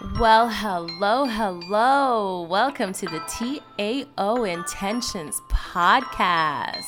Well, 0.00 0.48
hello, 0.48 1.24
hello. 1.24 2.42
Welcome 2.42 2.92
to 2.92 3.06
the 3.06 3.18
TAO 3.18 4.44
Intentions 4.44 5.40
podcast. 5.50 6.84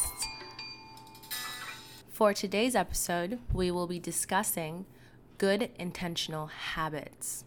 For 2.08 2.32
today's 2.32 2.76
episode, 2.76 3.40
we 3.52 3.72
will 3.72 3.88
be 3.88 3.98
discussing 3.98 4.86
good 5.38 5.70
intentional 5.76 6.46
habits. 6.46 7.44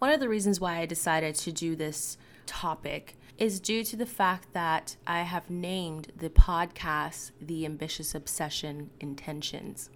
One 0.00 0.12
of 0.12 0.20
the 0.20 0.28
reasons 0.28 0.60
why 0.60 0.80
I 0.80 0.84
decided 0.84 1.34
to 1.36 1.50
do 1.50 1.74
this 1.74 2.18
topic 2.44 3.16
is 3.38 3.58
due 3.58 3.84
to 3.84 3.96
the 3.96 4.04
fact 4.04 4.52
that 4.52 4.96
I 5.06 5.22
have 5.22 5.48
named 5.48 6.12
the 6.14 6.28
podcast 6.28 7.30
The 7.40 7.64
Ambitious 7.64 8.14
Obsession 8.14 8.90
Intentions 9.00 9.88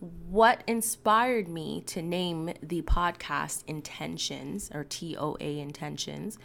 what 0.00 0.62
inspired 0.66 1.48
me 1.48 1.82
to 1.86 2.02
name 2.02 2.52
the 2.62 2.82
podcast 2.82 3.64
Intentions 3.66 4.70
or 4.74 4.84
TOA 4.84 5.38
Intentions 5.38 6.38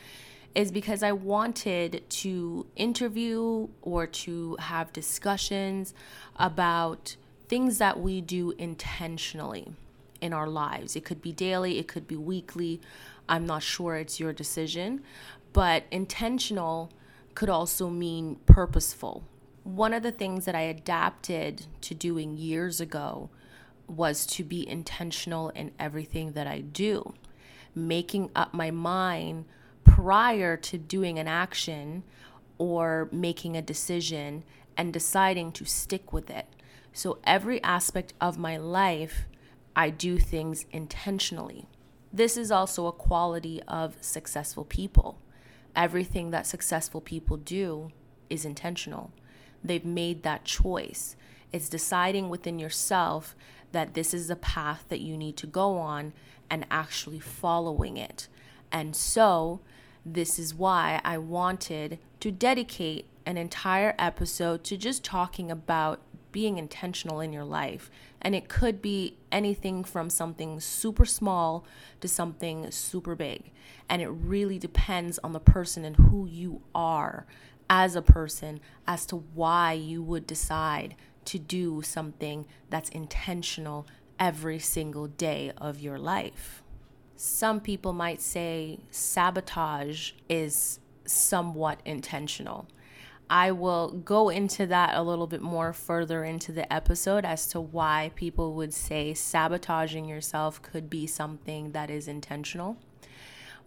is 0.55 0.71
because 0.71 1.03
I 1.03 1.11
wanted 1.11 2.09
to 2.09 2.67
interview 2.75 3.69
or 3.81 4.07
to 4.07 4.55
have 4.59 4.93
discussions 4.93 5.93
about 6.35 7.15
things 7.47 7.77
that 7.77 7.99
we 7.99 8.21
do 8.21 8.51
intentionally 8.51 9.73
in 10.20 10.33
our 10.33 10.47
lives. 10.47 10.95
It 10.95 11.05
could 11.05 11.21
be 11.21 11.31
daily, 11.31 11.79
it 11.79 11.87
could 11.87 12.07
be 12.07 12.15
weekly. 12.15 12.81
I'm 13.27 13.45
not 13.45 13.63
sure 13.63 13.95
it's 13.95 14.20
your 14.20 14.33
decision, 14.33 15.01
but 15.53 15.83
intentional 15.91 16.91
could 17.33 17.49
also 17.49 17.89
mean 17.89 18.37
purposeful. 18.45 19.23
One 19.63 19.93
of 19.93 20.03
the 20.03 20.11
things 20.11 20.45
that 20.45 20.55
I 20.55 20.61
adapted 20.61 21.65
to 21.81 21.93
doing 21.93 22.37
years 22.37 22.81
ago 22.81 23.29
was 23.88 24.26
to 24.26 24.44
be 24.44 24.67
intentional 24.67 25.49
in 25.49 25.71
everything 25.80 26.34
that 26.34 26.48
I 26.48 26.62
do, 26.62 27.13
making 27.76 28.29
up 28.35 28.54
my 28.54 28.71
mind 28.71 29.46
prior 29.84 30.57
to 30.57 30.77
doing 30.77 31.20
an 31.20 31.27
action 31.27 32.04
or 32.57 33.10
making 33.12 33.57
a 33.57 33.62
decision 33.62 34.43
and 34.77 34.93
deciding 34.93 35.51
to 35.51 35.65
stick 35.65 36.13
with 36.13 36.29
it. 36.29 36.48
So, 36.93 37.20
every 37.23 37.62
aspect 37.63 38.13
of 38.20 38.38
my 38.38 38.57
life, 38.57 39.26
I 39.76 39.90
do 39.90 40.18
things 40.18 40.66
intentionally. 40.71 41.68
This 42.12 42.35
is 42.35 42.51
also 42.51 42.88
a 42.88 42.91
quality 42.91 43.62
of 43.68 43.95
successful 44.01 44.66
people. 44.66 45.20
Everything 45.76 46.32
that 46.32 46.45
successful 46.45 46.99
people 46.99 47.38
do 47.38 47.91
is 48.29 48.43
intentional. 48.43 49.12
They've 49.63 49.85
made 49.85 50.23
that 50.23 50.43
choice. 50.43 51.16
It's 51.51 51.70
deciding 51.70 52.29
within 52.29 52.60
yourself 52.60 53.35
that 53.71 53.93
this 53.93 54.13
is 54.13 54.29
a 54.29 54.35
path 54.35 54.85
that 54.89 55.01
you 55.01 55.17
need 55.17 55.37
to 55.37 55.47
go 55.47 55.77
on 55.77 56.13
and 56.49 56.65
actually 56.69 57.19
following 57.19 57.97
it. 57.97 58.27
And 58.71 58.95
so, 58.95 59.61
this 60.05 60.39
is 60.39 60.53
why 60.55 60.99
I 61.03 61.17
wanted 61.17 61.99
to 62.21 62.31
dedicate 62.31 63.05
an 63.25 63.37
entire 63.37 63.93
episode 63.99 64.63
to 64.66 64.77
just 64.77 65.03
talking 65.03 65.51
about 65.51 66.01
being 66.31 66.57
intentional 66.57 67.19
in 67.19 67.33
your 67.33 67.44
life. 67.44 67.91
And 68.22 68.33
it 68.33 68.47
could 68.47 68.81
be 68.81 69.17
anything 69.31 69.83
from 69.83 70.09
something 70.09 70.59
super 70.59 71.05
small 71.05 71.66
to 71.99 72.07
something 72.07 72.72
super 72.72 73.16
big. 73.16 73.51
And 73.89 74.01
it 74.01 74.07
really 74.07 74.57
depends 74.57 75.19
on 75.19 75.33
the 75.33 75.39
person 75.39 75.83
and 75.83 75.95
who 75.95 76.25
you 76.25 76.61
are 76.73 77.25
as 77.69 77.95
a 77.95 78.01
person 78.01 78.59
as 78.88 79.05
to 79.07 79.16
why 79.16 79.73
you 79.73 80.01
would 80.03 80.27
decide 80.27 80.95
to 81.25 81.39
do 81.39 81.81
something 81.81 82.45
that's 82.69 82.89
intentional 82.89 83.88
every 84.19 84.59
single 84.59 85.07
day 85.07 85.51
of 85.57 85.79
your 85.79 85.97
life. 85.97 86.63
Some 87.16 87.59
people 87.59 87.94
might 87.94 88.22
say 88.22 88.79
sabotage 88.89 90.11
is 90.29 90.79
somewhat 91.05 91.79
intentional. 91.85 92.67
I 93.29 93.51
will 93.51 93.91
go 93.91 94.27
into 94.27 94.65
that 94.67 94.95
a 94.95 95.01
little 95.01 95.27
bit 95.27 95.41
more 95.41 95.71
further 95.71 96.25
into 96.25 96.51
the 96.51 96.71
episode 96.71 97.23
as 97.23 97.47
to 97.47 97.61
why 97.61 98.11
people 98.15 98.55
would 98.55 98.73
say 98.73 99.13
sabotaging 99.13 100.05
yourself 100.05 100.61
could 100.61 100.89
be 100.89 101.07
something 101.07 101.71
that 101.71 101.89
is 101.89 102.09
intentional. 102.09 102.77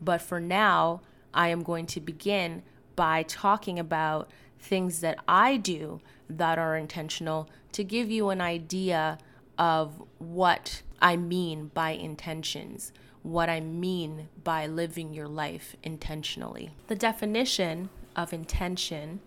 But 0.00 0.20
for 0.20 0.38
now, 0.38 1.00
I 1.32 1.48
am 1.48 1.62
going 1.62 1.86
to 1.86 2.00
begin 2.00 2.62
by 2.94 3.22
talking 3.22 3.78
about 3.78 4.30
things 4.64 5.00
that 5.00 5.18
I 5.28 5.56
do 5.56 6.00
that 6.28 6.58
are 6.58 6.76
intentional 6.76 7.48
to 7.72 7.84
give 7.84 8.10
you 8.10 8.30
an 8.30 8.40
idea 8.40 9.18
of 9.58 10.02
what 10.18 10.82
I 11.00 11.16
mean 11.16 11.70
by 11.74 11.90
intentions, 11.90 12.92
what 13.22 13.50
I 13.50 13.60
mean 13.60 14.28
by 14.42 14.66
living 14.66 15.12
your 15.12 15.28
life 15.28 15.76
intentionally. 15.82 16.70
The 16.88 16.96
definition 16.96 17.90
of 18.16 18.32
intention 18.32 19.20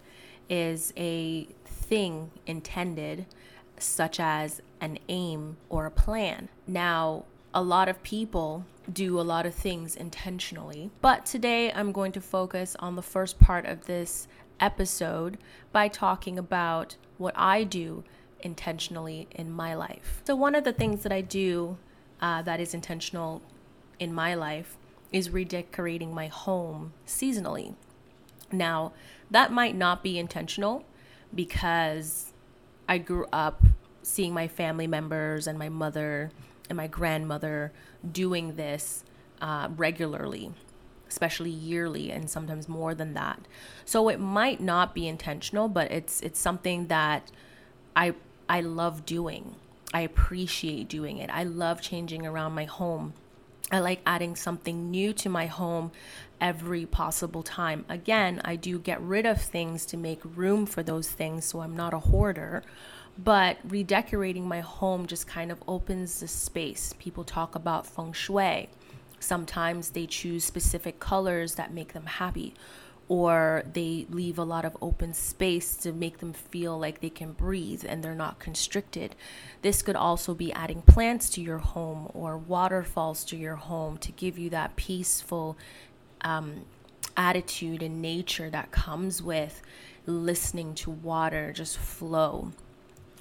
is 0.50 0.92
a 0.98 1.48
thing 1.66 2.32
intended, 2.46 3.28
such 3.78 4.20
as 4.20 4.62
an 4.82 4.98
aim 5.08 5.58
or 5.70 5.86
a 5.86 5.92
plan. 5.92 6.50
Now, 6.66 7.26
a 7.54 7.62
lot 7.62 7.88
of 7.90 8.02
people 8.02 8.66
do 8.92 9.20
a 9.20 9.22
lot 9.22 9.46
of 9.46 9.54
things 9.54 9.96
intentionally, 9.96 10.90
but 11.02 11.26
today 11.26 11.72
I'm 11.74 11.92
going 11.92 12.12
to 12.14 12.22
focus 12.22 12.76
on 12.80 12.96
the 12.96 13.02
first 13.02 13.40
part 13.40 13.66
of 13.66 13.86
this 13.86 14.28
episode 14.60 15.38
by 15.72 15.88
talking 15.88 16.38
about 16.38 16.96
what 17.18 17.34
I 17.38 17.64
do 17.64 18.04
intentionally 18.42 19.28
in 19.32 19.52
my 19.52 19.74
life. 19.74 20.22
So, 20.26 20.36
one 20.36 20.56
of 20.56 20.64
the 20.64 20.74
things 20.74 21.04
that 21.04 21.12
I 21.12 21.22
do 21.22 21.78
uh, 22.22 22.42
that 22.44 22.60
is 22.60 22.74
intentional 22.74 23.42
in 24.00 24.14
my 24.14 24.36
life 24.36 24.78
is 25.12 25.30
redecorating 25.30 26.14
my 26.14 26.28
home 26.28 26.94
seasonally. 27.06 27.76
Now, 28.52 28.94
that 29.32 29.52
might 29.52 29.76
not 29.76 30.04
be 30.04 30.18
intentional 30.18 30.86
because 31.34 32.34
I 32.88 32.98
grew 32.98 33.26
up 33.34 33.64
seeing 34.02 34.34
my 34.34 34.48
family 34.48 34.88
members 34.88 35.48
and 35.48 35.60
my 35.60 35.70
mother 35.70 36.32
and 36.70 36.78
my 36.78 36.88
grandmother 36.88 37.74
doing 38.10 38.56
this 38.56 39.04
uh, 39.42 39.70
regularly 39.76 40.52
especially 41.10 41.50
yearly 41.50 42.12
and 42.12 42.30
sometimes 42.30 42.68
more 42.68 42.94
than 42.94 43.14
that. 43.14 43.40
So 43.86 44.10
it 44.10 44.20
might 44.20 44.62
not 44.62 44.94
be 44.94 45.08
intentional, 45.08 45.68
but 45.68 45.92
it's 45.92 46.22
it's 46.22 46.40
something 46.40 46.88
that 46.88 47.32
I 47.96 48.14
I 48.50 48.62
love 48.62 49.06
doing. 49.06 49.56
I 49.94 50.02
appreciate 50.02 50.90
doing 50.90 51.18
it. 51.18 51.30
I 51.30 51.44
love 51.44 51.82
changing 51.82 52.26
around 52.26 52.54
my 52.54 52.66
home. 52.66 53.14
I 53.72 53.80
like 53.80 54.02
adding 54.06 54.36
something 54.36 54.92
new 54.92 55.12
to 55.14 55.30
my 55.30 55.48
home 55.48 55.92
every 56.40 56.86
possible 56.86 57.44
time. 57.44 57.86
Again, 57.90 58.42
I 58.46 58.56
do 58.56 58.80
get 58.80 59.02
rid 59.02 59.26
of 59.26 59.42
things 59.42 59.86
to 59.88 59.98
make 59.98 60.20
room 60.24 60.66
for 60.66 60.84
those 60.84 61.10
things 61.10 61.46
so 61.46 61.62
I'm 61.62 61.76
not 61.76 61.94
a 61.94 62.00
hoarder. 62.00 62.64
But 63.18 63.58
redecorating 63.68 64.48
my 64.48 64.60
home 64.60 65.08
just 65.08 65.28
kind 65.28 65.52
of 65.52 65.64
opens 65.68 66.20
the 66.20 66.28
space. 66.28 66.94
People 67.00 67.24
talk 67.24 67.56
about 67.56 67.88
feng 67.88 68.14
shui 68.14 68.70
Sometimes 69.20 69.92
they 69.92 70.06
choose 70.06 70.44
specific 70.44 71.00
colors 71.00 71.56
that 71.56 71.74
make 71.74 71.94
them 71.94 72.06
happy, 72.06 72.54
or 73.10 73.64
they 73.72 74.06
leave 74.10 74.38
a 74.38 74.44
lot 74.44 74.66
of 74.66 74.76
open 74.82 75.14
space 75.14 75.76
to 75.76 75.94
make 75.94 76.18
them 76.20 76.34
feel 76.34 76.78
like 76.78 77.00
they 77.00 77.10
can 77.10 77.32
breathe 77.32 77.86
and 77.88 78.04
they're 78.04 78.14
not 78.14 78.40
constricted. 78.40 79.16
This 79.62 79.82
could 79.82 79.96
also 79.96 80.34
be 80.34 80.52
adding 80.52 80.82
plants 80.82 81.30
to 81.32 81.42
your 81.42 81.60
home 81.60 82.12
or 82.14 82.38
waterfalls 82.38 83.24
to 83.26 83.38
your 83.38 83.56
home 83.56 83.98
to 84.00 84.12
give 84.12 84.38
you 84.38 84.50
that 84.50 84.76
peaceful 84.76 85.58
um, 86.22 86.66
attitude 87.16 87.82
and 87.82 88.02
nature 88.02 88.50
that 88.50 88.72
comes 88.72 89.24
with 89.24 89.62
listening 90.06 90.74
to 90.76 90.92
water 90.92 91.52
just 91.54 91.78
flow. 91.78 92.52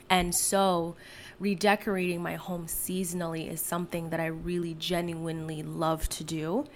And 0.09 0.34
so, 0.34 0.97
redecorating 1.39 2.22
my 2.22 2.37
home 2.37 2.66
seasonally 2.66 3.51
is 3.51 3.60
something 3.60 4.10
that 4.10 4.21
I 4.21 4.27
really 4.27 4.75
genuinely 4.75 5.63
love 5.63 6.09
to 6.10 6.25
do. 6.25 6.66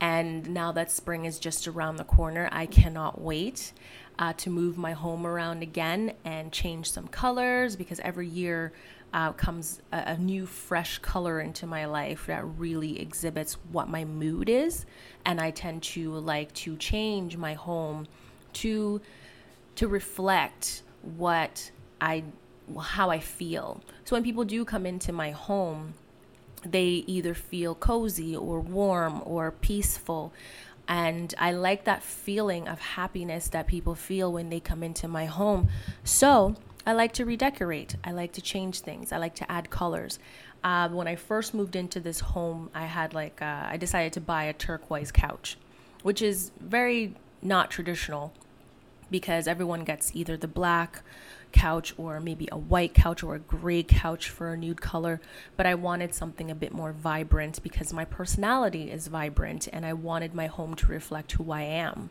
And 0.00 0.50
now 0.50 0.72
that 0.72 0.90
spring 0.90 1.24
is 1.24 1.38
just 1.38 1.66
around 1.66 1.96
the 1.96 2.04
corner, 2.04 2.48
I 2.52 2.66
cannot 2.66 3.20
wait 3.20 3.72
uh, 4.18 4.32
to 4.34 4.50
move 4.50 4.76
my 4.76 4.92
home 4.92 5.26
around 5.26 5.62
again 5.62 6.12
and 6.24 6.52
change 6.52 6.90
some 6.90 7.08
colors 7.08 7.76
because 7.76 8.00
every 8.00 8.28
year 8.28 8.72
uh, 9.12 9.32
comes 9.32 9.80
a, 9.92 10.02
a, 10.06 10.18
new, 10.18 10.44
fresh 10.44 10.98
color 10.98 11.40
into 11.40 11.66
my 11.66 11.86
life 11.86 12.26
that 12.26 12.44
really 12.58 13.00
exhibits 13.00 13.54
what 13.72 13.88
my 13.88 14.04
mood 14.04 14.48
is. 14.48 14.84
And 15.24 15.40
I 15.40 15.50
tend 15.50 15.82
to 15.84 16.12
like 16.12 16.52
to 16.54 16.76
change 16.76 17.36
my 17.36 17.54
home 17.54 18.06
to 18.54 19.00
to 19.76 19.86
reflect 19.86 20.82
what 21.02 21.70
I 22.00 22.24
how 22.80 23.10
I 23.10 23.20
feel. 23.20 23.80
So 24.04 24.16
when 24.16 24.22
people 24.22 24.44
do 24.44 24.64
come 24.64 24.86
into 24.86 25.12
my 25.12 25.30
home, 25.30 25.94
they 26.64 27.04
either 27.06 27.34
feel 27.34 27.74
cozy 27.74 28.36
or 28.36 28.60
warm 28.60 29.22
or 29.24 29.50
peaceful. 29.50 30.32
And 30.86 31.34
I 31.38 31.52
like 31.52 31.84
that 31.84 32.02
feeling 32.02 32.66
of 32.66 32.80
happiness 32.80 33.48
that 33.48 33.66
people 33.66 33.94
feel 33.94 34.32
when 34.32 34.48
they 34.48 34.60
come 34.60 34.82
into 34.82 35.06
my 35.06 35.26
home. 35.26 35.68
So 36.02 36.56
I 36.86 36.92
like 36.92 37.12
to 37.14 37.24
redecorate. 37.26 37.96
I 38.02 38.12
like 38.12 38.32
to 38.32 38.40
change 38.40 38.80
things. 38.80 39.12
I 39.12 39.18
like 39.18 39.34
to 39.36 39.52
add 39.52 39.68
colors. 39.68 40.18
Uh, 40.64 40.88
when 40.88 41.06
I 41.06 41.16
first 41.16 41.54
moved 41.54 41.76
into 41.76 42.00
this 42.00 42.20
home, 42.20 42.70
I 42.74 42.86
had 42.86 43.14
like, 43.14 43.40
uh, 43.42 43.66
I 43.68 43.76
decided 43.76 44.14
to 44.14 44.20
buy 44.20 44.44
a 44.44 44.52
turquoise 44.52 45.12
couch, 45.12 45.58
which 46.02 46.22
is 46.22 46.50
very 46.58 47.14
not 47.42 47.70
traditional 47.70 48.32
because 49.10 49.46
everyone 49.46 49.84
gets 49.84 50.14
either 50.14 50.36
the 50.36 50.48
black 50.48 51.02
couch 51.52 51.94
or 51.96 52.20
maybe 52.20 52.48
a 52.50 52.58
white 52.58 52.94
couch 52.94 53.22
or 53.22 53.34
a 53.34 53.38
gray 53.38 53.82
couch 53.82 54.28
for 54.28 54.52
a 54.52 54.56
nude 54.56 54.80
color. 54.80 55.20
But 55.56 55.66
I 55.66 55.74
wanted 55.74 56.14
something 56.14 56.50
a 56.50 56.54
bit 56.54 56.72
more 56.72 56.92
vibrant 56.92 57.62
because 57.62 57.92
my 57.92 58.04
personality 58.04 58.90
is 58.90 59.08
vibrant 59.08 59.68
and 59.72 59.84
I 59.84 59.92
wanted 59.92 60.34
my 60.34 60.46
home 60.46 60.74
to 60.76 60.86
reflect 60.86 61.32
who 61.32 61.50
I 61.50 61.62
am. 61.62 62.10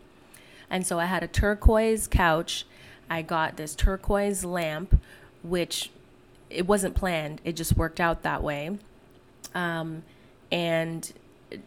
And 0.70 0.86
so 0.86 1.00
I 1.00 1.06
had 1.06 1.24
a 1.24 1.28
turquoise 1.28 2.08
couch. 2.08 2.66
I 3.10 3.22
got 3.22 3.58
this 3.58 3.76
turquoise 3.76 4.44
lamp, 4.44 5.02
which 5.44 5.92
it 6.50 6.68
wasn't 6.68 6.96
planned, 6.96 7.42
it 7.44 7.56
just 7.56 7.76
worked 7.76 8.00
out 8.00 8.24
that 8.24 8.42
way. 8.44 8.78
Um, 9.54 10.04
and 10.52 11.12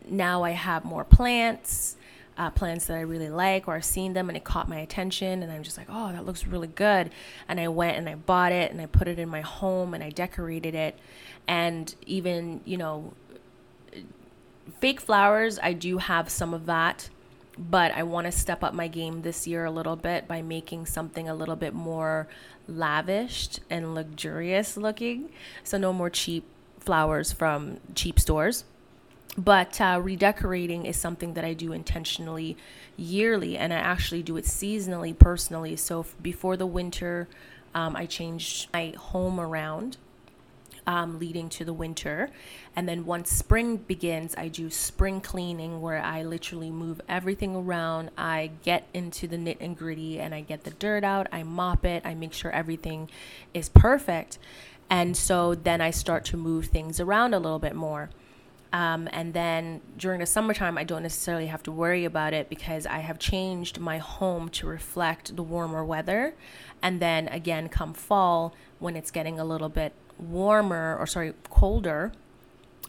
now 0.08 0.42
I 0.42 0.50
have 0.50 0.84
more 0.84 1.04
plants 1.04 1.96
uh, 2.40 2.48
plants 2.48 2.86
that 2.86 2.96
I 2.96 3.02
really 3.02 3.28
like 3.28 3.68
or 3.68 3.74
I've 3.74 3.84
seen 3.84 4.14
them 4.14 4.30
and 4.30 4.36
it 4.36 4.44
caught 4.44 4.66
my 4.66 4.78
attention 4.78 5.42
and 5.42 5.52
I'm 5.52 5.62
just 5.62 5.76
like, 5.76 5.88
oh, 5.90 6.10
that 6.10 6.24
looks 6.24 6.46
really 6.46 6.68
good. 6.68 7.10
And 7.46 7.60
I 7.60 7.68
went 7.68 7.98
and 7.98 8.08
I 8.08 8.14
bought 8.14 8.50
it 8.50 8.70
and 8.72 8.80
I 8.80 8.86
put 8.86 9.08
it 9.08 9.18
in 9.18 9.28
my 9.28 9.42
home 9.42 9.92
and 9.92 10.02
I 10.02 10.08
decorated 10.08 10.74
it. 10.74 10.98
And 11.46 11.94
even, 12.06 12.62
you 12.64 12.78
know, 12.78 13.12
fake 14.78 15.02
flowers, 15.02 15.58
I 15.62 15.74
do 15.74 15.98
have 15.98 16.30
some 16.30 16.54
of 16.54 16.64
that, 16.64 17.10
but 17.58 17.92
I 17.92 18.04
want 18.04 18.24
to 18.24 18.32
step 18.32 18.64
up 18.64 18.72
my 18.72 18.88
game 18.88 19.20
this 19.20 19.46
year 19.46 19.66
a 19.66 19.70
little 19.70 19.96
bit 19.96 20.26
by 20.26 20.40
making 20.40 20.86
something 20.86 21.28
a 21.28 21.34
little 21.34 21.56
bit 21.56 21.74
more 21.74 22.26
lavished 22.66 23.60
and 23.68 23.94
luxurious 23.94 24.78
looking. 24.78 25.28
So, 25.62 25.76
no 25.76 25.92
more 25.92 26.08
cheap 26.08 26.44
flowers 26.78 27.32
from 27.32 27.80
cheap 27.94 28.18
stores 28.18 28.64
but 29.38 29.80
uh, 29.80 30.00
redecorating 30.02 30.86
is 30.86 30.96
something 30.96 31.34
that 31.34 31.44
I 31.44 31.54
do 31.54 31.72
intentionally 31.72 32.56
yearly, 32.96 33.56
and 33.56 33.72
I 33.72 33.76
actually 33.76 34.22
do 34.22 34.36
it 34.36 34.44
seasonally 34.44 35.16
personally. 35.16 35.76
So 35.76 36.06
before 36.20 36.56
the 36.56 36.66
winter, 36.66 37.28
um, 37.74 37.94
I 37.94 38.06
change 38.06 38.68
my 38.72 38.94
home 38.96 39.40
around. 39.40 39.96
Um, 40.86 41.20
leading 41.20 41.50
to 41.50 41.64
the 41.64 41.74
winter. 41.74 42.30
And 42.74 42.88
then 42.88 43.04
once 43.04 43.30
spring 43.30 43.76
begins, 43.76 44.34
I 44.36 44.48
do 44.48 44.70
spring 44.70 45.20
cleaning 45.20 45.80
where 45.82 46.02
I 46.02 46.22
literally 46.22 46.70
move 46.70 47.00
everything 47.06 47.54
around. 47.54 48.10
I 48.16 48.50
get 48.64 48.88
into 48.92 49.28
the 49.28 49.38
nit 49.38 49.58
and 49.60 49.76
gritty 49.76 50.18
and 50.18 50.34
I 50.34 50.40
get 50.40 50.64
the 50.64 50.70
dirt 50.70 51.04
out, 51.04 51.28
I 51.30 51.42
mop 51.44 51.84
it, 51.84 52.04
I 52.04 52.14
make 52.14 52.32
sure 52.32 52.50
everything 52.50 53.08
is 53.52 53.68
perfect. 53.68 54.38
And 54.88 55.16
so 55.16 55.54
then 55.54 55.80
I 55.80 55.90
start 55.90 56.24
to 56.26 56.36
move 56.36 56.66
things 56.66 56.98
around 56.98 57.34
a 57.34 57.38
little 57.38 57.60
bit 57.60 57.76
more. 57.76 58.08
Um, 58.72 59.08
and 59.12 59.34
then 59.34 59.80
during 59.96 60.20
the 60.20 60.26
summertime, 60.26 60.78
I 60.78 60.84
don't 60.84 61.02
necessarily 61.02 61.46
have 61.46 61.62
to 61.64 61.72
worry 61.72 62.04
about 62.04 62.32
it 62.32 62.48
because 62.48 62.86
I 62.86 62.98
have 62.98 63.18
changed 63.18 63.80
my 63.80 63.98
home 63.98 64.48
to 64.50 64.66
reflect 64.66 65.34
the 65.34 65.42
warmer 65.42 65.84
weather. 65.84 66.34
And 66.82 67.00
then 67.00 67.28
again, 67.28 67.68
come 67.68 67.94
fall, 67.94 68.54
when 68.78 68.96
it's 68.96 69.10
getting 69.10 69.38
a 69.38 69.44
little 69.44 69.68
bit 69.68 69.92
warmer 70.18 70.96
or 70.98 71.06
sorry, 71.06 71.34
colder, 71.50 72.12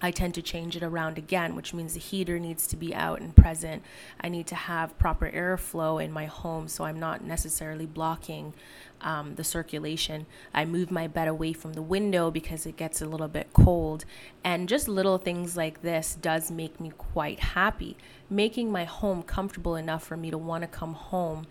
I 0.03 0.11
tend 0.11 0.33
to 0.35 0.41
change 0.41 0.75
it 0.75 0.83
around 0.83 1.17
again, 1.17 1.55
which 1.55 1.73
means 1.73 1.93
the 1.93 1.99
heater 1.99 2.39
needs 2.39 2.65
to 2.67 2.75
be 2.75 2.93
out 2.93 3.21
and 3.21 3.35
present. 3.35 3.83
I 4.19 4.29
need 4.29 4.47
to 4.47 4.55
have 4.55 4.97
proper 4.97 5.29
airflow 5.29 6.03
in 6.03 6.11
my 6.11 6.25
home 6.25 6.67
so 6.67 6.85
I'm 6.85 6.99
not 6.99 7.23
necessarily 7.23 7.85
blocking 7.85 8.53
um, 9.01 9.35
the 9.35 9.43
circulation. 9.43 10.25
I 10.53 10.65
move 10.65 10.91
my 10.91 11.07
bed 11.07 11.27
away 11.27 11.53
from 11.53 11.73
the 11.73 11.81
window 11.81 12.31
because 12.31 12.65
it 12.65 12.77
gets 12.77 13.01
a 13.01 13.05
little 13.05 13.27
bit 13.27 13.53
cold. 13.53 14.05
And 14.43 14.69
just 14.69 14.87
little 14.87 15.17
things 15.17 15.57
like 15.57 15.81
this 15.81 16.15
does 16.19 16.51
make 16.51 16.79
me 16.79 16.91
quite 16.97 17.39
happy. 17.39 17.97
Making 18.29 18.71
my 18.71 18.85
home 18.85 19.23
comfortable 19.23 19.75
enough 19.75 20.03
for 20.03 20.17
me 20.17 20.31
to 20.31 20.37
want 20.37 20.63
to 20.63 20.67
come 20.67 20.93
home 20.93 21.47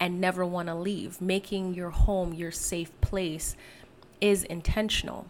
and 0.00 0.20
never 0.20 0.44
want 0.44 0.68
to 0.68 0.74
leave. 0.74 1.20
Making 1.20 1.74
your 1.74 1.90
home 1.90 2.32
your 2.32 2.50
safe 2.50 2.90
place 3.00 3.56
is 4.20 4.44
intentional. 4.44 5.26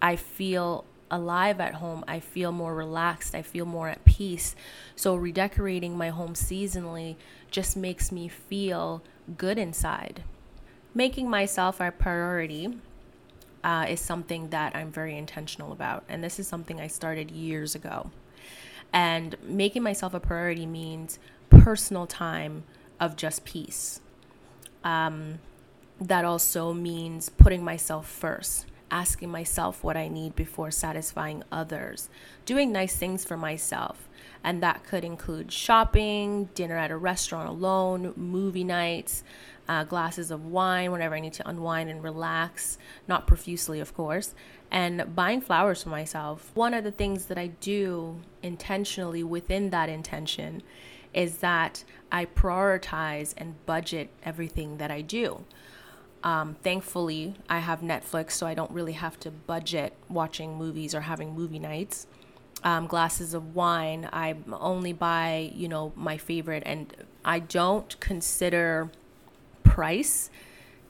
I 0.00 0.16
feel 0.16 0.84
alive 1.10 1.60
at 1.60 1.74
home. 1.74 2.04
I 2.06 2.20
feel 2.20 2.52
more 2.52 2.74
relaxed. 2.74 3.34
I 3.34 3.42
feel 3.42 3.64
more 3.64 3.88
at 3.88 4.04
peace. 4.04 4.54
So, 4.94 5.14
redecorating 5.16 5.96
my 5.96 6.10
home 6.10 6.34
seasonally 6.34 7.16
just 7.50 7.76
makes 7.76 8.12
me 8.12 8.28
feel 8.28 9.02
good 9.36 9.58
inside. 9.58 10.22
Making 10.96 11.28
myself 11.28 11.78
a 11.78 11.90
priority 11.90 12.78
uh, 13.62 13.84
is 13.86 14.00
something 14.00 14.48
that 14.48 14.74
I'm 14.74 14.90
very 14.90 15.14
intentional 15.18 15.70
about. 15.70 16.04
And 16.08 16.24
this 16.24 16.38
is 16.38 16.48
something 16.48 16.80
I 16.80 16.86
started 16.86 17.30
years 17.30 17.74
ago. 17.74 18.10
And 18.94 19.36
making 19.42 19.82
myself 19.82 20.14
a 20.14 20.20
priority 20.20 20.64
means 20.64 21.18
personal 21.50 22.06
time 22.06 22.64
of 22.98 23.14
just 23.14 23.44
peace. 23.44 24.00
Um, 24.84 25.40
that 26.00 26.24
also 26.24 26.72
means 26.72 27.28
putting 27.28 27.62
myself 27.62 28.08
first 28.08 28.64
asking 28.90 29.30
myself 29.30 29.82
what 29.82 29.96
I 29.96 30.08
need 30.08 30.36
before 30.36 30.70
satisfying 30.70 31.42
others, 31.50 32.08
doing 32.44 32.72
nice 32.72 32.96
things 32.96 33.24
for 33.24 33.36
myself. 33.36 34.08
And 34.44 34.62
that 34.62 34.84
could 34.84 35.04
include 35.04 35.50
shopping, 35.50 36.50
dinner 36.54 36.76
at 36.76 36.90
a 36.90 36.96
restaurant 36.96 37.48
alone, 37.48 38.12
movie 38.16 38.64
nights, 38.64 39.24
uh, 39.68 39.84
glasses 39.84 40.30
of 40.30 40.46
wine 40.46 40.92
whenever 40.92 41.14
I 41.14 41.20
need 41.20 41.32
to 41.34 41.48
unwind 41.48 41.90
and 41.90 42.02
relax, 42.02 42.78
not 43.08 43.26
profusely, 43.26 43.80
of 43.80 43.94
course, 43.94 44.34
and 44.70 45.14
buying 45.14 45.40
flowers 45.40 45.82
for 45.82 45.88
myself. 45.90 46.50
One 46.54 46.74
of 46.74 46.84
the 46.84 46.90
things 46.90 47.26
that 47.26 47.38
I 47.38 47.48
do 47.48 48.20
intentionally 48.42 49.22
within 49.22 49.70
that 49.70 49.88
intention 49.88 50.62
is 51.12 51.38
that 51.38 51.84
I 52.12 52.26
prioritize 52.26 53.34
and 53.36 53.64
budget 53.66 54.10
everything 54.22 54.76
that 54.76 54.90
I 54.90 55.00
do. 55.00 55.44
Um, 56.22 56.56
thankfully, 56.62 57.34
I 57.48 57.60
have 57.60 57.80
Netflix, 57.80 58.32
so 58.32 58.46
I 58.46 58.54
don't 58.54 58.70
really 58.70 58.92
have 58.92 59.18
to 59.20 59.30
budget 59.30 59.94
watching 60.08 60.56
movies 60.56 60.94
or 60.94 61.02
having 61.02 61.34
movie 61.34 61.58
nights. 61.58 62.06
Um, 62.64 62.86
glasses 62.86 63.32
of 63.32 63.54
wine, 63.54 64.08
I 64.12 64.34
only 64.52 64.92
buy, 64.92 65.52
you 65.54 65.68
know, 65.68 65.92
my 65.94 66.16
favorite, 66.16 66.64
and 66.66 66.92
I 67.24 67.38
don't 67.38 67.98
consider 68.00 68.90
price 69.76 70.30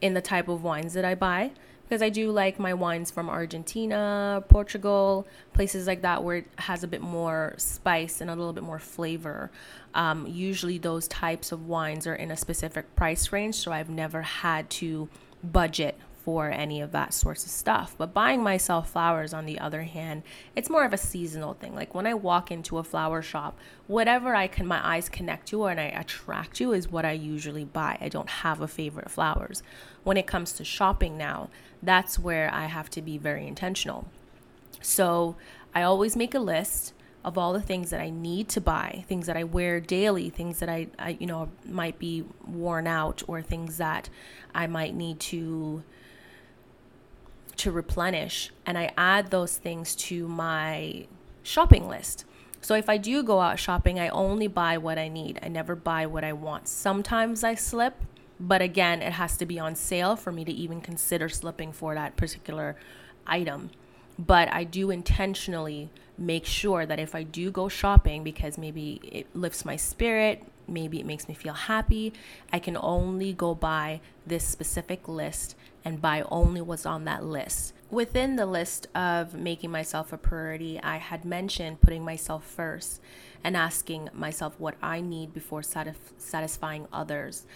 in 0.00 0.15
the 0.15 0.21
type 0.21 0.47
of 0.47 0.62
wines 0.62 0.94
that 0.94 1.05
I 1.05 1.17
buy 1.17 1.50
because 1.83 2.03
I 2.03 2.09
do 2.09 2.31
like 2.31 2.61
my 2.61 2.73
wines 2.73 3.11
from 3.11 3.29
Argentina, 3.29 4.44
Portugal, 4.49 5.27
places 5.55 5.88
like 5.88 6.02
that 6.02 6.23
where 6.23 6.37
it 6.37 6.47
has 6.59 6.85
a 6.85 6.87
bit 6.87 7.00
more 7.00 7.55
spice 7.57 8.21
and 8.21 8.31
a 8.31 8.35
little 8.37 8.52
bit 8.52 8.62
more 8.62 8.78
flavor. 8.78 9.50
Um, 9.95 10.25
usually, 10.28 10.78
those 10.78 11.09
types 11.09 11.50
of 11.50 11.66
wines 11.66 12.07
are 12.07 12.14
in 12.14 12.31
a 12.31 12.37
specific 12.37 12.95
price 12.95 13.33
range, 13.33 13.57
so 13.57 13.73
I've 13.73 13.90
never 13.90 14.23
had 14.23 14.71
to 14.71 15.09
budget 15.43 15.99
for 16.26 16.50
any 16.50 16.80
of 16.80 16.90
that 16.90 17.14
sorts 17.14 17.45
of 17.45 17.52
stuff. 17.52 17.95
But 17.97 18.12
buying 18.12 18.42
myself 18.42 18.90
flowers, 18.90 19.33
on 19.33 19.47
the 19.47 19.61
other 19.61 19.85
hand, 19.85 20.25
it's 20.56 20.68
more 20.68 20.85
of 20.85 20.92
a 20.92 20.97
seasonal 20.97 21.54
thing. 21.54 21.73
Like 21.73 21.95
when 21.95 22.04
I 22.04 22.14
walk 22.14 22.50
into 22.50 22.78
a 22.78 22.83
flower 22.83 23.23
shop, 23.23 23.56
whatever 23.87 24.35
I 24.35 24.49
can 24.49 24.66
my 24.66 24.85
eyes 24.85 25.09
connect 25.09 25.47
to 25.50 25.62
or 25.62 25.71
and 25.71 25.78
I 25.78 25.85
attract 25.85 26.56
to 26.56 26.73
is 26.73 26.90
what 26.90 27.04
I 27.04 27.12
usually 27.12 27.62
buy. 27.64 27.97
I 28.00 28.09
don't 28.09 28.28
have 28.28 28.61
a 28.61 28.66
favorite 28.66 29.09
flowers. 29.09 29.62
When 30.02 30.16
it 30.16 30.26
comes 30.26 30.52
to 30.54 30.64
shopping 30.64 31.16
now, 31.16 31.49
that's 31.80 32.18
where 32.18 32.52
I 32.52 32.66
have 32.66 32.90
to 32.90 33.02
be 33.02 33.18
very 33.18 33.47
intentional. 33.47 34.09
So 34.83 35.37
I 35.76 35.83
always 35.83 36.16
make 36.16 36.35
a 36.35 36.40
list 36.40 36.92
of 37.25 37.38
all 37.38 37.52
the 37.52 37.62
things 37.62 37.90
that 37.90 38.00
I 38.00 38.11
need 38.11 38.49
to 38.49 38.61
buy, 38.61 39.04
things 39.06 39.26
that 39.26 39.37
I 39.37 39.45
wear 39.45 39.78
daily, 39.78 40.28
things 40.30 40.59
that 40.59 40.68
I, 40.68 40.88
I 40.99 41.16
you 41.21 41.28
know 41.28 41.50
might 41.64 42.00
be 42.00 42.25
worn 42.45 42.88
out 42.88 43.23
or 43.28 43.42
things 43.42 43.76
that 43.76 44.11
I 44.52 44.66
might 44.66 44.97
need 44.97 45.21
to 45.21 45.85
to 47.59 47.73
replenish 47.73 48.51
and 48.65 48.77
I 48.77 48.93
add 48.97 49.31
those 49.31 49.57
things 49.57 49.95
to 49.97 50.29
my 50.29 51.07
shopping 51.43 51.89
list. 51.89 52.25
So 52.61 52.75
if 52.75 52.89
I 52.89 52.97
do 52.97 53.23
go 53.23 53.41
out 53.41 53.59
shopping, 53.59 54.01
I 54.01 54.09
only 54.09 54.49
buy 54.49 54.79
what 54.79 54.99
I 54.99 55.09
need. 55.09 55.39
I 55.43 55.49
never 55.49 55.77
buy 55.77 56.07
what 56.07 56.25
I 56.25 56.33
want. 56.33 56.67
Sometimes 56.69 57.45
I 57.45 57.55
slip, 57.55 57.95
but 58.41 58.61
again, 58.61 59.03
it 59.03 59.13
has 59.13 59.37
to 59.39 59.47
be 59.47 59.59
on 59.59 59.77
sale 59.77 60.17
for 60.17 60.33
me 60.33 60.45
to 60.45 60.53
even 60.53 60.81
consider 60.81 61.29
slipping 61.29 61.73
for 61.73 61.95
that 61.95 62.17
particular 62.17 62.77
item. 63.27 63.71
But 64.19 64.53
I 64.53 64.65
do 64.65 64.91
intentionally 64.91 65.91
make 66.19 66.47
sure 66.47 66.87
that 66.87 66.99
if 66.99 67.15
I 67.15 67.23
do 67.23 67.51
go 67.51 67.69
shopping 67.69 68.25
because 68.25 68.59
maybe 68.59 69.01
it 69.05 69.27
lifts 69.35 69.65
my 69.65 69.77
spirit, 69.77 70.43
maybe 70.67 70.99
it 70.99 71.07
makes 71.07 71.29
me 71.29 71.35
feel 71.35 71.53
happy, 71.53 72.13
I 72.53 72.59
can 72.59 72.77
only 72.81 73.33
go 73.33 73.55
buy 73.55 74.01
this 74.27 74.45
specific 74.45 75.07
list 75.07 75.55
and 75.87 76.02
buy 76.02 76.25
only 76.33 76.61
what's 76.61 76.85
on 76.85 77.05
that 77.05 77.23
list. 77.23 77.73
Within 77.93 78.35
the 78.35 78.45
list 78.45 78.88
of 78.93 79.35
making 79.35 79.71
myself 79.71 80.12
a 80.12 80.19
priority, 80.19 80.81
I 80.83 80.97
had 80.97 81.25
mentioned 81.25 81.81
putting 81.81 82.05
myself 82.05 82.45
first 82.45 83.00
and 83.45 83.57
asking 83.57 84.09
myself 84.12 84.59
what 84.59 84.75
I 84.83 85.00
need 85.00 85.33
before 85.33 85.62
satisfying 85.62 86.88
others. 86.93 87.47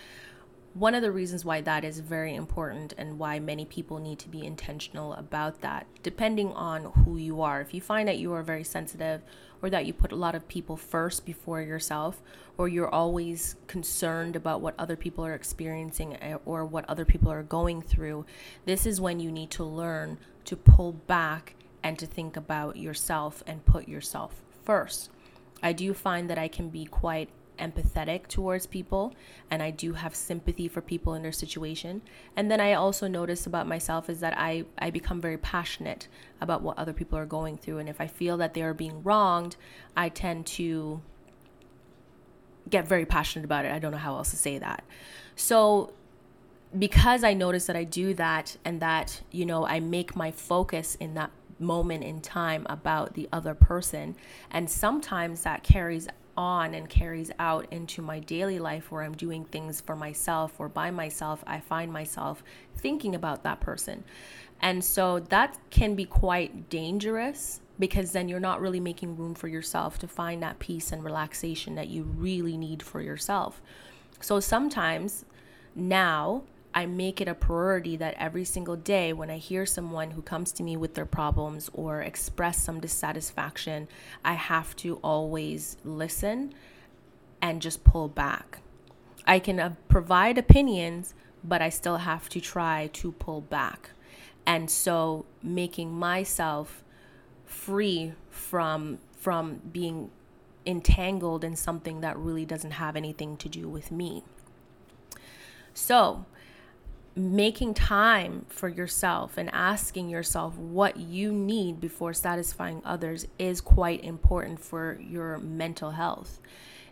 one 0.74 0.94
of 0.94 1.02
the 1.02 1.10
reasons 1.10 1.44
why 1.44 1.60
that 1.60 1.84
is 1.84 1.98
very 1.98 2.34
important 2.34 2.94
and 2.96 3.18
why 3.18 3.40
many 3.40 3.64
people 3.64 3.98
need 3.98 4.18
to 4.20 4.28
be 4.28 4.46
intentional 4.46 5.12
about 5.14 5.60
that, 5.62 5.86
depending 6.02 6.52
on 6.52 6.84
who 7.04 7.16
you 7.16 7.42
are. 7.42 7.60
If 7.60 7.74
you 7.74 7.80
find 7.80 8.06
that 8.06 8.18
you 8.18 8.32
are 8.32 8.42
very 8.42 8.62
sensitive 8.62 9.22
or 9.62 9.70
that 9.70 9.86
you 9.86 9.92
put 9.92 10.12
a 10.12 10.16
lot 10.16 10.34
of 10.34 10.48
people 10.48 10.76
first 10.76 11.24
before 11.24 11.60
yourself, 11.60 12.22
or 12.56 12.68
you're 12.68 12.88
always 12.88 13.56
concerned 13.66 14.36
about 14.36 14.60
what 14.60 14.74
other 14.78 14.96
people 14.96 15.24
are 15.24 15.34
experiencing 15.34 16.16
eh, 16.16 16.36
or 16.44 16.64
what 16.64 16.88
other 16.88 17.04
people 17.04 17.30
are 17.30 17.42
going 17.42 17.82
through, 17.82 18.24
this 18.64 18.86
is 18.86 19.00
when 19.00 19.20
you 19.20 19.30
need 19.30 19.50
to 19.50 19.64
learn 19.64 20.18
to 20.44 20.56
pull 20.56 20.92
back 20.92 21.54
and 21.82 21.98
to 21.98 22.06
think 22.06 22.36
about 22.36 22.76
yourself 22.76 23.42
and 23.46 23.64
put 23.64 23.88
yourself 23.88 24.42
first. 24.64 25.10
I 25.62 25.72
do 25.72 25.92
find 25.94 26.30
that 26.30 26.38
I 26.38 26.48
can 26.48 26.68
be 26.70 26.84
quite 26.86 27.28
empathetic 27.60 28.26
towards 28.26 28.66
people 28.66 29.14
and 29.50 29.62
I 29.62 29.70
do 29.70 29.92
have 29.92 30.14
sympathy 30.14 30.66
for 30.66 30.80
people 30.80 31.14
in 31.14 31.22
their 31.22 31.32
situation. 31.32 32.02
And 32.36 32.50
then 32.50 32.60
I 32.60 32.72
also 32.72 33.06
notice 33.06 33.46
about 33.46 33.66
myself 33.66 34.10
is 34.10 34.20
that 34.20 34.34
I, 34.36 34.64
I 34.78 34.90
become 34.90 35.20
very 35.20 35.38
passionate 35.38 36.08
about 36.40 36.62
what 36.62 36.78
other 36.78 36.92
people 36.92 37.18
are 37.18 37.26
going 37.26 37.56
through. 37.56 37.78
And 37.78 37.88
if 37.88 38.00
I 38.00 38.06
feel 38.06 38.36
that 38.38 38.54
they 38.54 38.62
are 38.62 38.74
being 38.74 39.02
wronged, 39.02 39.56
I 39.96 40.08
tend 40.08 40.46
to 40.46 41.00
get 42.68 42.86
very 42.86 43.04
passionate 43.04 43.44
about 43.44 43.64
it. 43.64 43.72
I 43.72 43.78
don't 43.78 43.92
know 43.92 43.98
how 43.98 44.16
else 44.16 44.30
to 44.30 44.36
say 44.36 44.58
that. 44.58 44.84
So 45.36 45.92
because 46.78 47.24
I 47.24 47.34
notice 47.34 47.66
that 47.66 47.76
I 47.76 47.84
do 47.84 48.14
that 48.14 48.56
and 48.64 48.80
that, 48.80 49.22
you 49.30 49.44
know, 49.44 49.66
I 49.66 49.80
make 49.80 50.14
my 50.14 50.30
focus 50.30 50.96
in 50.96 51.14
that 51.14 51.30
moment 51.58 52.04
in 52.04 52.20
time 52.20 52.66
about 52.68 53.14
the 53.14 53.28
other 53.32 53.54
person. 53.54 54.16
And 54.50 54.70
sometimes 54.70 55.42
that 55.42 55.62
carries 55.62 56.08
on 56.36 56.74
and 56.74 56.88
carries 56.88 57.30
out 57.38 57.66
into 57.70 58.02
my 58.02 58.18
daily 58.18 58.58
life 58.58 58.90
where 58.90 59.02
I'm 59.02 59.14
doing 59.14 59.44
things 59.44 59.80
for 59.80 59.96
myself 59.96 60.54
or 60.58 60.68
by 60.68 60.90
myself, 60.90 61.42
I 61.46 61.60
find 61.60 61.92
myself 61.92 62.42
thinking 62.76 63.14
about 63.14 63.42
that 63.44 63.60
person. 63.60 64.04
And 64.60 64.84
so 64.84 65.20
that 65.20 65.58
can 65.70 65.94
be 65.94 66.04
quite 66.04 66.68
dangerous 66.68 67.60
because 67.78 68.12
then 68.12 68.28
you're 68.28 68.40
not 68.40 68.60
really 68.60 68.80
making 68.80 69.16
room 69.16 69.34
for 69.34 69.48
yourself 69.48 69.98
to 70.00 70.08
find 70.08 70.42
that 70.42 70.58
peace 70.58 70.92
and 70.92 71.02
relaxation 71.02 71.74
that 71.76 71.88
you 71.88 72.02
really 72.02 72.56
need 72.56 72.82
for 72.82 73.00
yourself. 73.00 73.62
So 74.20 74.38
sometimes 74.38 75.24
now 75.74 76.42
I 76.72 76.86
make 76.86 77.20
it 77.20 77.28
a 77.28 77.34
priority 77.34 77.96
that 77.96 78.14
every 78.16 78.44
single 78.44 78.76
day 78.76 79.12
when 79.12 79.30
I 79.30 79.38
hear 79.38 79.66
someone 79.66 80.12
who 80.12 80.22
comes 80.22 80.52
to 80.52 80.62
me 80.62 80.76
with 80.76 80.94
their 80.94 81.06
problems 81.06 81.68
or 81.72 82.00
express 82.00 82.62
some 82.62 82.80
dissatisfaction, 82.80 83.88
I 84.24 84.34
have 84.34 84.76
to 84.76 84.96
always 84.96 85.76
listen 85.84 86.54
and 87.42 87.60
just 87.60 87.82
pull 87.82 88.08
back. 88.08 88.60
I 89.26 89.38
can 89.38 89.58
uh, 89.58 89.74
provide 89.88 90.38
opinions, 90.38 91.14
but 91.42 91.60
I 91.60 91.70
still 91.70 91.98
have 91.98 92.28
to 92.30 92.40
try 92.40 92.90
to 92.94 93.12
pull 93.12 93.40
back. 93.40 93.90
And 94.46 94.70
so 94.70 95.26
making 95.42 95.92
myself 95.92 96.84
free 97.44 98.12
from 98.30 98.98
from 99.18 99.60
being 99.70 100.10
entangled 100.64 101.44
in 101.44 101.56
something 101.56 102.00
that 102.00 102.16
really 102.16 102.46
doesn't 102.46 102.72
have 102.72 102.96
anything 102.96 103.36
to 103.36 103.48
do 103.48 103.68
with 103.68 103.90
me. 103.90 104.22
So, 105.74 106.24
making 107.16 107.74
time 107.74 108.46
for 108.48 108.68
yourself 108.68 109.36
and 109.36 109.50
asking 109.52 110.08
yourself 110.08 110.56
what 110.56 110.96
you 110.96 111.32
need 111.32 111.80
before 111.80 112.12
satisfying 112.12 112.80
others 112.84 113.26
is 113.38 113.60
quite 113.60 114.02
important 114.04 114.60
for 114.60 114.98
your 115.00 115.38
mental 115.38 115.90
health. 115.92 116.40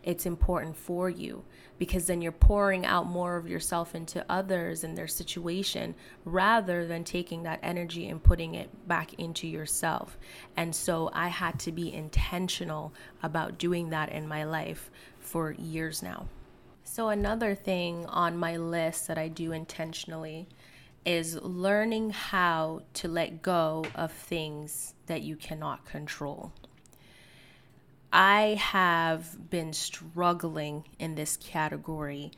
It's 0.03 0.27
important 0.27 0.77
for 0.77 1.11
you 1.11 1.45
because 1.79 2.07
then 2.07 2.23
you're 2.23 2.33
pouring 2.33 2.85
out 2.85 3.07
more 3.07 3.37
of 3.37 3.49
yourself 3.49 3.95
into 3.95 4.25
others 4.29 4.83
and 4.83 4.97
their 4.97 5.07
situation 5.07 5.95
rather 6.25 6.87
than 6.87 7.05
taking 7.05 7.43
that 7.45 7.61
energy 7.63 8.09
and 8.09 8.23
putting 8.23 8.55
it 8.55 8.89
back 8.89 9.15
into 9.15 9.47
yourself. 9.47 10.19
And 10.57 10.75
so 10.75 11.11
I 11.13 11.29
had 11.29 11.59
to 11.61 11.73
be 11.73 11.93
intentional 11.93 12.93
about 13.23 13.59
doing 13.59 13.91
that 13.91 14.11
in 14.11 14.27
my 14.27 14.45
life 14.45 14.91
for 15.21 15.53
years 15.53 16.03
now. 16.03 16.27
So, 16.91 17.11
another 17.11 17.55
thing 17.55 18.07
on 18.07 18.39
my 18.39 18.57
list 18.57 19.07
that 19.07 19.19
I 19.19 19.29
do 19.29 19.53
intentionally 19.53 20.49
is 21.05 21.37
learning 21.37 22.11
how 22.11 22.81
to 22.95 23.09
let 23.09 23.43
go 23.43 23.85
of 23.95 24.11
things 24.11 24.95
that 25.07 25.21
you 25.21 25.37
cannot 25.37 25.85
control. 25.85 26.51
I 28.11 28.59
have 28.59 29.51
been 29.51 29.75
struggling 29.75 30.85
in 30.99 31.15
this 31.15 31.37
category 31.37 32.33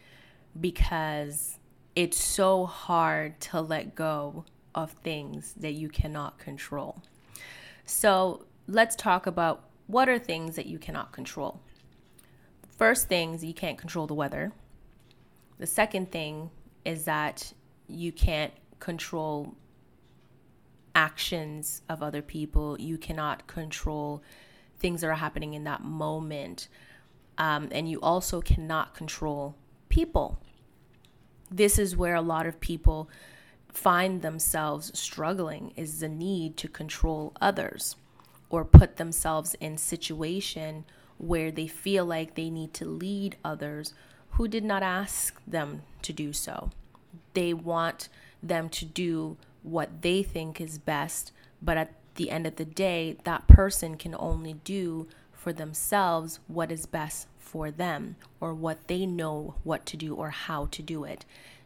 because 0.60 1.58
it's 1.94 2.22
so 2.22 2.66
hard 2.66 3.40
to 3.42 3.60
let 3.60 3.94
go 3.94 4.44
of 4.74 4.90
things 4.90 5.54
that 5.58 5.74
you 5.74 5.88
cannot 5.88 6.38
control. 6.38 7.02
So, 7.86 8.44
let's 8.66 8.96
talk 8.96 9.26
about 9.26 9.62
what 9.86 10.08
are 10.08 10.18
things 10.18 10.56
that 10.56 10.66
you 10.66 10.78
cannot 10.78 11.12
control. 11.12 11.60
First 12.80 13.08
things, 13.08 13.44
you 13.44 13.52
can't 13.52 13.76
control 13.76 14.06
the 14.06 14.14
weather. 14.14 14.52
The 15.58 15.66
second 15.66 16.10
thing 16.10 16.48
is 16.82 17.04
that 17.04 17.52
you 17.88 18.10
can't 18.10 18.54
control 18.78 19.54
actions 20.94 21.82
of 21.90 22.02
other 22.02 22.22
people. 22.22 22.80
You 22.80 22.96
cannot 22.96 23.46
control 23.46 24.22
things 24.78 25.02
that 25.02 25.08
are 25.08 25.16
happening 25.16 25.52
in 25.52 25.64
that 25.64 25.84
moment. 25.84 26.68
Um, 27.36 27.68
and 27.70 27.86
you 27.86 28.00
also 28.00 28.40
cannot 28.40 28.94
control 28.94 29.56
people. 29.90 30.40
This 31.50 31.78
is 31.78 31.98
where 31.98 32.14
a 32.14 32.22
lot 32.22 32.46
of 32.46 32.60
people 32.60 33.10
find 33.68 34.22
themselves 34.22 34.98
struggling 34.98 35.74
is 35.76 36.00
the 36.00 36.08
need 36.08 36.56
to 36.56 36.66
control 36.66 37.34
others 37.42 37.96
or 38.48 38.64
put 38.64 38.96
themselves 38.96 39.54
in 39.60 39.76
situation 39.76 40.86
where 41.20 41.50
they 41.50 41.66
feel 41.66 42.04
like 42.04 42.34
they 42.34 42.48
need 42.48 42.72
to 42.74 42.86
lead 42.86 43.36
others 43.44 43.92
who 44.32 44.48
did 44.48 44.64
not 44.64 44.82
ask 44.82 45.40
them 45.46 45.82
to 46.02 46.12
do 46.12 46.32
so. 46.32 46.70
They 47.34 47.52
want 47.52 48.08
them 48.42 48.68
to 48.70 48.84
do 48.84 49.36
what 49.62 50.00
they 50.00 50.22
think 50.22 50.60
is 50.60 50.78
best, 50.78 51.32
but 51.60 51.76
at 51.76 51.92
the 52.14 52.30
end 52.30 52.46
of 52.46 52.56
the 52.56 52.64
day, 52.64 53.18
that 53.24 53.46
person 53.46 53.96
can 53.96 54.14
only 54.18 54.54
do 54.64 55.08
for 55.32 55.52
themselves 55.52 56.40
what 56.48 56.72
is 56.72 56.86
best 56.86 57.26
for 57.38 57.70
them 57.70 58.16
or 58.40 58.54
what 58.54 58.88
they 58.88 59.04
know 59.04 59.54
what 59.62 59.84
to 59.86 59.96
do 59.96 60.14
or 60.14 60.30
how 60.30 60.66
to 60.66 60.82
do 60.82 61.04
it. 61.04 61.24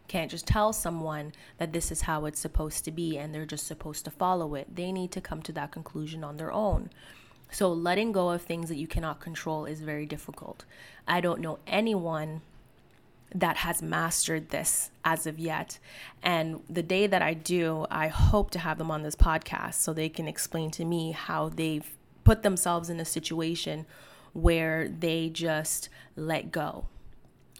Can't 0.09 0.31
just 0.31 0.47
tell 0.47 0.73
someone 0.73 1.33
that 1.59 1.73
this 1.73 1.91
is 1.91 2.03
how 2.03 2.25
it's 2.27 2.41
supposed 2.41 2.85
to 2.85 2.91
be 2.91 3.17
and 3.17 3.35
they're 3.35 3.47
just 3.47 3.67
supposed 3.67 4.05
to 4.05 4.11
follow 4.11 4.55
it. 4.55 4.75
They 4.75 4.93
need 4.93 5.13
to 5.13 5.21
come 5.21 5.43
to 5.43 5.53
that 5.53 5.73
conclusion 5.73 6.25
on 6.25 6.37
their 6.37 6.53
own. 6.53 6.91
So, 7.55 7.73
letting 7.73 8.11
go 8.11 8.31
of 8.31 8.43
things 8.43 8.69
that 8.69 8.79
you 8.79 8.89
cannot 8.89 9.21
control 9.21 9.65
is 9.65 9.81
very 9.81 10.07
difficult. 10.07 10.65
I 11.07 11.21
don't 11.21 11.41
know 11.41 11.61
anyone 11.69 12.41
that 13.33 13.59
has 13.59 13.81
mastered 13.81 14.49
this 14.49 14.91
as 15.05 15.25
of 15.25 15.39
yet. 15.39 15.79
And 16.21 16.65
the 16.69 16.83
day 16.83 17.07
that 17.07 17.23
I 17.23 17.33
do, 17.33 17.87
I 17.93 18.09
hope 18.09 18.51
to 18.51 18.59
have 18.59 18.77
them 18.77 18.91
on 18.91 19.05
this 19.05 19.15
podcast 19.15 19.75
so 19.75 19.93
they 19.93 20.09
can 20.09 20.27
explain 20.27 20.73
to 20.73 20.85
me 20.85 21.13
how 21.13 21.49
they've 21.49 21.97
put 22.25 22.43
themselves 22.43 22.91
in 22.91 22.99
a 22.99 23.05
situation 23.05 23.87
where 24.33 24.89
they 24.89 25.29
just 25.29 25.89
let 26.17 26.51
go, 26.51 26.87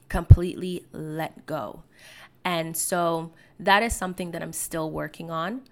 completely 0.09 0.85
let 0.91 1.47
go. 1.47 1.85
And 2.45 2.77
so 2.77 3.31
that 3.61 3.85
is 3.85 3.95
something 3.95 4.33
that 4.33 4.43
I'm 4.43 4.53
still 4.53 4.91
working 4.91 5.31
on 5.31 5.63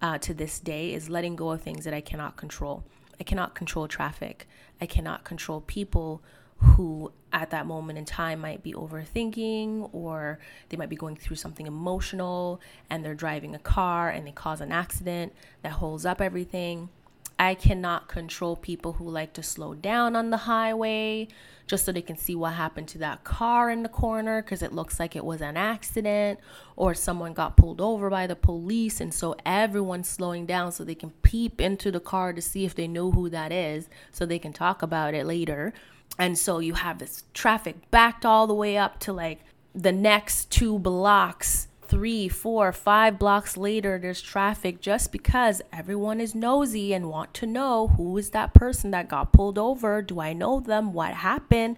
uh, 0.00 0.18
to 0.18 0.32
this 0.32 0.60
day 0.60 0.94
is 0.94 1.10
letting 1.10 1.34
go 1.34 1.50
of 1.50 1.62
things 1.62 1.84
that 1.84 1.92
I 1.92 2.00
cannot 2.00 2.36
control. 2.36 2.84
I 3.20 3.24
cannot 3.24 3.54
control 3.54 3.88
traffic. 3.88 4.48
I 4.80 4.86
cannot 4.86 5.24
control 5.24 5.60
people 5.60 6.22
who 6.58 7.12
at 7.32 7.50
that 7.50 7.66
moment 7.66 7.98
in 7.98 8.04
time 8.04 8.40
might 8.40 8.62
be 8.62 8.72
overthinking 8.72 9.90
or 9.92 10.38
they 10.68 10.76
might 10.76 10.88
be 10.88 10.96
going 10.96 11.16
through 11.16 11.36
something 11.36 11.66
emotional 11.66 12.60
and 12.88 13.04
they're 13.04 13.14
driving 13.14 13.54
a 13.54 13.58
car 13.58 14.08
and 14.08 14.26
they 14.26 14.32
cause 14.32 14.60
an 14.60 14.72
accident 14.72 15.34
that 15.62 15.72
holds 15.72 16.06
up 16.06 16.20
everything. 16.20 16.88
I 17.38 17.54
cannot 17.54 18.08
control 18.08 18.56
people 18.56 18.94
who 18.94 19.08
like 19.08 19.34
to 19.34 19.42
slow 19.42 19.74
down 19.74 20.16
on 20.16 20.30
the 20.30 20.38
highway 20.38 21.28
just 21.66 21.84
so 21.84 21.92
they 21.92 22.02
can 22.02 22.16
see 22.16 22.34
what 22.34 22.54
happened 22.54 22.88
to 22.88 22.98
that 22.98 23.24
car 23.24 23.70
in 23.70 23.82
the 23.82 23.88
corner 23.88 24.42
because 24.42 24.62
it 24.62 24.72
looks 24.72 24.98
like 25.00 25.16
it 25.16 25.24
was 25.24 25.42
an 25.42 25.56
accident 25.56 26.38
or 26.76 26.94
someone 26.94 27.34
got 27.34 27.56
pulled 27.56 27.80
over 27.80 28.08
by 28.08 28.26
the 28.26 28.36
police 28.36 29.00
and 29.00 29.12
so 29.12 29.36
everyone's 29.44 30.08
slowing 30.08 30.46
down 30.46 30.72
so 30.72 30.84
they 30.84 30.94
can 30.94 31.10
peep 31.22 31.60
into 31.60 31.90
the 31.90 32.00
car 32.00 32.32
to 32.32 32.40
see 32.40 32.64
if 32.64 32.74
they 32.74 32.88
know 32.88 33.10
who 33.10 33.28
that 33.28 33.52
is 33.52 33.88
so 34.12 34.24
they 34.24 34.38
can 34.38 34.52
talk 34.52 34.80
about 34.80 35.12
it 35.12 35.26
later. 35.26 35.74
And 36.18 36.38
so 36.38 36.60
you 36.60 36.74
have 36.74 36.98
this 36.98 37.24
traffic 37.34 37.90
backed 37.90 38.24
all 38.24 38.46
the 38.46 38.54
way 38.54 38.78
up 38.78 39.00
to 39.00 39.12
like 39.12 39.40
the 39.74 39.92
next 39.92 40.50
two 40.50 40.78
blocks 40.78 41.68
three, 41.88 42.28
four, 42.28 42.72
five 42.72 43.18
blocks 43.18 43.56
later, 43.56 43.98
there's 43.98 44.20
traffic 44.20 44.80
just 44.80 45.12
because 45.12 45.62
everyone 45.72 46.20
is 46.20 46.34
nosy 46.34 46.92
and 46.92 47.10
want 47.10 47.34
to 47.34 47.46
know 47.46 47.88
who 47.88 48.16
is 48.18 48.30
that 48.30 48.54
person 48.54 48.90
that 48.90 49.08
got 49.08 49.32
pulled 49.32 49.58
over? 49.58 50.02
Do 50.02 50.20
I 50.20 50.32
know 50.32 50.60
them? 50.60 50.92
What 50.92 51.14
happened? 51.14 51.76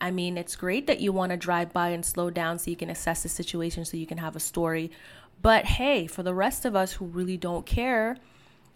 I 0.00 0.10
mean, 0.10 0.36
it's 0.36 0.56
great 0.56 0.86
that 0.86 1.00
you 1.00 1.12
want 1.12 1.30
to 1.30 1.36
drive 1.36 1.72
by 1.72 1.88
and 1.88 2.04
slow 2.04 2.30
down 2.30 2.58
so 2.58 2.70
you 2.70 2.76
can 2.76 2.90
assess 2.90 3.22
the 3.22 3.28
situation 3.28 3.84
so 3.84 3.96
you 3.96 4.06
can 4.06 4.18
have 4.18 4.36
a 4.36 4.40
story. 4.40 4.90
But 5.40 5.64
hey, 5.64 6.06
for 6.06 6.22
the 6.22 6.34
rest 6.34 6.64
of 6.64 6.76
us 6.76 6.94
who 6.94 7.06
really 7.06 7.36
don't 7.36 7.66
care, 7.66 8.16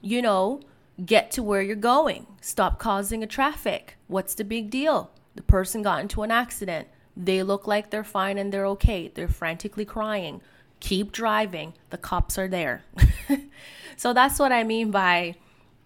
you 0.01 0.23
know, 0.23 0.61
get 1.05 1.31
to 1.33 1.43
where 1.43 1.63
you're 1.63 1.77
going. 1.77 2.27
Stop 2.41 2.79
causing 2.79 3.23
a 3.23 3.27
traffic. 3.27 3.97
What's 4.07 4.35
the 4.35 4.45
big 4.45 4.71
deal? 4.71 5.11
The 5.35 5.43
person 5.43 5.83
got 5.83 6.01
into 6.01 6.23
an 6.23 6.31
accident. 6.31 6.89
They 7.17 7.43
look 7.43 7.67
like 7.67 7.91
they're 7.91 8.05
fine 8.05 8.39
and 8.39 8.53
they're 8.53 8.67
okay. 8.67 9.11
They're 9.13 9.29
frantically 9.29 9.85
crying. 9.85 10.41
Keep 10.81 11.13
driving. 11.13 11.75
The 11.91 11.99
cops 11.99 12.39
are 12.39 12.49
there. 12.49 12.83
so 13.97 14.13
that's 14.13 14.39
what 14.39 14.53
I 14.53 14.65
mean 14.65 14.91
by, 14.91 15.37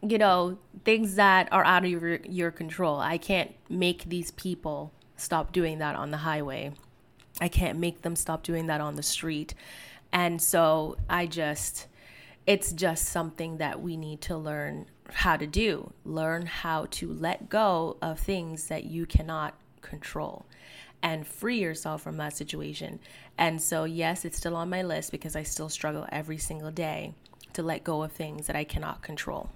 you 0.02 0.18
know, 0.18 0.58
things 0.84 1.16
that 1.16 1.52
are 1.52 1.64
out 1.64 1.84
of 1.84 1.90
your, 1.90 2.16
your 2.24 2.50
control. 2.50 2.98
I 2.98 3.18
can't 3.18 3.52
make 3.68 4.08
these 4.08 4.30
people 4.32 4.92
stop 5.16 5.52
doing 5.52 5.78
that 5.78 5.96
on 5.96 6.10
the 6.10 6.18
highway. 6.18 6.72
I 7.40 7.48
can't 7.48 7.78
make 7.78 8.02
them 8.02 8.16
stop 8.16 8.42
doing 8.42 8.66
that 8.68 8.80
on 8.80 8.94
the 8.94 9.02
street. 9.02 9.54
And 10.12 10.40
so 10.40 10.96
I 11.10 11.26
just, 11.26 11.88
it's 12.46 12.72
just 12.72 13.06
something 13.06 13.58
that 13.58 13.80
we 13.82 13.96
need 13.96 14.20
to 14.22 14.36
learn 14.36 14.86
how 15.12 15.36
to 15.36 15.46
do. 15.46 15.92
Learn 16.04 16.46
how 16.46 16.86
to 16.92 17.12
let 17.12 17.48
go 17.48 17.96
of 18.00 18.20
things 18.20 18.68
that 18.68 18.84
you 18.84 19.06
cannot 19.06 19.54
control 19.80 20.46
and 21.04 21.26
free 21.26 21.60
yourself 21.60 22.00
from 22.00 22.16
that 22.16 22.34
situation. 22.34 22.98
And 23.36 23.60
so, 23.60 23.84
yes, 23.84 24.24
it's 24.24 24.38
still 24.38 24.56
on 24.56 24.70
my 24.70 24.82
list 24.82 25.12
because 25.12 25.36
I 25.36 25.42
still 25.42 25.68
struggle 25.68 26.06
every 26.10 26.38
single 26.38 26.70
day 26.70 27.12
to 27.52 27.62
let 27.62 27.84
go 27.84 28.02
of 28.02 28.10
things 28.10 28.46
that 28.46 28.56
I 28.56 28.64
cannot 28.64 29.02
control. 29.02 29.50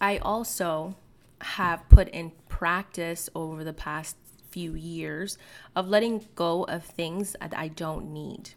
I 0.00 0.18
also 0.18 0.96
have 1.40 1.88
put 1.88 2.08
in 2.08 2.32
practice 2.48 3.30
over 3.34 3.62
the 3.62 3.72
past 3.72 4.16
few 4.50 4.74
years 4.74 5.38
of 5.76 5.88
letting 5.88 6.26
go 6.34 6.64
of 6.64 6.84
things 6.84 7.36
that 7.40 7.56
I 7.56 7.68
don't 7.68 8.12
need. 8.12 8.50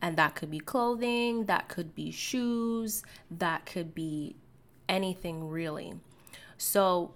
And 0.00 0.16
that 0.16 0.36
could 0.36 0.52
be 0.52 0.60
clothing, 0.60 1.46
that 1.46 1.68
could 1.68 1.96
be 1.96 2.12
shoes, 2.12 3.02
that 3.28 3.66
could 3.66 3.92
be 3.92 4.36
anything 4.88 5.48
really. 5.48 5.94
So 6.58 7.12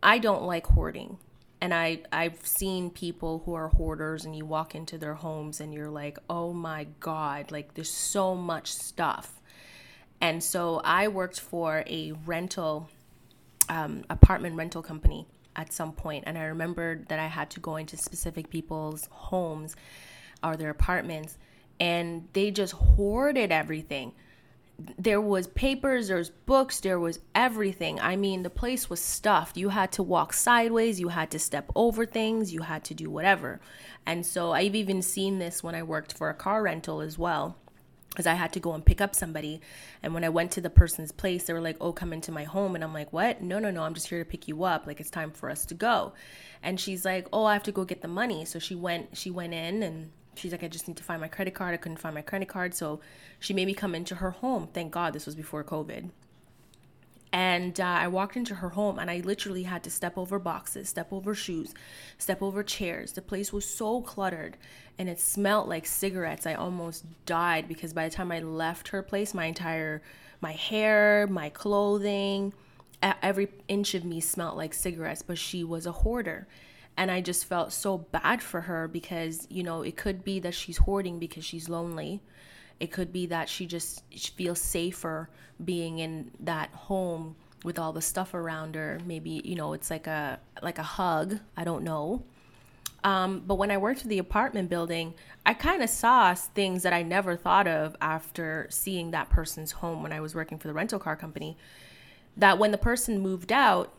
I 0.00 0.18
don't 0.18 0.44
like 0.44 0.68
hoarding. 0.68 1.18
And 1.64 1.72
I, 1.72 2.00
I've 2.12 2.46
seen 2.46 2.90
people 2.90 3.40
who 3.46 3.54
are 3.54 3.68
hoarders, 3.68 4.26
and 4.26 4.36
you 4.36 4.44
walk 4.44 4.74
into 4.74 4.98
their 4.98 5.14
homes 5.14 5.62
and 5.62 5.72
you're 5.72 5.88
like, 5.88 6.18
oh 6.28 6.52
my 6.52 6.88
God, 7.00 7.50
like 7.50 7.72
there's 7.72 7.90
so 7.90 8.34
much 8.34 8.70
stuff. 8.70 9.40
And 10.20 10.44
so 10.44 10.82
I 10.84 11.08
worked 11.08 11.40
for 11.40 11.82
a 11.86 12.12
rental, 12.26 12.90
um, 13.70 14.04
apartment 14.10 14.56
rental 14.56 14.82
company 14.82 15.26
at 15.56 15.72
some 15.72 15.92
point, 15.92 16.24
and 16.26 16.36
I 16.36 16.44
remembered 16.44 17.08
that 17.08 17.18
I 17.18 17.28
had 17.28 17.48
to 17.52 17.60
go 17.60 17.76
into 17.76 17.96
specific 17.96 18.50
people's 18.50 19.08
homes 19.10 19.74
or 20.42 20.58
their 20.58 20.68
apartments, 20.68 21.38
and 21.80 22.28
they 22.34 22.50
just 22.50 22.74
hoarded 22.74 23.50
everything 23.50 24.12
there 24.78 25.20
was 25.20 25.46
papers 25.46 26.08
there 26.08 26.16
was 26.16 26.30
books 26.30 26.80
there 26.80 26.98
was 26.98 27.20
everything. 27.34 28.00
I 28.00 28.16
mean 28.16 28.42
the 28.42 28.50
place 28.50 28.90
was 28.90 29.00
stuffed. 29.00 29.56
You 29.56 29.68
had 29.68 29.92
to 29.92 30.02
walk 30.02 30.32
sideways 30.32 30.98
you 30.98 31.08
had 31.08 31.30
to 31.30 31.38
step 31.38 31.70
over 31.74 32.04
things 32.04 32.52
you 32.52 32.62
had 32.62 32.84
to 32.84 32.94
do 32.94 33.08
whatever. 33.08 33.60
And 34.04 34.26
so 34.26 34.52
i've 34.52 34.74
even 34.74 35.00
seen 35.02 35.38
this 35.38 35.62
when 35.62 35.74
i 35.74 35.82
worked 35.82 36.12
for 36.12 36.28
a 36.28 36.34
car 36.34 36.62
rental 36.62 37.00
as 37.00 37.16
well 37.16 37.56
because 38.08 38.26
i 38.26 38.34
had 38.34 38.52
to 38.52 38.60
go 38.60 38.72
and 38.72 38.84
pick 38.84 39.00
up 39.00 39.14
somebody. 39.14 39.60
And 40.02 40.12
when 40.12 40.24
i 40.24 40.28
went 40.28 40.50
to 40.52 40.60
the 40.60 40.70
person's 40.70 41.12
place 41.12 41.44
they 41.44 41.52
were 41.52 41.60
like 41.60 41.76
oh 41.80 41.92
come 41.92 42.12
into 42.12 42.32
my 42.32 42.44
home. 42.44 42.74
And 42.74 42.82
i'm 42.82 42.92
like 42.92 43.12
what? 43.12 43.42
No 43.42 43.60
no 43.60 43.70
no 43.70 43.84
i'm 43.84 43.94
just 43.94 44.08
here 44.08 44.24
to 44.24 44.28
pick 44.28 44.48
you 44.48 44.64
up. 44.64 44.86
Like 44.88 44.98
it's 44.98 45.10
time 45.10 45.30
for 45.30 45.50
us 45.50 45.64
to 45.66 45.74
go. 45.74 46.14
And 46.64 46.80
she's 46.80 47.04
like 47.04 47.28
oh 47.32 47.44
i 47.44 47.52
have 47.52 47.62
to 47.64 47.72
go 47.72 47.84
get 47.84 48.02
the 48.02 48.08
money. 48.08 48.44
So 48.44 48.58
she 48.58 48.74
went 48.74 49.16
she 49.16 49.30
went 49.30 49.54
in 49.54 49.84
and 49.84 50.10
she's 50.36 50.52
like, 50.52 50.62
I 50.62 50.68
just 50.68 50.88
need 50.88 50.96
to 50.96 51.02
find 51.02 51.20
my 51.20 51.28
credit 51.28 51.54
card. 51.54 51.74
I 51.74 51.78
couldn't 51.78 51.98
find 51.98 52.14
my 52.14 52.22
credit 52.22 52.48
card. 52.48 52.74
So 52.74 53.00
she 53.38 53.54
made 53.54 53.66
me 53.66 53.74
come 53.74 53.94
into 53.94 54.16
her 54.16 54.30
home. 54.30 54.68
Thank 54.72 54.92
God 54.92 55.12
this 55.12 55.26
was 55.26 55.34
before 55.34 55.64
COVID. 55.64 56.10
And 57.32 57.80
uh, 57.80 57.84
I 57.84 58.06
walked 58.06 58.36
into 58.36 58.54
her 58.54 58.68
home 58.70 58.96
and 59.00 59.10
I 59.10 59.18
literally 59.18 59.64
had 59.64 59.82
to 59.82 59.90
step 59.90 60.16
over 60.16 60.38
boxes, 60.38 60.88
step 60.88 61.12
over 61.12 61.34
shoes, 61.34 61.74
step 62.16 62.40
over 62.40 62.62
chairs. 62.62 63.12
The 63.12 63.22
place 63.22 63.52
was 63.52 63.64
so 63.64 64.02
cluttered 64.02 64.56
and 65.00 65.08
it 65.08 65.18
smelled 65.18 65.68
like 65.68 65.84
cigarettes. 65.84 66.46
I 66.46 66.54
almost 66.54 67.04
died 67.26 67.66
because 67.66 67.92
by 67.92 68.08
the 68.08 68.14
time 68.14 68.30
I 68.30 68.38
left 68.38 68.88
her 68.88 69.02
place, 69.02 69.34
my 69.34 69.46
entire 69.46 70.00
my 70.40 70.52
hair, 70.52 71.26
my 71.26 71.48
clothing, 71.48 72.52
every 73.02 73.48
inch 73.66 73.94
of 73.94 74.04
me 74.04 74.20
smelled 74.20 74.56
like 74.56 74.72
cigarettes, 74.72 75.22
but 75.22 75.36
she 75.36 75.64
was 75.64 75.86
a 75.86 75.92
hoarder 75.92 76.46
and 76.96 77.10
I 77.10 77.20
just 77.20 77.44
felt 77.46 77.72
so 77.72 77.98
bad 77.98 78.42
for 78.42 78.62
her 78.62 78.86
because, 78.86 79.46
you 79.50 79.62
know, 79.62 79.82
it 79.82 79.96
could 79.96 80.24
be 80.24 80.38
that 80.40 80.54
she's 80.54 80.78
hoarding 80.78 81.18
because 81.18 81.44
she's 81.44 81.68
lonely. 81.68 82.22
It 82.78 82.92
could 82.92 83.12
be 83.12 83.26
that 83.26 83.48
she 83.48 83.66
just 83.66 84.02
feels 84.36 84.60
safer 84.60 85.28
being 85.64 85.98
in 85.98 86.30
that 86.40 86.70
home 86.70 87.36
with 87.64 87.78
all 87.78 87.92
the 87.92 88.02
stuff 88.02 88.34
around 88.34 88.74
her. 88.74 89.00
Maybe, 89.06 89.40
you 89.44 89.54
know, 89.56 89.72
it's 89.72 89.90
like 89.90 90.06
a 90.06 90.38
like 90.62 90.78
a 90.78 90.82
hug. 90.82 91.38
I 91.56 91.64
don't 91.64 91.82
know. 91.82 92.24
Um, 93.02 93.42
but 93.46 93.56
when 93.56 93.70
I 93.70 93.76
worked 93.76 94.00
for 94.00 94.08
the 94.08 94.18
apartment 94.18 94.70
building, 94.70 95.14
I 95.44 95.52
kind 95.52 95.82
of 95.82 95.90
saw 95.90 96.34
things 96.34 96.84
that 96.84 96.94
I 96.94 97.02
never 97.02 97.36
thought 97.36 97.66
of 97.66 97.96
after 98.00 98.66
seeing 98.70 99.10
that 99.10 99.28
person's 99.28 99.72
home 99.72 100.02
when 100.02 100.12
I 100.12 100.20
was 100.20 100.34
working 100.34 100.58
for 100.58 100.68
the 100.68 100.74
rental 100.74 100.98
car 100.98 101.14
company. 101.14 101.58
That 102.36 102.58
when 102.58 102.70
the 102.70 102.78
person 102.78 103.20
moved 103.20 103.52
out, 103.52 103.92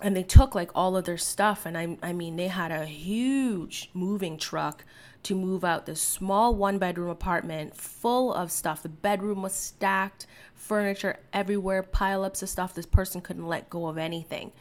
and 0.00 0.16
they 0.16 0.22
took 0.22 0.54
like 0.54 0.70
all 0.74 0.96
of 0.96 1.04
their 1.04 1.18
stuff 1.18 1.66
and 1.66 1.76
I, 1.76 1.98
I 2.02 2.12
mean 2.12 2.36
they 2.36 2.48
had 2.48 2.70
a 2.72 2.86
huge 2.86 3.90
moving 3.94 4.38
truck 4.38 4.84
to 5.24 5.34
move 5.34 5.64
out 5.64 5.86
this 5.86 6.00
small 6.00 6.54
one 6.54 6.78
bedroom 6.78 7.08
apartment 7.08 7.76
full 7.76 8.32
of 8.32 8.50
stuff. 8.50 8.82
The 8.82 8.88
bedroom 8.88 9.42
was 9.42 9.52
stacked 9.52 10.26
furniture 10.54 11.20
everywhere 11.32 11.82
pileups 11.82 12.42
of 12.42 12.48
stuff. 12.48 12.74
This 12.74 12.86
person 12.86 13.20
couldn't 13.20 13.46
let 13.46 13.70
go 13.70 13.86
of 13.86 13.98
anything. 13.98 14.52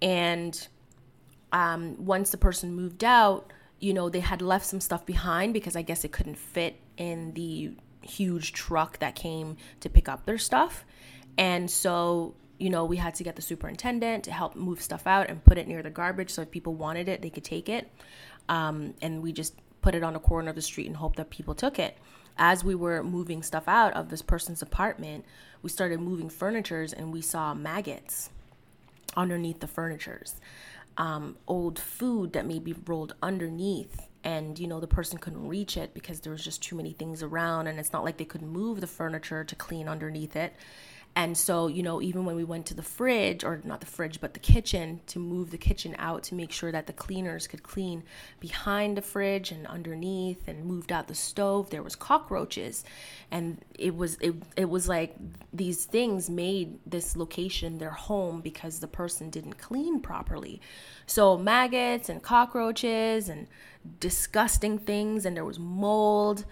And 0.00 0.68
um, 1.50 2.04
once 2.04 2.30
the 2.30 2.36
person 2.36 2.74
moved 2.74 3.02
out 3.04 3.52
you 3.80 3.94
know 3.94 4.08
they 4.08 4.20
had 4.20 4.42
left 4.42 4.66
some 4.66 4.80
stuff 4.80 5.06
behind 5.06 5.54
because 5.54 5.76
i 5.76 5.82
guess 5.82 6.04
it 6.04 6.10
couldn't 6.10 6.36
fit 6.36 6.80
in 6.98 7.32
the 7.34 7.72
huge 8.08 8.52
truck 8.52 8.98
that 8.98 9.14
came 9.14 9.56
to 9.80 9.88
pick 9.88 10.08
up 10.08 10.26
their 10.26 10.38
stuff. 10.38 10.84
And 11.36 11.70
so 11.70 12.34
you 12.58 12.70
know, 12.70 12.84
we 12.84 12.96
had 12.96 13.14
to 13.16 13.24
get 13.24 13.36
the 13.36 13.42
superintendent 13.42 14.24
to 14.24 14.32
help 14.32 14.56
move 14.56 14.82
stuff 14.82 15.06
out 15.06 15.28
and 15.28 15.44
put 15.44 15.58
it 15.58 15.68
near 15.68 15.82
the 15.82 15.90
garbage 15.90 16.30
so 16.30 16.42
if 16.42 16.50
people 16.50 16.74
wanted 16.74 17.08
it, 17.08 17.22
they 17.22 17.30
could 17.30 17.44
take 17.44 17.68
it. 17.68 17.90
Um, 18.48 18.94
and 19.00 19.22
we 19.22 19.32
just 19.32 19.54
put 19.80 19.94
it 19.94 20.02
on 20.02 20.16
a 20.16 20.20
corner 20.20 20.50
of 20.50 20.56
the 20.56 20.62
street 20.62 20.86
and 20.86 20.96
hope 20.96 21.16
that 21.16 21.30
people 21.30 21.54
took 21.54 21.78
it. 21.78 21.96
As 22.36 22.64
we 22.64 22.74
were 22.74 23.02
moving 23.02 23.42
stuff 23.42 23.68
out 23.68 23.94
of 23.94 24.10
this 24.10 24.22
person's 24.22 24.62
apartment, 24.62 25.24
we 25.62 25.70
started 25.70 26.00
moving 26.00 26.28
furnitures 26.28 26.92
and 26.92 27.12
we 27.12 27.20
saw 27.20 27.54
maggots 27.54 28.30
underneath 29.16 29.60
the 29.60 29.66
furnitures. 29.66 30.36
Um, 30.96 31.36
old 31.46 31.78
food 31.78 32.32
that 32.32 32.46
may 32.46 32.58
be 32.58 32.74
rolled 32.86 33.14
underneath 33.22 34.08
and 34.24 34.58
you 34.58 34.66
know 34.66 34.80
the 34.80 34.86
person 34.88 35.16
couldn't 35.18 35.46
reach 35.46 35.76
it 35.76 35.94
because 35.94 36.20
there 36.20 36.32
was 36.32 36.42
just 36.42 36.60
too 36.62 36.74
many 36.74 36.92
things 36.92 37.22
around 37.22 37.68
and 37.68 37.78
it's 37.78 37.92
not 37.92 38.04
like 38.04 38.16
they 38.16 38.24
could 38.24 38.42
move 38.42 38.80
the 38.80 38.86
furniture 38.86 39.44
to 39.44 39.54
clean 39.54 39.88
underneath 39.88 40.34
it 40.34 40.54
and 41.16 41.36
so, 41.36 41.66
you 41.66 41.82
know, 41.82 42.00
even 42.00 42.24
when 42.24 42.36
we 42.36 42.44
went 42.44 42.66
to 42.66 42.74
the 42.74 42.82
fridge, 42.82 43.42
or 43.42 43.60
not 43.64 43.80
the 43.80 43.86
fridge, 43.86 44.20
but 44.20 44.34
the 44.34 44.40
kitchen, 44.40 45.00
to 45.08 45.18
move 45.18 45.50
the 45.50 45.58
kitchen 45.58 45.96
out 45.98 46.22
to 46.24 46.34
make 46.36 46.52
sure 46.52 46.70
that 46.70 46.86
the 46.86 46.92
cleaners 46.92 47.48
could 47.48 47.64
clean 47.64 48.04
behind 48.38 48.96
the 48.96 49.02
fridge 49.02 49.50
and 49.50 49.66
underneath, 49.66 50.46
and 50.46 50.64
moved 50.64 50.92
out 50.92 51.08
the 51.08 51.14
stove, 51.16 51.70
there 51.70 51.82
was 51.82 51.96
cockroaches, 51.96 52.84
and 53.32 53.64
it 53.76 53.96
was 53.96 54.16
it 54.20 54.34
it 54.56 54.70
was 54.70 54.88
like 54.88 55.16
these 55.52 55.84
things 55.84 56.30
made 56.30 56.78
this 56.86 57.16
location 57.16 57.78
their 57.78 57.90
home 57.90 58.40
because 58.40 58.78
the 58.78 58.86
person 58.86 59.28
didn't 59.28 59.58
clean 59.58 60.00
properly. 60.00 60.60
So 61.06 61.36
maggots 61.36 62.08
and 62.08 62.22
cockroaches 62.22 63.28
and 63.28 63.48
disgusting 63.98 64.78
things, 64.78 65.26
and 65.26 65.36
there 65.36 65.44
was 65.44 65.58
mold 65.58 66.44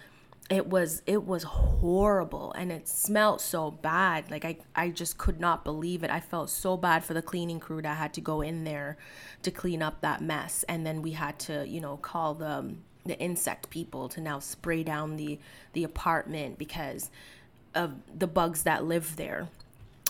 it 0.48 0.68
was 0.68 1.02
it 1.06 1.24
was 1.24 1.42
horrible 1.42 2.52
and 2.52 2.70
it 2.70 2.88
smelled 2.88 3.40
so 3.40 3.70
bad. 3.70 4.30
Like 4.30 4.44
I, 4.44 4.58
I 4.74 4.90
just 4.90 5.18
could 5.18 5.40
not 5.40 5.64
believe 5.64 6.04
it. 6.04 6.10
I 6.10 6.20
felt 6.20 6.50
so 6.50 6.76
bad 6.76 7.04
for 7.04 7.14
the 7.14 7.22
cleaning 7.22 7.58
crew 7.58 7.82
that 7.82 7.96
had 7.96 8.14
to 8.14 8.20
go 8.20 8.42
in 8.42 8.64
there 8.64 8.96
to 9.42 9.50
clean 9.50 9.82
up 9.82 10.00
that 10.02 10.22
mess 10.22 10.64
and 10.68 10.86
then 10.86 11.02
we 11.02 11.12
had 11.12 11.38
to 11.40 11.66
you 11.66 11.80
know 11.80 11.96
call 11.96 12.34
the 12.34 12.50
um, 12.50 12.78
the 13.04 13.18
insect 13.18 13.70
people 13.70 14.08
to 14.08 14.20
now 14.20 14.38
spray 14.38 14.82
down 14.82 15.16
the 15.16 15.38
the 15.72 15.84
apartment 15.84 16.58
because 16.58 17.10
of 17.74 17.94
the 18.16 18.26
bugs 18.26 18.62
that 18.62 18.84
live 18.84 19.16
there 19.16 19.48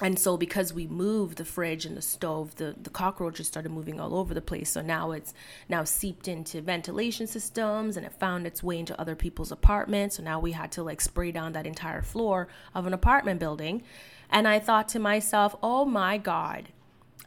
and 0.02 0.18
so 0.18 0.36
because 0.36 0.74
we 0.74 0.86
moved 0.86 1.38
the 1.38 1.44
fridge 1.44 1.86
and 1.86 1.96
the 1.96 2.02
stove 2.02 2.56
the, 2.56 2.74
the 2.80 2.90
cockroaches 2.90 3.46
started 3.46 3.72
moving 3.72 3.98
all 3.98 4.14
over 4.14 4.34
the 4.34 4.42
place. 4.42 4.70
So 4.70 4.82
now 4.82 5.12
it's 5.12 5.32
now 5.70 5.84
seeped 5.84 6.28
into 6.28 6.60
ventilation 6.60 7.26
systems 7.26 7.96
and 7.96 8.04
it 8.04 8.12
found 8.12 8.46
its 8.46 8.62
way 8.62 8.78
into 8.78 8.98
other 9.00 9.16
people's 9.16 9.50
apartments. 9.50 10.16
So 10.16 10.22
now 10.22 10.38
we 10.38 10.52
had 10.52 10.70
to 10.72 10.82
like 10.82 11.00
spray 11.00 11.32
down 11.32 11.52
that 11.54 11.66
entire 11.66 12.02
floor 12.02 12.46
of 12.74 12.86
an 12.86 12.92
apartment 12.92 13.40
building. 13.40 13.82
And 14.28 14.46
i 14.46 14.58
thought 14.58 14.88
to 14.90 14.98
myself 14.98 15.56
oh 15.62 15.84
my 15.86 16.18
god 16.18 16.68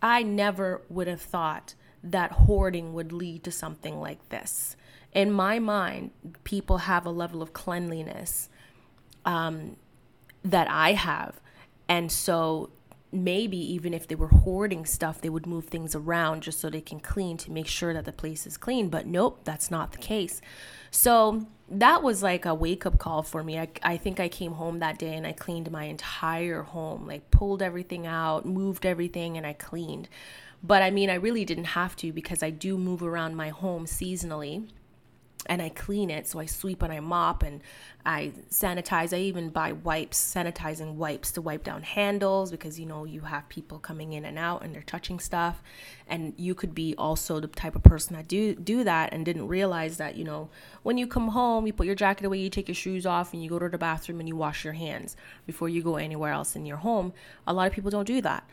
i 0.01 0.21
never 0.21 0.84
would 0.89 1.08
have 1.08 1.21
thought 1.21 1.73
that 2.03 2.32
hoarding 2.32 2.93
would 2.93 3.12
lead 3.12 3.43
to 3.43 3.51
something 3.51 3.99
like 3.99 4.29
this. 4.29 4.75
In 5.12 5.32
my 5.32 5.58
mind 5.58 6.12
people 6.43 6.79
have 6.79 7.08
a 7.08 7.10
level 7.10 7.41
of 7.41 7.51
cleanliness 7.51 8.47
um, 9.25 9.75
that 10.43 10.69
i 10.69 10.93
have 10.93 11.41
and 11.89 12.12
so 12.12 12.69
maybe 13.12 13.58
even 13.58 13.93
if 13.93 14.08
they 14.08 14.15
were 14.15 14.28
hoarding 14.28 14.86
stuff, 14.86 15.19
they 15.21 15.30
would 15.30 15.47
move 15.47 15.65
things 15.65 15.95
around 15.95 16.43
just 16.43 16.60
so 16.60 16.69
they 16.69 16.82
can 16.82 16.99
clean 16.99 17.38
to 17.38 17.52
make 17.52 17.67
sure 17.67 17.93
that 17.93 18.06
the 18.06 18.12
place 18.12 18.45
is 18.45 18.56
clean. 18.56 18.89
But 18.89 19.08
nope, 19.08 19.39
that's 19.43 19.71
not 19.71 19.91
the 19.91 19.97
case. 19.97 20.41
So 20.91 21.47
that 21.69 22.04
was 22.04 22.21
like 22.21 22.45
a 22.45 22.54
wake 22.54 22.86
up 22.86 22.99
call 22.99 23.23
for 23.23 23.43
me. 23.43 23.60
I, 23.60 23.69
I 23.82 23.97
think 23.97 24.19
I 24.19 24.30
came 24.30 24.54
home 24.54 24.80
that 24.80 24.99
day 24.99 25.15
and 25.15 25.25
I 25.25 25.32
cleaned 25.32 25.71
my 25.71 25.86
entire 25.86 26.62
home, 26.62 27.08
like 27.08 27.32
pulled 27.32 27.63
everything 27.63 28.06
out, 28.06 28.45
moved 28.45 28.86
everything, 28.86 29.38
and 29.38 29.45
I 29.45 29.54
cleaned. 29.54 30.08
But 30.62 30.84
I 30.84 30.91
mean, 30.91 31.10
I 31.10 31.15
really 31.15 31.45
didn't 31.45 31.65
have 31.65 31.95
to 31.97 32.12
because 32.12 32.43
I 32.43 32.52
do 32.52 32.78
move 32.78 33.02
around 33.02 33.36
my 33.36 33.49
home 33.49 33.86
seasonally 33.86 34.67
and 35.45 35.62
I 35.62 35.69
clean 35.69 36.10
it. 36.10 36.28
So 36.28 36.39
I 36.39 36.45
sweep 36.45 36.82
and 36.82 36.91
I 36.91 36.99
mop 36.99 37.43
and 37.43 37.62
I 38.06 38.34
sanitize. 38.49 39.15
I 39.15 39.21
even 39.21 39.49
buy 39.49 39.71
wipes, 39.71 40.17
sanitizing 40.36 40.95
wipes 40.95 41.32
to 41.34 41.41
wipe 41.41 41.63
down 41.63 41.84
handles 41.84 42.52
because 42.52 42.80
you 42.80 42.86
know 42.86 43.06
you 43.06 43.21
have 43.21 43.47
people 43.47 43.80
coming 43.80 44.13
in 44.13 44.25
and 44.25 44.38
out 44.38 44.63
and 44.63 44.73
they're 44.75 44.82
touching 44.82 45.19
stuff. 45.19 45.62
And 46.08 46.34
you 46.38 46.56
could 46.56 46.75
be 46.75 46.93
also 46.97 47.39
the 47.39 47.47
type 47.47 47.75
of 47.75 47.84
person 47.84 48.15
that 48.15 48.28
do 48.28 48.54
do 48.56 48.84
that 48.84 49.13
and 49.13 49.23
didn't 49.23 49.47
realize 49.47 49.97
that, 49.97 50.15
you 50.15 50.25
know, 50.25 50.49
when 50.84 50.97
you 50.97 51.08
come 51.08 51.30
home, 51.30 51.65
you 51.65 51.73
put 51.73 51.86
your 51.86 51.95
jacket 51.95 52.25
away, 52.25 52.39
you 52.39 52.49
take 52.49 52.67
your 52.67 52.75
shoes 52.75 53.06
off 53.06 53.34
and 53.34 53.41
you 53.43 53.49
go 53.49 53.60
to 53.60 53.69
the 53.69 53.78
bathroom 53.78 54.19
and 54.19 54.28
you 54.28 54.36
wash 54.36 54.63
your 54.63 54.73
hands 54.73 55.15
before 55.45 55.69
you 55.69 55.82
go 55.82 55.95
anywhere 55.95 56.34
else 56.34 56.56
in 56.56 56.65
your 56.65 56.78
home. 56.78 57.13
A 57.47 57.54
lot 57.54 57.67
of 57.67 57.73
people 57.73 57.91
don't 57.91 58.08
do 58.08 58.21
that. 58.21 58.47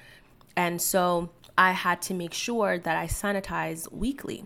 And 0.57 0.81
so 0.81 1.31
I 1.59 1.73
had 1.73 2.01
to 2.03 2.15
make 2.15 2.33
sure 2.33 2.79
that 2.79 2.97
I 2.97 3.07
sanitize 3.07 3.91
weekly. 3.93 4.45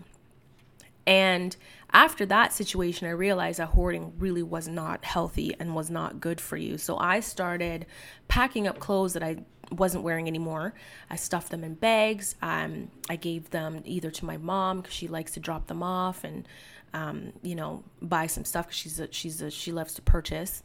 And 1.07 1.55
after 1.93 2.25
that 2.27 2.53
situation, 2.53 3.07
I 3.07 3.11
realized 3.11 3.59
that 3.59 3.67
hoarding 3.67 4.13
really 4.17 4.43
was 4.43 4.67
not 4.67 5.03
healthy 5.03 5.53
and 5.59 5.75
was 5.75 5.89
not 5.89 6.21
good 6.21 6.39
for 6.39 6.57
you. 6.57 6.77
So 6.77 6.97
I 6.97 7.19
started 7.19 7.85
packing 8.27 8.67
up 8.67 8.79
clothes 8.79 9.13
that 9.13 9.23
I 9.23 9.37
wasn't 9.71 10.03
wearing 10.03 10.27
anymore. 10.27 10.73
I 11.09 11.15
stuffed 11.15 11.49
them 11.49 11.63
in 11.63 11.75
bags. 11.75 12.35
Um, 12.41 12.91
I 13.09 13.15
gave 13.15 13.49
them 13.49 13.81
either 13.85 14.11
to 14.11 14.25
my 14.25 14.37
mom 14.37 14.81
because 14.81 14.93
she 14.93 15.07
likes 15.07 15.33
to 15.33 15.39
drop 15.39 15.67
them 15.67 15.81
off 15.81 16.23
and, 16.23 16.47
um, 16.93 17.33
you 17.41 17.55
know, 17.55 17.83
buy 18.01 18.27
some 18.27 18.45
stuff 18.45 18.67
because 18.67 18.77
she's 18.77 18.99
a, 18.99 19.11
she's 19.11 19.41
a, 19.41 19.49
she 19.49 19.71
loves 19.71 19.93
to 19.95 20.01
purchase. 20.01 20.61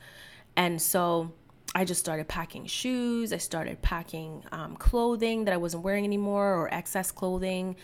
And 0.56 0.80
so 0.80 1.32
I 1.74 1.84
just 1.84 2.00
started 2.00 2.26
packing 2.26 2.66
shoes. 2.66 3.32
I 3.32 3.36
started 3.36 3.82
packing 3.82 4.42
um, 4.50 4.76
clothing 4.76 5.44
that 5.44 5.54
I 5.54 5.56
wasn't 5.56 5.82
wearing 5.82 6.04
anymore 6.04 6.54
or 6.54 6.72
excess 6.72 7.10
clothing, 7.12 7.76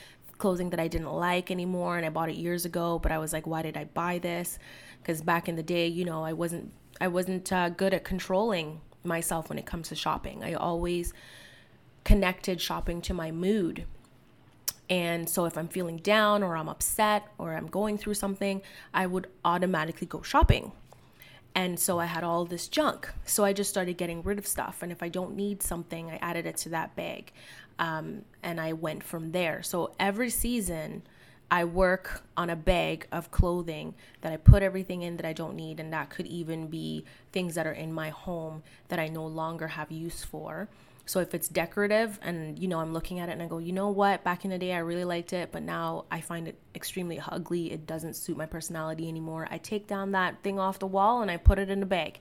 clothing 0.42 0.70
that 0.70 0.81
I 0.81 0.88
didn't 0.88 1.12
like 1.12 1.52
anymore 1.52 1.96
and 1.96 2.05
I 2.05 2.09
bought 2.09 2.28
it 2.28 2.35
years 2.35 2.64
ago, 2.64 2.98
but 2.98 3.12
I 3.12 3.18
was 3.18 3.33
like, 3.33 3.46
why 3.46 3.62
did 3.62 3.76
I 3.76 3.85
buy 3.85 4.18
this? 4.18 4.59
Because 5.00 5.22
back 5.22 5.48
in 5.48 5.55
the 5.55 5.62
day, 5.62 5.87
you 5.87 6.05
know, 6.05 6.24
I 6.24 6.33
wasn't 6.33 6.72
I 7.00 7.07
wasn't 7.07 7.52
uh, 7.52 7.68
good 7.68 7.94
at 7.94 8.02
controlling 8.02 8.81
myself 9.05 9.48
when 9.48 9.57
it 9.57 9.66
comes 9.66 9.88
to 9.90 9.94
shopping. 9.94 10.42
I 10.42 10.55
always 10.55 11.12
connected 12.02 12.61
shopping 12.61 13.00
to 13.02 13.14
my 13.14 13.31
mood. 13.31 13.85
And 14.90 15.31
so 15.31 15.44
if 15.44 15.57
I'm 15.57 15.68
feeling 15.68 15.98
down 15.98 16.42
or 16.42 16.57
I'm 16.57 16.68
upset 16.68 17.28
or 17.38 17.55
I'm 17.55 17.68
going 17.68 17.96
through 17.96 18.14
something, 18.14 18.62
I 18.92 19.07
would 19.07 19.28
automatically 19.44 20.09
go 20.09 20.22
shopping. 20.22 20.72
And 21.54 21.78
so 21.78 21.98
I 21.98 22.06
had 22.06 22.24
all 22.24 22.44
this 22.44 22.68
junk. 22.68 23.10
So 23.24 23.44
I 23.44 23.52
just 23.52 23.70
started 23.70 23.98
getting 23.98 24.22
rid 24.22 24.38
of 24.38 24.46
stuff. 24.46 24.82
And 24.82 24.90
if 24.90 25.02
I 25.02 25.08
don't 25.08 25.36
need 25.36 25.62
something, 25.62 26.10
I 26.10 26.16
added 26.16 26.46
it 26.46 26.56
to 26.58 26.70
that 26.70 26.96
bag. 26.96 27.32
Um, 27.78 28.22
and 28.42 28.60
I 28.60 28.72
went 28.72 29.02
from 29.02 29.32
there. 29.32 29.62
So 29.62 29.94
every 29.98 30.30
season, 30.30 31.02
I 31.50 31.64
work 31.64 32.22
on 32.34 32.48
a 32.48 32.56
bag 32.56 33.06
of 33.12 33.30
clothing 33.30 33.94
that 34.22 34.32
I 34.32 34.38
put 34.38 34.62
everything 34.62 35.02
in 35.02 35.18
that 35.18 35.26
I 35.26 35.34
don't 35.34 35.54
need. 35.54 35.80
And 35.80 35.92
that 35.92 36.08
could 36.08 36.26
even 36.26 36.68
be 36.68 37.04
things 37.32 37.54
that 37.56 37.66
are 37.66 37.72
in 37.72 37.92
my 37.92 38.08
home 38.08 38.62
that 38.88 38.98
I 38.98 39.08
no 39.08 39.26
longer 39.26 39.68
have 39.68 39.90
use 39.90 40.24
for. 40.24 40.68
So 41.04 41.20
if 41.20 41.34
it's 41.34 41.48
decorative 41.48 42.18
and 42.22 42.58
you 42.58 42.68
know 42.68 42.78
I'm 42.78 42.92
looking 42.92 43.18
at 43.18 43.28
it 43.28 43.32
and 43.32 43.42
I 43.42 43.46
go, 43.46 43.58
you 43.58 43.72
know 43.72 43.90
what, 43.90 44.22
back 44.22 44.44
in 44.44 44.50
the 44.50 44.58
day 44.58 44.72
I 44.72 44.78
really 44.78 45.04
liked 45.04 45.32
it, 45.32 45.50
but 45.52 45.62
now 45.62 46.04
I 46.10 46.20
find 46.20 46.46
it 46.46 46.56
extremely 46.74 47.20
ugly. 47.30 47.72
It 47.72 47.86
doesn't 47.86 48.14
suit 48.14 48.36
my 48.36 48.46
personality 48.46 49.08
anymore. 49.08 49.48
I 49.50 49.58
take 49.58 49.86
down 49.86 50.12
that 50.12 50.42
thing 50.42 50.58
off 50.58 50.78
the 50.78 50.86
wall 50.86 51.22
and 51.22 51.30
I 51.30 51.36
put 51.36 51.58
it 51.58 51.70
in 51.70 51.82
a 51.82 51.86
bag. 51.86 52.20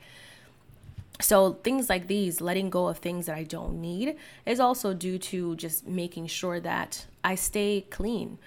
So 1.20 1.54
things 1.64 1.90
like 1.90 2.08
these, 2.08 2.42
letting 2.42 2.70
go 2.72 2.88
of 2.88 2.98
things 2.98 3.28
that 3.28 3.38
I 3.38 3.44
don't 3.44 3.80
need, 3.80 4.16
is 4.46 4.60
also 4.60 4.94
due 4.94 5.20
to 5.20 5.56
just 5.56 5.86
making 5.88 6.28
sure 6.28 6.60
that 6.60 7.06
I 7.24 7.36
stay 7.36 7.86
clean 7.92 8.40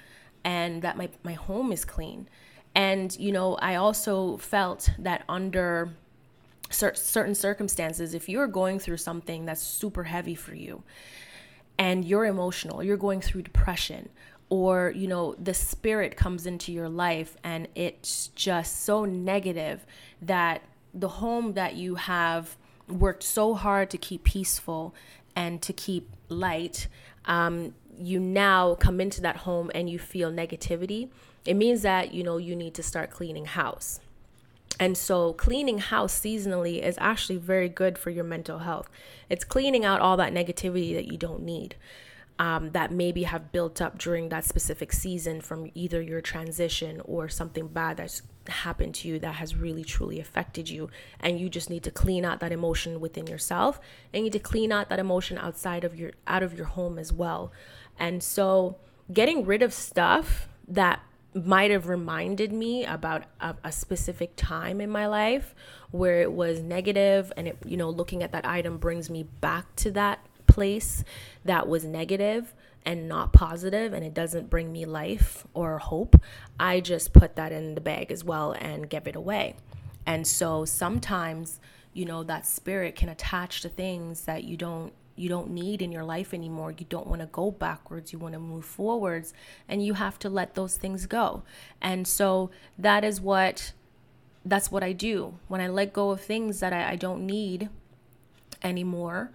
and 0.43 0.83
that 0.83 0.97
my, 0.97 1.09
my 1.23 1.35
home 1.35 1.71
is 1.73 1.85
clean. 1.85 2.29
And, 2.75 3.17
you 3.19 3.31
know, 3.31 3.55
I 3.57 3.77
also 3.77 4.37
felt 4.39 4.91
that 4.99 5.23
under 5.29 5.91
certain 6.71 7.35
circumstances, 7.35 8.15
if 8.15 8.29
you're 8.29 8.47
going 8.47 8.79
through 8.79 8.97
something 8.97 9.45
that's 9.45 9.63
super 9.63 10.05
heavy 10.05 10.35
for 10.35 10.55
you 10.55 10.83
and 11.79 12.05
you're 12.05 12.25
emotional, 12.25 12.83
you're 12.83 12.97
going 12.97 13.21
through 13.21 13.43
depression, 13.43 14.09
or 14.51 14.93
you 14.95 15.09
know 15.09 15.35
the 15.35 15.55
spirit 15.55 16.17
comes 16.17 16.47
into 16.47 16.73
your 16.73 16.89
life 16.89 17.37
and 17.43 17.67
it's 17.75 18.29
just 18.29 18.85
so 18.85 19.05
negative 19.05 19.87
that 20.21 20.63
the 20.93 21.09
home 21.09 21.55
that 21.55 21.75
you 21.75 21.95
have 21.97 22.57
worked 22.89 23.23
so 23.23 23.55
hard 23.55 23.91
to 23.91 23.99
keep 23.99 24.23
peaceful 24.25 24.95
and 25.35 25.63
to 25.63 25.73
keep 25.73 26.09
light 26.29 26.87
um, 27.25 27.75
you 27.99 28.21
now 28.21 28.75
come 28.75 29.01
into 29.01 29.21
that 29.21 29.39
home 29.39 29.71
and 29.75 29.89
you 29.89 29.99
feel 29.99 30.31
negativity 30.31 31.09
it 31.47 31.55
means 31.55 31.83
that 31.83 32.13
you 32.13 32.23
know 32.23 32.37
you 32.37 32.55
need 32.55 32.75
to 32.75 32.83
start 32.83 33.11
cleaning 33.11 33.47
house 33.47 33.99
and 34.81 34.97
so, 34.99 35.33
cleaning 35.35 35.79
house 35.79 36.19
seasonally 36.19 36.83
is 36.83 36.97
actually 37.01 37.39
very 37.39 37.69
good 37.69 37.97
for 37.97 38.11
your 38.11 38.25
mental 38.25 38.61
health. 38.61 38.91
It's 39.31 39.45
cleaning 39.45 39.85
out 39.85 40.01
all 40.01 40.17
that 40.17 40.33
negativity 40.33 40.95
that 40.95 41.07
you 41.07 41.17
don't 41.17 41.43
need, 41.43 41.77
um, 42.41 42.71
that 42.71 42.91
maybe 42.91 43.23
have 43.23 43.53
built 43.53 43.81
up 43.81 43.99
during 43.99 44.31
that 44.31 44.45
specific 44.45 44.93
season 44.93 45.41
from 45.41 45.71
either 45.75 46.03
your 46.03 46.21
transition 46.21 47.01
or 47.05 47.29
something 47.29 47.69
bad 47.69 47.99
that's 47.99 48.23
happened 48.49 48.97
to 48.97 49.09
you 49.09 49.19
that 49.21 49.37
has 49.37 49.55
really 49.55 49.85
truly 49.85 50.19
affected 50.19 50.69
you. 50.69 50.91
And 51.21 51.39
you 51.39 51.49
just 51.49 51.71
need 51.71 51.85
to 51.85 51.93
clean 51.93 52.25
out 52.25 52.41
that 52.41 52.51
emotion 52.51 53.01
within 53.01 53.29
yourself, 53.29 53.79
and 54.13 54.21
you 54.21 54.25
need 54.25 54.33
to 54.33 54.41
clean 54.41 54.73
out 54.73 54.89
that 54.89 54.99
emotion 54.99 55.39
outside 55.39 55.85
of 55.85 55.95
your 55.95 56.13
out 56.27 56.43
of 56.43 56.55
your 56.55 56.67
home 56.67 56.99
as 56.99 57.13
well. 57.13 57.53
And 57.97 58.25
so, 58.25 58.77
getting 59.13 59.47
rid 59.47 59.63
of 59.63 59.73
stuff 59.73 60.49
that 60.67 61.01
might 61.35 61.71
have 61.71 61.89
reminded 61.89 62.53
me 62.53 62.85
about 62.85 63.25
a, 63.41 63.57
a, 63.65 63.73
specific 63.73 64.35
time 64.37 64.81
in 64.81 64.89
my 64.89 65.07
life 65.07 65.55
where 65.91 66.23
it 66.23 66.31
was 66.31 66.61
negative 66.61 67.33
and 67.37 67.49
it 67.49 67.59
you 67.65 67.77
know 67.77 67.91
looking 67.91 68.23
at 68.23 68.31
that 68.31 68.45
item 68.47 68.79
brings 68.79 69.11
me 69.11 69.25
back 69.41 69.75
to 69.75 69.91
that 69.91 70.25
place 70.47 71.03
that 71.45 71.67
was 71.67 71.85
negative 71.85 72.55
and 72.85 73.09
not 73.09 73.33
positive 73.33 73.93
and 73.93 74.05
it 74.05 74.15
doesn't 74.15 74.51
bring 74.51 74.73
me 74.73 74.85
life 74.85 75.47
or 75.55 75.79
hope. 75.79 76.21
I 76.61 76.81
just 76.81 77.13
put 77.13 77.37
that 77.37 77.51
in 77.51 77.75
the 77.75 77.81
bag 77.81 78.13
as 78.13 78.23
well 78.23 78.53
and 78.53 78.89
give 78.89 79.09
it 79.09 79.17
away. 79.17 79.57
And 80.07 80.27
so 80.27 80.65
sometimes 80.65 81.59
you 81.93 82.05
know 82.05 82.23
that 82.25 82.47
spirit 82.47 82.97
can 82.97 83.09
attach 83.09 83.63
to 83.63 83.69
things 83.69 84.23
that 84.23 84.45
you 84.45 84.57
don't 84.57 84.93
you 85.17 85.29
don't 85.29 85.51
need 85.51 85.81
in 85.81 85.93
your 85.93 86.05
life 86.05 86.35
anymore. 86.35 86.75
You 86.77 86.87
don't 86.89 87.07
want 87.07 87.21
to 87.21 87.27
go 87.27 87.51
backwards. 87.51 88.13
You 88.13 88.19
want 88.19 88.35
to 88.35 88.41
move 88.41 88.65
forwards 88.65 89.33
and 89.69 89.85
you 89.85 89.95
have 89.95 90.19
to 90.21 90.29
let 90.29 90.55
those 90.55 90.77
things 90.77 91.07
go. 91.07 91.43
And 91.81 92.07
so 92.07 92.51
that 92.79 93.05
is 93.05 93.21
what 93.21 93.73
that's 94.45 94.71
what 94.71 94.83
I 94.83 94.93
do. 94.93 95.39
When 95.49 95.61
I 95.61 95.69
let 95.69 95.93
go 95.93 96.11
of 96.11 96.21
things 96.21 96.61
that 96.61 96.73
I, 96.73 96.91
I 96.93 96.97
don't 96.97 97.25
need 97.25 97.71
anymore, 98.63 99.33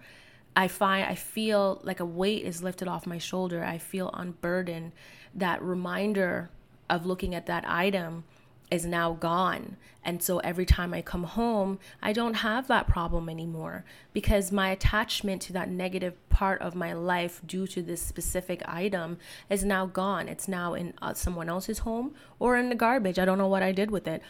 I 0.54 0.68
find 0.68 1.06
I 1.06 1.14
feel 1.14 1.80
like 1.82 2.00
a 2.00 2.04
weight 2.04 2.44
is 2.44 2.62
lifted 2.62 2.86
off 2.86 3.06
my 3.06 3.18
shoulder. 3.18 3.64
I 3.64 3.78
feel 3.78 4.10
unburdened. 4.12 4.92
That 5.34 5.62
reminder 5.62 6.50
of 6.88 7.06
looking 7.06 7.34
at 7.34 7.46
that 7.46 7.64
item 7.66 8.24
is 8.70 8.86
now 8.86 9.12
gone. 9.12 9.76
And 10.02 10.22
so 10.22 10.38
every 10.38 10.64
time 10.64 10.94
I 10.94 11.02
come 11.02 11.24
home, 11.24 11.78
I 12.00 12.12
don't 12.12 12.34
have 12.34 12.68
that 12.68 12.88
problem 12.88 13.28
anymore 13.28 13.84
because 14.12 14.50
my 14.50 14.70
attachment 14.70 15.42
to 15.42 15.52
that 15.52 15.68
negative 15.68 16.14
part 16.30 16.60
of 16.62 16.74
my 16.74 16.92
life 16.92 17.42
due 17.46 17.66
to 17.66 17.82
this 17.82 18.00
specific 18.00 18.62
item 18.66 19.18
is 19.50 19.62
now 19.64 19.86
gone. 19.86 20.28
It's 20.28 20.48
now 20.48 20.74
in 20.74 20.94
uh, 21.02 21.12
someone 21.14 21.48
else's 21.48 21.80
home 21.80 22.14
or 22.38 22.56
in 22.56 22.70
the 22.70 22.74
garbage. 22.74 23.18
I 23.18 23.24
don't 23.24 23.38
know 23.38 23.48
what 23.48 23.62
I 23.62 23.72
did 23.72 23.90
with 23.90 24.08
it. 24.08 24.22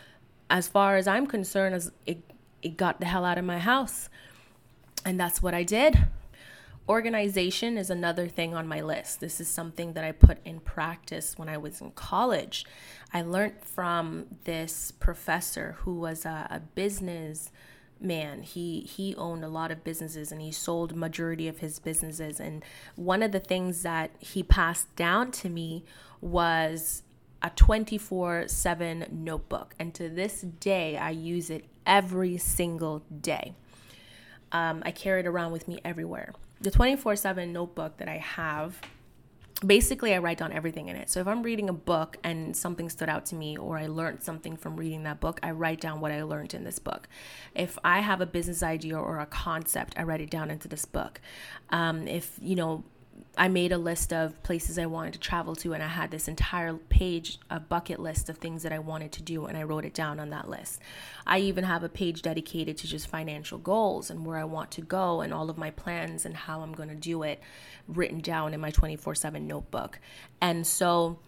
As 0.49 0.67
far 0.67 0.97
as 0.97 1.07
I'm 1.07 1.27
concerned, 1.27 1.77
as 1.77 1.93
it, 2.05 2.19
it 2.63 2.77
got 2.77 2.99
the 2.99 3.07
hell 3.07 3.25
out 3.25 3.39
of 3.39 3.45
my 3.45 3.59
house. 3.59 4.09
And 5.05 5.21
that's 5.21 5.41
what 5.41 5.55
I 5.55 5.63
did. 5.63 6.07
Organization 6.89 7.79
is 7.79 7.91
another 7.91 8.27
thing 8.27 8.55
on 8.55 8.67
my 8.67 8.81
list. 8.81 9.21
This 9.21 9.41
is 9.41 9.49
something 9.49 9.93
that 9.93 10.03
I 10.03 10.13
put 10.13 10.39
in 10.45 10.61
practice 10.61 11.39
when 11.39 11.49
I 11.49 11.57
was 11.57 11.81
in 11.81 11.93
college. 11.93 12.65
I 13.13 13.23
learned 13.23 13.63
from 13.63 14.27
this 14.45 14.93
professor 14.93 15.77
who 15.81 15.95
was 15.95 16.25
a, 16.25 16.49
a 16.51 16.61
business 16.61 17.51
man 18.03 18.43
he 18.43 18.81
he 18.81 19.15
owned 19.17 19.45
a 19.45 19.49
lot 19.49 19.71
of 19.71 19.85
businesses 19.85 20.33
and 20.33 20.41
he 20.41 20.51
sold 20.51 20.97
majority 20.97 21.47
of 21.49 21.59
his 21.59 21.79
businesses 21.79 22.41
and 22.41 22.65
one 22.97 23.23
of 23.23 23.31
the 23.31 23.39
things 23.39 23.83
that 23.83 24.11
he 24.19 24.43
passed 24.43 24.95
down 24.97 25.31
to 25.31 25.51
me 25.51 25.85
was 26.21 27.03
a 27.43 27.51
24/7 27.51 29.13
notebook 29.13 29.75
and 29.79 29.95
to 29.95 30.09
this 30.09 30.41
day 30.41 30.97
I 30.97 31.11
use 31.11 31.51
it 31.51 31.67
every 31.87 32.37
single 32.37 33.03
day. 33.21 33.55
Um, 34.53 34.83
I 34.85 34.91
carry 34.91 35.21
it 35.21 35.27
around 35.27 35.53
with 35.53 35.69
me 35.69 35.81
everywhere. 35.85 36.33
The 36.61 36.71
24/7 36.71 37.53
notebook 37.53 37.97
that 37.99 38.09
I 38.09 38.19
have 38.19 38.81
basically 39.65 40.15
I 40.15 40.19
write 40.19 40.39
down 40.39 40.53
everything 40.53 40.89
in 40.89 40.97
it. 40.97 41.11
So 41.11 41.21
if 41.21 41.29
I'm 41.29 41.43
reading 41.43 41.69
a 41.69 41.73
book 41.73 42.17
and 42.25 42.57
something 42.57 42.89
stood 42.89 43.09
out 43.09 43.27
to 43.27 43.35
me 43.35 43.57
or 43.57 43.79
I 43.79 43.87
learned 43.87 44.23
something 44.23 44.57
from 44.57 44.77
reading 44.77 45.03
that 45.05 45.21
book, 45.21 45.39
I 45.43 45.51
write 45.51 45.81
down 45.81 46.01
what 46.01 46.13
I 46.13 46.23
learned 46.23 46.55
in 46.55 46.65
this 46.65 46.79
book. 46.79 47.09
If 47.55 47.79
I 47.85 48.01
have 48.01 48.21
a 48.21 48.27
business 48.27 48.63
idea 48.63 48.99
or 48.99 49.19
a 49.19 49.27
concept, 49.27 49.95
I 49.99 50.03
write 50.05 50.21
it 50.21 50.31
down 50.31 50.51
into 50.51 50.69
this 50.69 50.85
book. 50.85 51.21
Um, 51.71 52.09
if 52.09 52.39
you 52.41 52.57
know 52.57 52.85
I 53.37 53.49
made 53.49 53.73
a 53.73 53.79
list 53.79 54.13
of 54.13 54.43
places 54.43 54.79
I 54.79 54.87
wanted 54.87 55.15
to 55.15 55.19
travel 55.19 55.55
to, 55.57 55.73
and 55.73 55.83
I 55.83 55.89
had 55.89 56.11
this 56.11 56.29
entire 56.29 56.75
page, 56.75 57.39
a 57.49 57.61
bucket 57.61 58.01
list 58.01 58.29
of 58.29 58.39
things 58.39 58.63
that 58.63 58.73
I 58.73 58.79
wanted 58.79 59.13
to 59.13 59.23
do, 59.23 59.47
and 59.47 59.57
I 59.57 59.63
wrote 59.63 59.85
it 59.85 59.95
down 59.95 60.21
on 60.21 60.31
that 60.31 60.49
list. 60.49 60.81
I 61.27 61.39
even 61.39 61.65
have 61.65 61.83
a 61.83 61.89
page 61.89 62.23
dedicated 62.23 62.77
to 62.79 62.87
just 62.87 63.09
financial 63.09 63.59
goals 63.59 64.11
and 64.11 64.27
where 64.27 64.39
I 64.39 64.45
want 64.45 64.71
to 64.73 64.83
go, 64.83 65.21
and 65.21 65.33
all 65.33 65.51
of 65.51 65.59
my 65.59 65.71
plans 65.71 66.25
and 66.25 66.37
how 66.37 66.61
I'm 66.61 66.73
going 66.73 66.89
to 66.89 66.95
do 66.95 67.23
it 67.23 67.41
written 67.89 68.21
down 68.21 68.55
in 68.55 68.61
my 68.61 68.71
24 68.71 69.15
7 69.15 69.47
notebook. 69.47 69.99
And 70.41 70.67
so, 70.67 71.19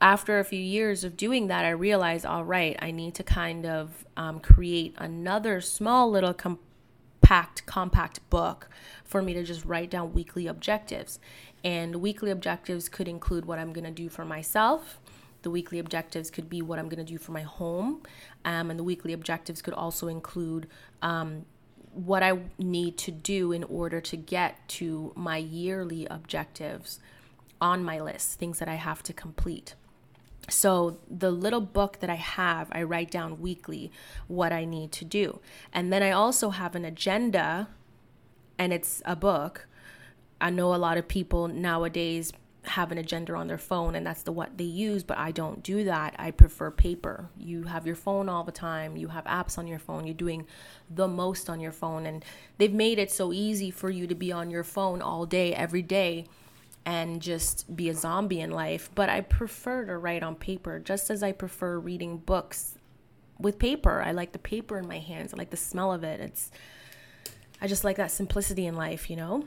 after 0.00 0.38
a 0.38 0.44
few 0.44 0.60
years 0.60 1.04
of 1.04 1.16
doing 1.16 1.48
that, 1.48 1.64
I 1.64 1.70
realized, 1.70 2.24
all 2.24 2.44
right, 2.44 2.76
I 2.80 2.90
need 2.90 3.14
to 3.16 3.22
kind 3.22 3.66
of 3.66 4.06
um, 4.16 4.40
create 4.40 4.94
another 4.96 5.60
small 5.60 6.10
little 6.10 6.32
compact, 7.30 7.64
compact 7.64 8.28
book 8.28 8.68
for 9.04 9.22
me 9.22 9.32
to 9.32 9.44
just 9.44 9.64
write 9.64 9.88
down 9.88 10.12
weekly 10.12 10.48
objectives. 10.48 11.20
And 11.62 11.96
weekly 11.96 12.32
objectives 12.32 12.88
could 12.88 13.06
include 13.06 13.44
what 13.44 13.60
I'm 13.60 13.72
going 13.72 13.84
to 13.84 13.92
do 13.92 14.08
for 14.08 14.24
myself. 14.24 14.98
The 15.42 15.50
weekly 15.50 15.78
objectives 15.78 16.28
could 16.28 16.50
be 16.50 16.60
what 16.60 16.80
I'm 16.80 16.88
going 16.88 17.04
to 17.04 17.12
do 17.12 17.18
for 17.18 17.30
my 17.30 17.42
home. 17.42 18.02
Um, 18.44 18.68
and 18.68 18.76
the 18.76 18.82
weekly 18.82 19.12
objectives 19.12 19.62
could 19.62 19.74
also 19.74 20.08
include 20.08 20.66
um, 21.02 21.44
what 21.92 22.24
I 22.24 22.36
need 22.58 22.98
to 22.98 23.12
do 23.12 23.52
in 23.52 23.62
order 23.62 24.00
to 24.00 24.16
get 24.16 24.68
to 24.80 25.12
my 25.14 25.36
yearly 25.36 26.08
objectives 26.10 26.98
on 27.60 27.84
my 27.84 28.00
list, 28.00 28.40
things 28.40 28.58
that 28.58 28.68
I 28.68 28.74
have 28.74 29.04
to 29.04 29.12
complete. 29.12 29.76
So, 30.48 30.98
the 31.08 31.30
little 31.30 31.60
book 31.60 32.00
that 32.00 32.10
I 32.10 32.16
have, 32.16 32.68
I 32.72 32.82
write 32.82 33.10
down 33.10 33.40
weekly 33.40 33.92
what 34.26 34.52
I 34.52 34.64
need 34.64 34.90
to 34.92 35.04
do. 35.04 35.40
And 35.72 35.92
then 35.92 36.02
I 36.02 36.10
also 36.10 36.50
have 36.50 36.74
an 36.74 36.84
agenda, 36.84 37.68
and 38.58 38.72
it's 38.72 39.00
a 39.04 39.14
book 39.14 39.68
I 40.40 40.50
know 40.50 40.74
a 40.74 40.76
lot 40.76 40.96
of 40.96 41.06
people 41.06 41.48
nowadays 41.48 42.32
have 42.62 42.92
an 42.92 42.98
agenda 42.98 43.34
on 43.34 43.46
their 43.46 43.58
phone 43.58 43.94
and 43.94 44.06
that's 44.06 44.22
the 44.22 44.32
what 44.32 44.58
they 44.58 44.64
use 44.64 45.02
but 45.02 45.16
I 45.16 45.30
don't 45.30 45.62
do 45.62 45.84
that. 45.84 46.14
I 46.18 46.30
prefer 46.30 46.70
paper. 46.70 47.30
You 47.38 47.64
have 47.64 47.86
your 47.86 47.96
phone 47.96 48.28
all 48.28 48.44
the 48.44 48.52
time. 48.52 48.96
You 48.96 49.08
have 49.08 49.24
apps 49.24 49.56
on 49.56 49.66
your 49.66 49.78
phone. 49.78 50.06
You're 50.06 50.14
doing 50.14 50.46
the 50.90 51.08
most 51.08 51.48
on 51.48 51.60
your 51.60 51.72
phone 51.72 52.04
and 52.04 52.24
they've 52.58 52.72
made 52.72 52.98
it 52.98 53.10
so 53.10 53.32
easy 53.32 53.70
for 53.70 53.88
you 53.88 54.06
to 54.06 54.14
be 54.14 54.30
on 54.30 54.50
your 54.50 54.64
phone 54.64 55.00
all 55.00 55.24
day 55.24 55.54
every 55.54 55.82
day 55.82 56.26
and 56.86 57.20
just 57.20 57.74
be 57.76 57.88
a 57.88 57.94
zombie 57.94 58.40
in 58.40 58.50
life, 58.50 58.90
but 58.94 59.08
I 59.08 59.20
prefer 59.20 59.84
to 59.84 59.98
write 59.98 60.22
on 60.22 60.34
paper 60.34 60.78
just 60.78 61.10
as 61.10 61.22
I 61.22 61.32
prefer 61.32 61.78
reading 61.78 62.18
books 62.18 62.76
with 63.38 63.58
paper. 63.58 64.02
I 64.02 64.12
like 64.12 64.32
the 64.32 64.38
paper 64.38 64.78
in 64.78 64.88
my 64.88 64.98
hands. 64.98 65.34
I 65.34 65.36
like 65.36 65.50
the 65.50 65.56
smell 65.56 65.92
of 65.92 66.04
it. 66.04 66.20
It's 66.20 66.50
I 67.60 67.66
just 67.66 67.84
like 67.84 67.96
that 67.96 68.10
simplicity 68.10 68.66
in 68.66 68.74
life, 68.74 69.10
you 69.10 69.16
know? 69.16 69.44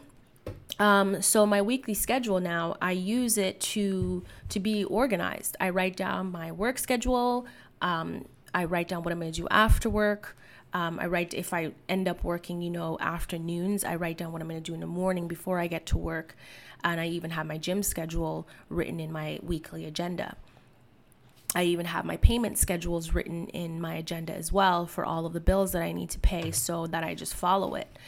Um, 0.80 1.22
so 1.22 1.46
my 1.46 1.62
weekly 1.62 1.94
schedule 1.94 2.40
now, 2.40 2.76
I 2.82 2.92
use 2.92 3.38
it 3.38 3.60
to 3.62 4.24
to 4.50 4.60
be 4.60 4.84
organized. 4.84 5.56
I 5.60 5.70
write 5.70 5.96
down 5.96 6.32
my 6.32 6.52
work 6.52 6.78
schedule. 6.78 7.46
Um, 7.82 8.26
I 8.54 8.66
write 8.66 8.88
down 8.88 9.04
what 9.04 9.12
I'm 9.12 9.20
going 9.20 9.32
to 9.32 9.42
do 9.42 9.48
after 9.50 9.90
work. 9.90 10.38
Um, 10.74 11.00
I 11.00 11.06
write 11.06 11.34
if 11.34 11.54
I 11.54 11.72
end 11.88 12.08
up 12.08 12.24
working, 12.24 12.62
you 12.62 12.72
know, 12.72 12.98
afternoons. 13.00 13.84
I 13.84 13.96
write 13.96 14.18
down 14.18 14.32
what 14.32 14.42
I'm 14.42 14.48
going 14.48 14.62
to 14.62 14.72
do 14.72 14.74
in 14.74 14.80
the 14.80 14.88
morning 14.88 15.28
before 15.28 15.60
I 15.60 15.68
get 15.68 15.86
to 15.88 15.98
work, 15.98 16.36
and 16.84 17.00
I 17.00 17.08
even 17.08 17.32
have 17.32 17.46
my 17.46 17.58
gym 17.58 17.84
schedule 17.84 18.48
written 18.70 19.00
in 19.00 19.12
my 19.12 19.40
weekly 19.44 19.86
agenda. 19.86 20.36
I 21.56 21.66
even 21.66 21.86
have 21.86 22.06
my 22.06 22.18
payment 22.18 22.58
schedules 22.58 23.14
written 23.14 23.48
in 23.50 23.80
my 23.80 23.94
agenda 23.94 24.34
as 24.34 24.52
well 24.52 24.88
for 24.88 25.06
all 25.06 25.28
of 25.28 25.34
the 25.34 25.40
bills 25.40 25.74
that 25.74 25.84
I 25.84 25.92
need 25.92 26.10
to 26.10 26.20
pay, 26.20 26.50
so 26.50 26.88
that 26.88 27.04
I 27.04 27.14
just 27.14 27.36
follow 27.36 27.76
it. 27.76 28.00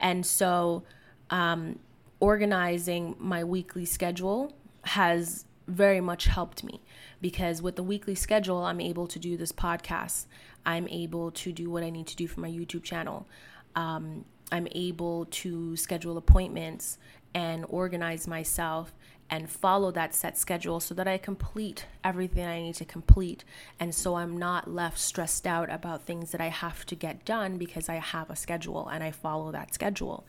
And 0.00 0.24
so 0.24 0.84
um, 1.28 1.78
organizing 2.20 3.16
my 3.18 3.44
weekly 3.44 3.84
schedule 3.84 4.54
has 4.84 5.44
very 5.66 6.00
much 6.00 6.26
helped 6.26 6.62
me 6.62 6.80
because 7.20 7.62
with 7.62 7.76
the 7.76 7.82
weekly 7.82 8.14
schedule, 8.14 8.64
I'm 8.64 8.80
able 8.80 9.06
to 9.06 9.18
do 9.18 9.36
this 9.36 9.52
podcast. 9.52 10.26
I'm 10.66 10.88
able 10.88 11.30
to 11.32 11.52
do 11.52 11.70
what 11.70 11.82
I 11.82 11.90
need 11.90 12.06
to 12.08 12.16
do 12.16 12.26
for 12.26 12.40
my 12.40 12.50
YouTube 12.50 12.82
channel. 12.82 13.26
Um, 13.74 14.24
I'm 14.52 14.68
able 14.72 15.26
to 15.26 15.76
schedule 15.76 16.16
appointments 16.16 16.98
and 17.34 17.64
organize 17.68 18.28
myself 18.28 18.94
and 19.30 19.50
follow 19.50 19.90
that 19.90 20.14
set 20.14 20.36
schedule 20.36 20.80
so 20.80 20.94
that 20.94 21.08
I 21.08 21.18
complete 21.18 21.86
everything 22.04 22.46
I 22.46 22.60
need 22.60 22.74
to 22.76 22.84
complete. 22.84 23.42
And 23.80 23.94
so 23.94 24.16
I'm 24.16 24.38
not 24.38 24.70
left 24.70 24.98
stressed 24.98 25.46
out 25.46 25.72
about 25.72 26.02
things 26.02 26.30
that 26.32 26.40
I 26.40 26.48
have 26.48 26.84
to 26.86 26.94
get 26.94 27.24
done 27.24 27.56
because 27.56 27.88
I 27.88 27.96
have 27.96 28.30
a 28.30 28.36
schedule 28.36 28.86
and 28.88 29.02
I 29.02 29.10
follow 29.10 29.50
that 29.52 29.74
schedule. 29.74 30.24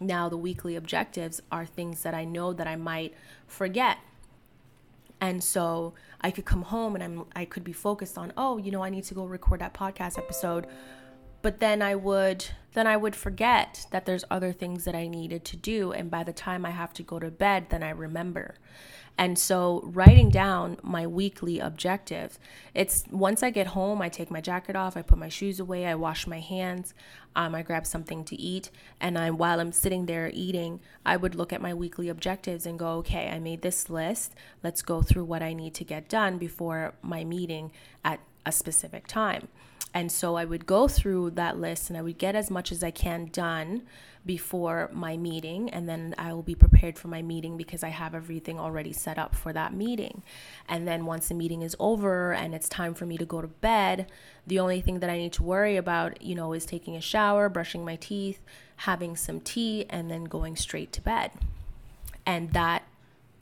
Now, 0.00 0.28
the 0.28 0.36
weekly 0.36 0.76
objectives 0.76 1.40
are 1.50 1.66
things 1.66 2.02
that 2.02 2.14
I 2.14 2.24
know 2.24 2.52
that 2.52 2.66
I 2.66 2.76
might 2.76 3.14
forget. 3.46 3.98
And 5.20 5.42
so 5.42 5.94
I 6.20 6.30
could 6.30 6.44
come 6.44 6.62
home 6.62 6.94
and 6.94 7.02
I'm 7.02 7.24
I 7.34 7.44
could 7.44 7.64
be 7.64 7.72
focused 7.72 8.18
on, 8.18 8.32
oh, 8.36 8.58
you 8.58 8.70
know, 8.70 8.82
I 8.82 8.90
need 8.90 9.04
to 9.04 9.14
go 9.14 9.24
record 9.24 9.60
that 9.60 9.74
podcast 9.74 10.18
episode. 10.18 10.66
But 11.42 11.60
then 11.60 11.82
I 11.82 11.94
would 11.94 12.44
then 12.74 12.86
I 12.86 12.96
would 12.96 13.16
forget 13.16 13.86
that 13.90 14.06
there's 14.06 14.24
other 14.30 14.52
things 14.52 14.84
that 14.84 14.94
I 14.94 15.08
needed 15.08 15.44
to 15.46 15.56
do 15.56 15.92
and 15.92 16.10
by 16.10 16.22
the 16.22 16.32
time 16.32 16.64
I 16.64 16.70
have 16.70 16.92
to 16.94 17.02
go 17.02 17.18
to 17.18 17.30
bed, 17.30 17.66
then 17.70 17.82
I 17.82 17.90
remember. 17.90 18.56
And 19.18 19.36
so 19.36 19.82
writing 19.84 20.30
down 20.30 20.78
my 20.80 21.04
weekly 21.04 21.58
objectives, 21.58 22.38
it's 22.72 23.04
once 23.10 23.42
I 23.42 23.50
get 23.50 23.66
home, 23.66 24.00
I 24.00 24.08
take 24.08 24.30
my 24.30 24.40
jacket 24.40 24.76
off, 24.76 24.96
I 24.96 25.02
put 25.02 25.18
my 25.18 25.28
shoes 25.28 25.58
away, 25.58 25.86
I 25.86 25.96
wash 25.96 26.28
my 26.28 26.38
hands, 26.38 26.94
um, 27.34 27.52
I 27.52 27.62
grab 27.62 27.84
something 27.84 28.24
to 28.26 28.40
eat, 28.40 28.70
and 29.00 29.18
I 29.18 29.32
while 29.32 29.58
I'm 29.58 29.72
sitting 29.72 30.06
there 30.06 30.30
eating, 30.32 30.78
I 31.04 31.16
would 31.16 31.34
look 31.34 31.52
at 31.52 31.60
my 31.60 31.74
weekly 31.74 32.08
objectives 32.08 32.64
and 32.64 32.78
go, 32.78 32.90
okay, 32.98 33.28
I 33.28 33.40
made 33.40 33.62
this 33.62 33.90
list. 33.90 34.36
Let's 34.62 34.82
go 34.82 35.02
through 35.02 35.24
what 35.24 35.42
I 35.42 35.52
need 35.52 35.74
to 35.74 35.84
get 35.84 36.08
done 36.08 36.38
before 36.38 36.94
my 37.02 37.24
meeting 37.24 37.72
at 38.04 38.20
a 38.46 38.52
specific 38.52 39.08
time. 39.08 39.48
And 39.98 40.12
so 40.12 40.36
I 40.36 40.44
would 40.44 40.64
go 40.64 40.86
through 40.86 41.30
that 41.30 41.58
list 41.58 41.90
and 41.90 41.98
I 41.98 42.02
would 42.02 42.18
get 42.18 42.36
as 42.36 42.52
much 42.52 42.70
as 42.70 42.84
I 42.84 42.92
can 42.92 43.30
done 43.32 43.82
before 44.24 44.90
my 44.92 45.16
meeting. 45.16 45.70
And 45.70 45.88
then 45.88 46.14
I 46.16 46.32
will 46.32 46.44
be 46.44 46.54
prepared 46.54 46.96
for 46.96 47.08
my 47.08 47.20
meeting 47.20 47.56
because 47.56 47.82
I 47.82 47.88
have 47.88 48.14
everything 48.14 48.60
already 48.60 48.92
set 48.92 49.18
up 49.18 49.34
for 49.34 49.52
that 49.52 49.74
meeting. 49.74 50.22
And 50.68 50.86
then 50.86 51.04
once 51.04 51.26
the 51.26 51.34
meeting 51.34 51.62
is 51.62 51.74
over 51.80 52.32
and 52.32 52.54
it's 52.54 52.68
time 52.68 52.94
for 52.94 53.06
me 53.06 53.18
to 53.18 53.24
go 53.24 53.40
to 53.40 53.48
bed, 53.48 54.08
the 54.46 54.60
only 54.60 54.80
thing 54.80 55.00
that 55.00 55.10
I 55.10 55.18
need 55.18 55.32
to 55.32 55.42
worry 55.42 55.76
about, 55.76 56.22
you 56.22 56.36
know, 56.36 56.52
is 56.52 56.64
taking 56.64 56.94
a 56.94 57.00
shower, 57.00 57.48
brushing 57.48 57.84
my 57.84 57.96
teeth, 57.96 58.40
having 58.76 59.16
some 59.16 59.40
tea, 59.40 59.84
and 59.90 60.08
then 60.08 60.26
going 60.26 60.54
straight 60.54 60.92
to 60.92 61.00
bed. 61.00 61.32
And 62.24 62.52
that 62.52 62.84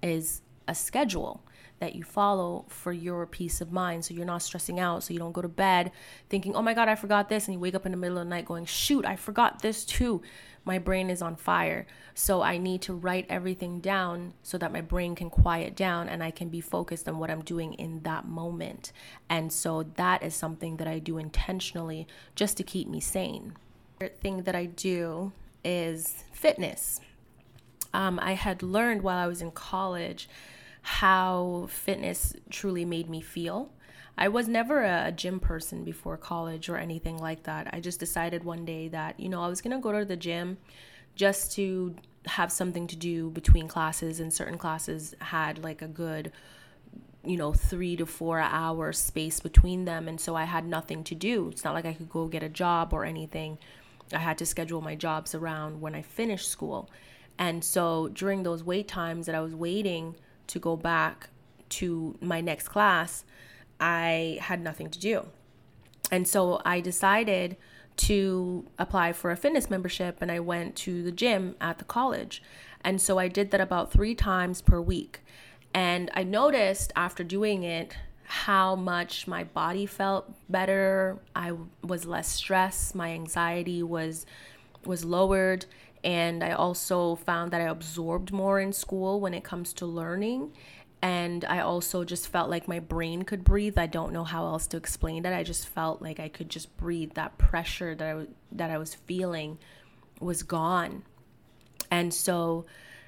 is 0.03 0.41
a 0.67 0.75
schedule 0.75 1.43
that 1.79 1.95
you 1.95 2.03
follow 2.03 2.65
for 2.69 2.93
your 2.93 3.27
peace 3.27 3.61
of 3.61 3.73
mind. 3.73 4.05
So 4.05 4.15
you're 4.15 4.25
not 4.25 4.43
stressing 4.43 4.81
out 4.81 5.03
so 5.03 5.13
you 5.13 5.19
don't 5.19 5.33
go 5.33 5.43
to 5.43 5.49
bed 5.49 5.93
thinking 6.29 6.55
oh 6.55 6.63
my 6.63 6.75
god 6.75 6.89
i 6.89 6.95
forgot 6.95 7.29
this 7.29 7.47
and 7.47 7.55
you 7.55 7.61
wake 7.61 7.75
up 7.75 7.87
in 7.87 7.93
the 7.93 7.99
middle 7.99 8.19
of 8.19 8.25
the 8.25 8.31
night 8.31 8.47
going 8.47 8.65
shoot 8.65 9.05
i 9.05 9.17
forgot 9.17 9.63
this 9.63 9.85
too. 9.85 10.23
My 10.65 10.81
brain 10.81 11.11
is 11.11 11.23
on 11.23 11.37
fire. 11.37 11.87
So 12.15 12.43
i 12.43 12.59
need 12.59 12.83
to 12.83 12.95
write 12.95 13.27
everything 13.29 13.81
down 13.81 14.35
so 14.43 14.59
that 14.59 14.73
my 14.73 14.81
brain 14.81 15.15
can 15.15 15.31
quiet 15.31 15.77
down 15.77 16.09
and 16.09 16.23
i 16.23 16.31
can 16.31 16.49
be 16.49 16.61
focused 16.61 17.09
on 17.09 17.19
what 17.19 17.31
i'm 17.31 17.43
doing 17.43 17.75
in 17.75 18.03
that 18.03 18.27
moment. 18.27 18.93
And 19.29 19.53
so 19.53 19.83
that 19.95 20.23
is 20.23 20.35
something 20.35 20.77
that 20.79 20.89
i 20.89 20.99
do 20.99 21.19
intentionally 21.19 22.07
just 22.35 22.57
to 22.57 22.63
keep 22.63 22.89
me 22.89 23.01
sane. 23.01 23.55
Thing 24.21 24.43
that 24.43 24.55
i 24.55 24.67
do 24.67 25.33
is 25.65 26.25
fitness. 26.33 27.01
Um, 27.93 28.19
i 28.21 28.33
had 28.33 28.63
learned 28.63 29.03
while 29.03 29.19
i 29.19 29.27
was 29.27 29.41
in 29.41 29.51
college 29.53 30.29
how 30.87 31.67
fitness 31.69 32.33
truly 32.49 32.85
made 32.85 33.11
me 33.11 33.21
feel. 33.21 33.73
I 34.17 34.29
was 34.29 34.47
never 34.47 34.85
a 34.85 35.11
gym 35.11 35.41
person 35.41 35.83
before 35.83 36.17
college 36.17 36.69
or 36.69 36.77
anything 36.77 37.19
like 37.19 37.43
that. 37.43 37.69
I 37.73 37.81
just 37.81 37.99
decided 37.99 38.45
one 38.45 38.65
day 38.65 38.87
that, 38.89 39.19
you 39.19 39.29
know, 39.29 39.43
I 39.43 39.49
was 39.49 39.61
going 39.61 39.77
to 39.77 39.83
go 39.83 39.91
to 39.91 40.05
the 40.05 40.17
gym 40.17 40.59
just 41.17 41.51
to 41.57 41.97
have 42.27 42.53
something 42.53 42.87
to 42.87 42.95
do 42.95 43.31
between 43.31 43.67
classes, 43.67 44.21
and 44.21 44.33
certain 44.33 44.59
classes 44.59 45.13
had 45.21 45.65
like 45.65 45.83
a 45.83 45.89
good 45.89 46.31
you 47.25 47.37
know, 47.37 47.53
three 47.53 47.97
to 47.97 48.07
four 48.07 48.39
hour 48.39 48.93
space 48.93 49.41
between 49.41 49.87
them. 49.87 50.07
And 50.07 50.21
so 50.21 50.37
I 50.37 50.45
had 50.45 50.65
nothing 50.65 51.03
to 51.03 51.17
do. 51.17 51.49
It's 51.49 51.65
not 51.65 51.75
like 51.75 51.85
I 51.85 51.95
could 51.95 52.09
go 52.09 52.29
get 52.29 52.45
a 52.45 52.49
job 52.49 52.93
or 52.93 53.05
anything. 53.05 53.59
I 54.13 54.19
had 54.19 54.39
to 54.39 54.47
schedule 54.47 54.81
my 54.81 54.95
jobs 54.95 55.35
around 55.35 55.81
when 55.81 55.97
I 55.97 56.03
finished 56.03 56.49
school. 56.49 56.89
And 57.37 57.65
so 57.65 58.07
during 58.07 58.45
those 58.45 58.63
wait 58.63 58.87
times 58.87 59.27
that 59.27 59.35
I 59.35 59.41
was 59.41 59.57
waiting 59.57 60.15
to 60.49 60.59
go 60.59 60.77
back 60.77 61.31
to 61.69 62.17
my 62.21 62.41
next 62.41 62.69
class, 62.69 63.25
I 63.81 64.39
had 64.41 64.61
nothing 64.61 64.91
to 64.91 64.99
do. 64.99 65.27
And 66.11 66.27
so 66.27 66.63
I 66.65 66.81
decided 66.81 67.57
to 67.97 68.67
apply 68.79 69.13
for 69.13 69.31
a 69.31 69.37
fitness 69.37 69.71
membership 69.71 70.19
and 70.21 70.31
I 70.31 70.41
went 70.41 70.77
to 70.77 71.03
the 71.03 71.13
gym 71.13 71.57
at 71.61 71.79
the 71.79 71.85
college. 71.85 72.43
And 72.83 73.01
so 73.01 73.19
I 73.19 73.29
did 73.29 73.51
that 73.51 73.61
about 73.61 73.91
three 73.91 74.15
times 74.15 74.61
per 74.61 74.81
week. 74.81 75.21
And 75.75 76.11
I 76.15 76.23
noticed 76.23 76.93
after 76.95 77.25
doing 77.25 77.63
it 77.63 77.97
how 78.25 78.77
much 78.77 79.27
my 79.27 79.45
body 79.45 79.87
felt 79.87 80.33
better. 80.49 81.19
I 81.35 81.53
was 81.83 82.07
less 82.07 82.29
stressed, 82.29 82.95
my 82.95 83.11
anxiety 83.13 83.83
was 83.83 84.27
was 84.85 85.05
lowered, 85.05 85.67
and 86.07 86.45
I 86.45 86.53
also 86.53 87.17
found 87.17 87.51
that 87.51 87.61
I 87.61 87.65
absorbed 87.65 88.31
more 88.31 88.61
in 88.61 88.73
school 88.73 89.21
when 89.21 89.35
it 89.35 89.43
comes 89.43 89.73
to 89.75 89.87
learning. 89.87 90.53
And 91.03 91.45
I 91.45 91.59
also 91.59 92.05
just 92.05 92.29
felt 92.29 92.49
like 92.49 92.69
my 92.69 92.79
brain 92.79 93.25
could 93.25 93.43
breathe. 93.43 93.77
I 93.77 93.89
don't 93.89 94.13
know 94.13 94.23
how 94.23 94.47
else 94.47 94.69
to 94.69 94.77
explain 94.77 95.25
that. 95.25 95.33
I 95.33 95.43
just 95.43 95.67
felt 95.67 96.01
like 96.01 96.21
I 96.21 96.29
could 96.29 96.49
just 96.49 96.75
breathe. 96.77 97.15
That 97.15 97.39
pressure 97.39 97.97
that 97.97 98.17
I, 98.17 98.27
that 98.53 98.71
I 98.71 98.79
was 98.79 98.95
feeling 98.95 99.59
was 100.21 100.45
gone. 100.45 101.03
And 101.91 102.15
so, 102.15 102.67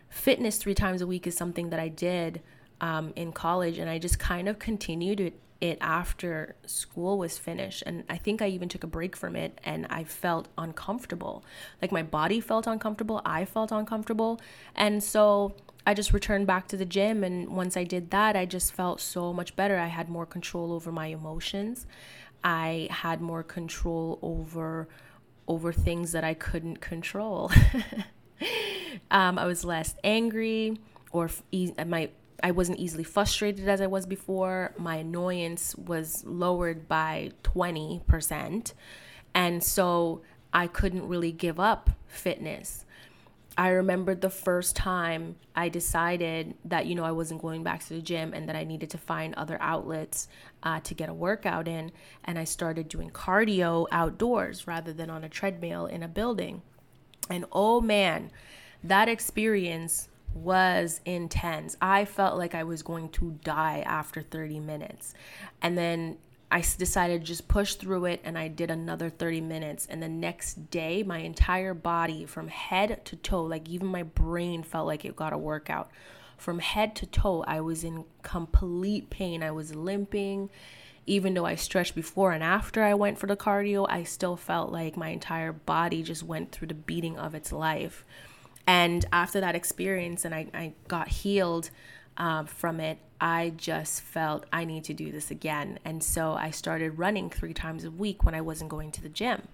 fitness 0.09 0.57
three 0.57 0.75
times 0.75 1.01
a 1.01 1.07
week 1.07 1.25
is 1.29 1.37
something 1.37 1.71
that 1.71 1.79
I 1.79 1.89
did 1.89 2.43
um, 2.81 3.13
in 3.15 3.31
college, 3.31 3.79
and 3.79 3.89
I 3.89 3.99
just 3.99 4.19
kind 4.19 4.49
of 4.49 4.59
continued 4.59 5.21
it, 5.21 5.39
it 5.61 5.79
after 5.81 6.55
school 6.67 7.19
was 7.19 7.37
finished. 7.37 7.83
And 7.85 8.05
I 8.09 8.17
think 8.17 8.41
I 8.41 8.49
even 8.49 8.69
took 8.69 8.85
a 8.85 8.87
break 8.87 9.17
from 9.17 9.35
it, 9.35 9.59
and 9.65 9.87
I 9.91 10.05
felt 10.05 10.49
uncomfortable. 10.57 11.45
Like 11.83 11.93
my 11.93 12.03
body 12.03 12.41
felt 12.41 12.67
uncomfortable, 12.67 13.21
I 13.25 13.45
felt 13.45 13.73
uncomfortable, 13.73 14.41
and 14.75 15.03
so 15.03 15.55
I 15.87 15.95
just 15.95 16.13
returned 16.13 16.47
back 16.47 16.69
to 16.69 16.77
the 16.77 16.85
gym. 16.85 17.25
And 17.25 17.49
once 17.49 17.77
I 17.77 17.85
did 17.85 18.11
that, 18.11 18.37
I 18.37 18.45
just 18.45 18.73
felt 18.73 19.01
so 19.01 19.33
much 19.33 19.57
better. 19.57 19.79
I 19.79 19.87
had 19.87 20.09
more 20.09 20.27
control 20.27 20.73
over 20.73 20.93
my 20.93 21.07
emotions. 21.07 21.87
I 22.45 22.89
had 22.91 23.21
more 23.21 23.43
control 23.43 24.19
over 24.23 24.89
over 25.49 25.73
things 25.73 26.13
that 26.13 26.25
I 26.25 26.35
couldn't 26.35 26.83
control. 26.83 27.51
um, 29.11 29.39
I 29.39 29.47
was 29.47 29.65
less 29.65 29.95
angry, 30.05 30.79
or 31.11 31.31
e- 31.51 31.73
my 31.87 32.11
I 32.43 32.53
wasn't 32.53 32.79
easily 32.79 33.05
frustrated 33.05 33.69
as 33.69 33.81
I 33.81 33.87
was 33.87 34.07
before. 34.07 34.73
My 34.79 34.97
annoyance 34.97 35.75
was 35.77 36.25
lowered 36.25 36.89
by 36.89 37.33
20%. 37.43 38.73
And 39.35 39.63
so 39.63 40.23
I 40.53 40.67
couldn't 40.67 41.07
really 41.09 41.33
give 41.33 41.59
up 41.59 41.91
fitness. 42.07 42.85
I 43.57 43.71
remember 43.71 44.15
the 44.15 44.31
first 44.31 44.77
time 44.77 45.35
I 45.57 45.69
decided 45.69 46.55
that, 46.65 46.87
you 46.87 46.95
know, 46.95 47.03
I 47.03 47.11
wasn't 47.11 47.43
going 47.43 47.65
back 47.65 47.85
to 47.87 47.95
the 47.95 48.01
gym 48.01 48.33
and 48.33 48.49
that 48.49 48.55
I 48.55 48.63
needed 48.63 48.89
to 48.91 48.99
find 48.99 49.35
other 49.35 49.59
outlets 49.61 50.29
uh, 50.63 50.79
to 50.81 50.95
get 50.95 51.09
a 51.09 51.15
workout 51.15 51.67
in. 51.67 51.91
And 52.23 52.39
I 52.39 52.45
started 52.45 52.89
doing 52.89 53.11
cardio 53.11 53.89
outdoors 53.91 54.69
rather 54.69 54.93
than 54.93 55.11
on 55.11 55.25
a 55.25 55.29
treadmill 55.29 55.87
in 55.87 56.05
a 56.05 56.09
building. 56.09 56.63
And 57.29 57.47
oh 57.51 57.81
man, 57.81 58.31
that 58.85 59.09
experience 59.09 60.09
was 60.35 61.01
intense. 61.05 61.77
I 61.81 62.05
felt 62.05 62.39
like 62.39 62.55
I 62.55 62.65
was 62.65 62.83
going 62.83 63.11
to 63.11 63.39
die 63.43 63.83
after 63.87 64.23
30 64.23 64.61
minutes. 64.61 65.15
And 65.63 65.77
then 65.77 66.19
I 66.51 66.61
decided 66.61 67.21
to 67.21 67.27
just 67.27 67.49
push 67.49 67.75
through 67.75 68.07
it 68.07 68.21
and 68.25 68.39
I 68.39 68.49
did 68.49 68.71
another 68.71 69.11
30 69.11 69.43
minutes. 69.43 69.87
And 69.91 70.03
the 70.03 70.09
next 70.09 70.71
day, 70.71 71.03
my 71.03 71.19
entire 71.19 71.75
body 71.75 72.25
from 72.25 72.49
head 72.49 73.05
to 73.05 73.17
toe, 73.17 73.43
like 73.43 73.69
even 73.69 73.89
my 73.89 74.03
brain 74.03 74.63
felt 74.63 74.87
like 74.87 75.05
it 75.05 75.17
got 75.17 75.33
a 75.33 75.39
workout. 75.39 75.91
From 76.39 76.61
head 76.61 76.95
to 76.97 77.07
toe, 77.07 77.45
I 77.47 77.61
was 77.61 77.85
in 77.85 78.05
complete 78.23 79.11
pain. 79.11 79.43
I 79.43 79.51
was 79.51 79.75
limping. 79.75 80.51
Even 81.05 81.35
though 81.35 81.47
I 81.47 81.55
stretched 81.55 81.95
before 81.95 82.33
and 82.33 82.45
after 82.45 82.83
I 82.83 82.95
went 82.95 83.19
for 83.19 83.27
the 83.27 83.37
cardio, 83.37 83.87
I 83.89 84.05
still 84.05 84.37
felt 84.37 84.71
like 84.71 84.97
my 84.97 85.09
entire 85.09 85.53
body 85.53 86.03
just 86.03 86.23
went 86.23 86.53
through 86.53 86.69
the 86.69 86.75
beating 86.75 87.19
of 87.19 87.35
its 87.35 87.51
life. 87.51 88.05
And 88.69 89.07
after 89.15 89.41
that 89.41 89.55
experience, 89.55 90.27
and 90.27 90.35
I, 90.35 90.47
I 90.53 90.73
got 90.89 91.09
healed 91.09 91.71
uh, 92.19 92.45
from 92.45 92.81
it, 92.81 92.99
I 93.19 93.55
just 93.57 94.03
felt 94.03 94.45
I 94.53 94.67
need 94.67 94.85
to 94.85 94.95
do 94.95 95.11
this 95.11 95.31
again. 95.31 95.79
And 95.87 96.05
so 96.05 96.35
I 96.35 96.51
started 96.51 96.99
running 96.99 97.31
three 97.31 97.55
times 97.55 97.85
a 97.85 97.91
week 97.91 98.25
when 98.25 98.35
I 98.35 98.43
wasn't 98.43 98.69
going 98.69 98.93
to 98.93 99.03
the 99.03 99.09
gym. 99.09 99.49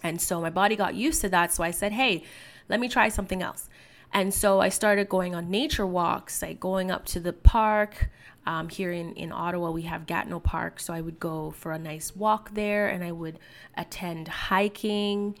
And 0.00 0.20
so 0.20 0.40
my 0.40 0.50
body 0.50 0.76
got 0.76 0.94
used 0.94 1.22
to 1.22 1.28
that. 1.30 1.52
So 1.52 1.64
I 1.64 1.72
said, 1.72 1.90
hey, 1.90 2.22
let 2.68 2.78
me 2.78 2.88
try 2.88 3.08
something 3.08 3.42
else. 3.42 3.68
And 4.12 4.32
so 4.32 4.60
I 4.60 4.68
started 4.68 5.08
going 5.08 5.34
on 5.34 5.50
nature 5.50 5.86
walks, 5.86 6.40
like 6.40 6.60
going 6.60 6.92
up 6.92 7.04
to 7.06 7.18
the 7.18 7.32
park. 7.32 8.10
Um, 8.46 8.68
here 8.68 8.92
in, 8.92 9.12
in 9.14 9.32
Ottawa, 9.32 9.72
we 9.72 9.82
have 9.82 10.06
Gatineau 10.06 10.38
Park. 10.38 10.78
So 10.78 10.94
I 10.94 11.00
would 11.00 11.18
go 11.18 11.50
for 11.50 11.72
a 11.72 11.80
nice 11.80 12.14
walk 12.14 12.54
there 12.54 12.86
and 12.86 13.02
I 13.02 13.10
would 13.10 13.40
attend 13.76 14.28
hiking 14.28 15.36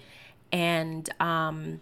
and 0.50 1.08
um, 1.20 1.80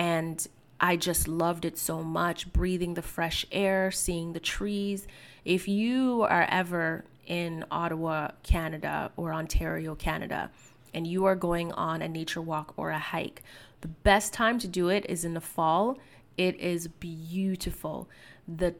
and 0.00 0.48
I 0.80 0.96
just 0.96 1.28
loved 1.28 1.66
it 1.66 1.76
so 1.76 2.02
much 2.02 2.50
breathing 2.54 2.94
the 2.94 3.02
fresh 3.02 3.44
air, 3.52 3.90
seeing 3.90 4.32
the 4.32 4.40
trees. 4.40 5.06
If 5.44 5.68
you 5.68 6.22
are 6.22 6.46
ever 6.48 7.04
in 7.26 7.66
Ottawa, 7.70 8.30
Canada, 8.42 9.12
or 9.18 9.34
Ontario, 9.34 9.94
Canada, 9.94 10.50
and 10.94 11.06
you 11.06 11.26
are 11.26 11.36
going 11.36 11.70
on 11.72 12.00
a 12.00 12.08
nature 12.08 12.40
walk 12.40 12.72
or 12.78 12.88
a 12.88 12.98
hike, 12.98 13.42
the 13.82 13.88
best 13.88 14.32
time 14.32 14.58
to 14.60 14.66
do 14.66 14.88
it 14.88 15.04
is 15.06 15.22
in 15.22 15.34
the 15.34 15.40
fall. 15.40 15.98
It 16.38 16.58
is 16.58 16.88
beautiful. 16.88 18.08
The 18.48 18.74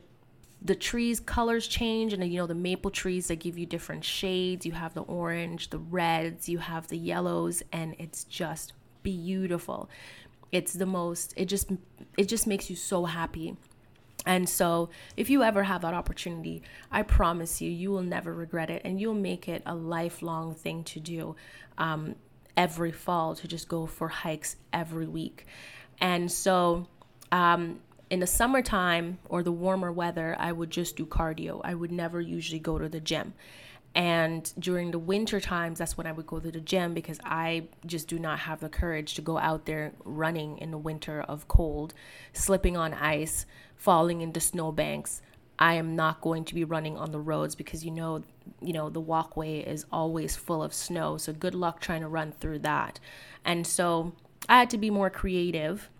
the 0.62 0.74
trees 0.74 1.20
colors 1.20 1.66
change 1.66 2.14
and 2.14 2.22
you 2.30 2.38
know 2.38 2.46
the 2.46 2.54
maple 2.54 2.90
trees 2.90 3.28
that 3.28 3.40
give 3.40 3.56
you 3.56 3.64
different 3.64 4.04
shades 4.04 4.66
you 4.66 4.72
have 4.72 4.92
the 4.92 5.00
orange 5.00 5.70
the 5.70 5.78
reds 5.78 6.50
you 6.50 6.58
have 6.58 6.86
the 6.88 6.98
yellows 6.98 7.62
and 7.72 7.96
it's 7.98 8.24
just 8.24 8.74
beautiful 9.02 9.88
it's 10.52 10.72
the 10.72 10.86
most 10.86 11.32
it 11.36 11.46
just 11.46 11.70
it 12.16 12.24
just 12.24 12.46
makes 12.46 12.68
you 12.70 12.76
so 12.76 13.04
happy 13.04 13.56
and 14.26 14.48
so, 14.48 14.90
if 15.16 15.30
you 15.30 15.42
ever 15.42 15.62
have 15.62 15.82
that 15.82 15.94
opportunity, 15.94 16.62
I 16.90 17.02
promise 17.02 17.60
you, 17.60 17.70
you 17.70 17.90
will 17.90 18.02
never 18.02 18.34
regret 18.34 18.70
it 18.70 18.82
and 18.84 19.00
you'll 19.00 19.14
make 19.14 19.48
it 19.48 19.62
a 19.64 19.74
lifelong 19.74 20.54
thing 20.54 20.84
to 20.84 21.00
do 21.00 21.36
um, 21.78 22.16
every 22.56 22.92
fall 22.92 23.34
to 23.36 23.48
just 23.48 23.68
go 23.68 23.86
for 23.86 24.08
hikes 24.08 24.56
every 24.72 25.06
week. 25.06 25.46
And 26.00 26.30
so, 26.30 26.86
um, 27.32 27.80
in 28.10 28.20
the 28.20 28.26
summertime 28.26 29.18
or 29.28 29.42
the 29.42 29.52
warmer 29.52 29.92
weather, 29.92 30.36
I 30.38 30.52
would 30.52 30.70
just 30.70 30.96
do 30.96 31.06
cardio. 31.06 31.60
I 31.62 31.74
would 31.74 31.92
never 31.92 32.20
usually 32.20 32.58
go 32.58 32.78
to 32.78 32.88
the 32.88 33.00
gym. 33.00 33.34
And 33.94 34.52
during 34.58 34.92
the 34.92 34.98
winter 34.98 35.40
times, 35.40 35.78
that's 35.78 35.98
when 35.98 36.06
I 36.06 36.12
would 36.12 36.26
go 36.26 36.38
to 36.38 36.50
the 36.50 36.60
gym 36.60 36.94
because 36.94 37.18
I 37.24 37.64
just 37.84 38.06
do 38.06 38.18
not 38.18 38.40
have 38.40 38.60
the 38.60 38.68
courage 38.68 39.14
to 39.14 39.22
go 39.22 39.38
out 39.38 39.66
there 39.66 39.92
running 40.04 40.58
in 40.58 40.70
the 40.70 40.78
winter 40.78 41.20
of 41.22 41.48
cold, 41.48 41.92
slipping 42.32 42.76
on 42.76 42.94
ice, 42.94 43.46
falling 43.76 44.20
into 44.20 44.38
snowbanks. 44.38 45.22
I 45.58 45.74
am 45.74 45.96
not 45.96 46.20
going 46.20 46.44
to 46.46 46.54
be 46.54 46.64
running 46.64 46.96
on 46.96 47.10
the 47.10 47.18
roads 47.18 47.54
because 47.54 47.84
you 47.84 47.90
know, 47.90 48.22
you 48.62 48.72
know, 48.72 48.88
the 48.88 49.00
walkway 49.00 49.58
is 49.58 49.84
always 49.92 50.36
full 50.36 50.62
of 50.62 50.72
snow. 50.72 51.16
So 51.16 51.32
good 51.32 51.54
luck 51.54 51.80
trying 51.80 52.00
to 52.00 52.08
run 52.08 52.32
through 52.32 52.60
that. 52.60 53.00
And 53.44 53.66
so 53.66 54.12
I 54.48 54.58
had 54.58 54.70
to 54.70 54.78
be 54.78 54.88
more 54.88 55.10
creative 55.10 55.90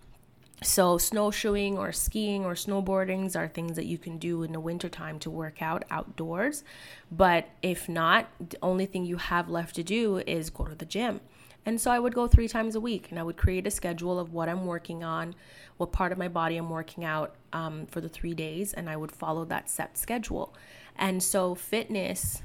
so, 0.63 0.99
snowshoeing 0.99 1.79
or 1.79 1.91
skiing 1.91 2.45
or 2.45 2.53
snowboardings 2.53 3.35
are 3.35 3.49
things 3.49 3.77
that 3.77 3.87
you 3.87 3.97
can 3.97 4.19
do 4.19 4.43
in 4.43 4.53
the 4.53 4.61
wintertime 4.61 5.19
to 5.21 5.31
work 5.31 5.63
out 5.63 5.85
outdoors. 5.91 6.65
But 7.11 7.49
if 7.63 7.89
not, 7.89 8.29
the 8.39 8.59
only 8.61 8.85
thing 8.85 9.07
you 9.07 9.17
have 9.17 9.49
left 9.49 9.75
to 9.77 9.83
do 9.83 10.19
is 10.19 10.51
go 10.51 10.67
to 10.67 10.75
the 10.75 10.85
gym. 10.85 11.21
And 11.65 11.81
so 11.81 11.91
I 11.91 11.99
would 11.99 12.15
go 12.15 12.27
three 12.27 12.49
times 12.49 12.75
a 12.75 12.81
week 12.81 13.09
and 13.11 13.19
I 13.19 13.23
would 13.23 13.39
create 13.39 13.67
a 13.67 13.71
schedule 13.71 14.19
of 14.19 14.33
what 14.33 14.49
I'm 14.49 14.67
working 14.67 15.03
on, 15.03 15.35
what 15.79 15.93
part 15.93 16.13
of 16.13 16.19
my 16.19 16.29
body 16.29 16.57
I'm 16.59 16.71
working 16.71 17.05
out 17.05 17.35
um, 17.55 17.87
for 17.87 18.03
the 18.03 18.09
three 18.09 18.35
days, 18.35 18.75
and 18.75 18.89
I 18.89 18.97
would 18.97 19.13
follow 19.13 19.47
that 19.47 19.71
set 19.71 19.97
schedule. 19.97 20.55
And 20.95 21.23
so, 21.23 21.55
fitness, 21.55 22.43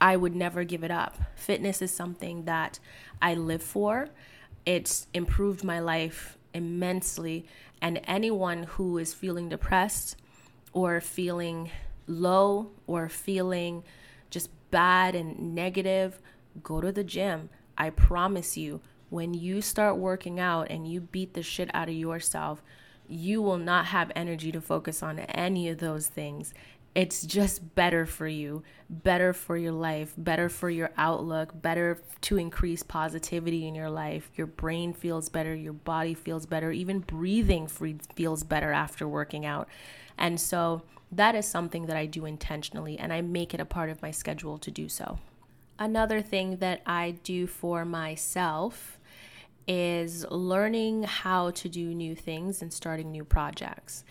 I 0.00 0.16
would 0.16 0.36
never 0.36 0.62
give 0.62 0.84
it 0.84 0.92
up. 0.92 1.16
Fitness 1.34 1.82
is 1.82 1.90
something 1.90 2.44
that 2.44 2.78
I 3.20 3.34
live 3.34 3.64
for. 3.64 4.10
It's 4.64 5.08
improved 5.12 5.64
my 5.64 5.80
life 5.80 6.37
immensely. 6.58 7.46
And 7.80 8.00
anyone 8.04 8.64
who 8.64 8.98
is 8.98 9.14
feeling 9.14 9.48
depressed 9.48 10.16
or 10.72 11.00
feeling 11.00 11.70
low 12.06 12.70
or 12.86 13.08
feeling 13.08 13.84
just 14.28 14.50
bad 14.70 15.14
and 15.14 15.54
negative, 15.54 16.20
go 16.62 16.80
to 16.80 16.92
the 16.92 17.04
gym. 17.04 17.48
I 17.78 17.90
promise 17.90 18.56
you, 18.56 18.80
when 19.10 19.32
you 19.32 19.62
start 19.62 19.96
working 19.96 20.38
out 20.38 20.70
and 20.70 20.86
you 20.86 21.00
beat 21.00 21.32
the 21.32 21.42
shit 21.42 21.70
out 21.72 21.88
of 21.88 21.94
yourself, 21.94 22.62
you 23.08 23.40
will 23.40 23.56
not 23.56 23.86
have 23.86 24.12
energy 24.14 24.52
to 24.52 24.60
focus 24.60 25.02
on 25.02 25.18
any 25.20 25.68
of 25.68 25.78
those 25.78 26.08
things. 26.08 26.52
It's 26.94 27.24
just 27.24 27.74
better 27.74 28.06
for 28.06 28.26
you, 28.26 28.64
better 28.90 29.32
for 29.32 29.56
your 29.56 29.72
life, 29.72 30.14
better 30.16 30.48
for 30.48 30.68
your 30.68 30.90
outlook, 30.96 31.52
better 31.62 32.00
to 32.22 32.38
increase 32.38 32.82
positivity 32.82 33.68
in 33.68 33.74
your 33.74 33.90
life. 33.90 34.30
Your 34.34 34.48
brain 34.48 34.92
feels 34.92 35.28
better, 35.28 35.54
your 35.54 35.74
body 35.74 36.14
feels 36.14 36.44
better, 36.46 36.72
even 36.72 37.00
breathing 37.00 37.68
feels 37.68 38.42
better 38.42 38.72
after 38.72 39.06
working 39.06 39.46
out. 39.46 39.68
And 40.16 40.40
so 40.40 40.82
that 41.12 41.34
is 41.34 41.46
something 41.46 41.86
that 41.86 41.96
I 41.96 42.06
do 42.06 42.24
intentionally, 42.24 42.98
and 42.98 43.12
I 43.12 43.20
make 43.20 43.54
it 43.54 43.60
a 43.60 43.64
part 43.64 43.90
of 43.90 44.02
my 44.02 44.10
schedule 44.10 44.58
to 44.58 44.70
do 44.70 44.88
so. 44.88 45.18
Another 45.78 46.20
thing 46.20 46.56
that 46.56 46.82
I 46.84 47.12
do 47.22 47.46
for 47.46 47.84
myself 47.84 48.98
is 49.68 50.26
learning 50.30 51.04
how 51.04 51.50
to 51.50 51.68
do 51.68 51.94
new 51.94 52.16
things 52.16 52.62
and 52.62 52.72
starting 52.72 53.12
new 53.12 53.24
projects. 53.24 54.02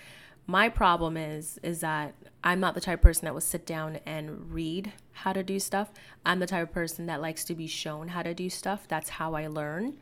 My 0.49 0.69
problem 0.69 1.17
is 1.17 1.59
is 1.61 1.81
that 1.81 2.15
I'm 2.41 2.61
not 2.61 2.73
the 2.73 2.81
type 2.81 2.99
of 2.99 3.03
person 3.03 3.25
that 3.25 3.33
will 3.33 3.41
sit 3.41 3.65
down 3.65 3.99
and 4.05 4.49
read 4.51 4.93
how 5.11 5.33
to 5.33 5.43
do 5.43 5.59
stuff. 5.59 5.91
I'm 6.25 6.39
the 6.39 6.47
type 6.47 6.69
of 6.69 6.73
person 6.73 7.07
that 7.07 7.21
likes 7.21 7.43
to 7.45 7.55
be 7.55 7.67
shown 7.67 8.07
how 8.07 8.23
to 8.23 8.33
do 8.33 8.49
stuff. 8.49 8.87
That's 8.87 9.09
how 9.09 9.33
I 9.33 9.47
learn. 9.47 9.97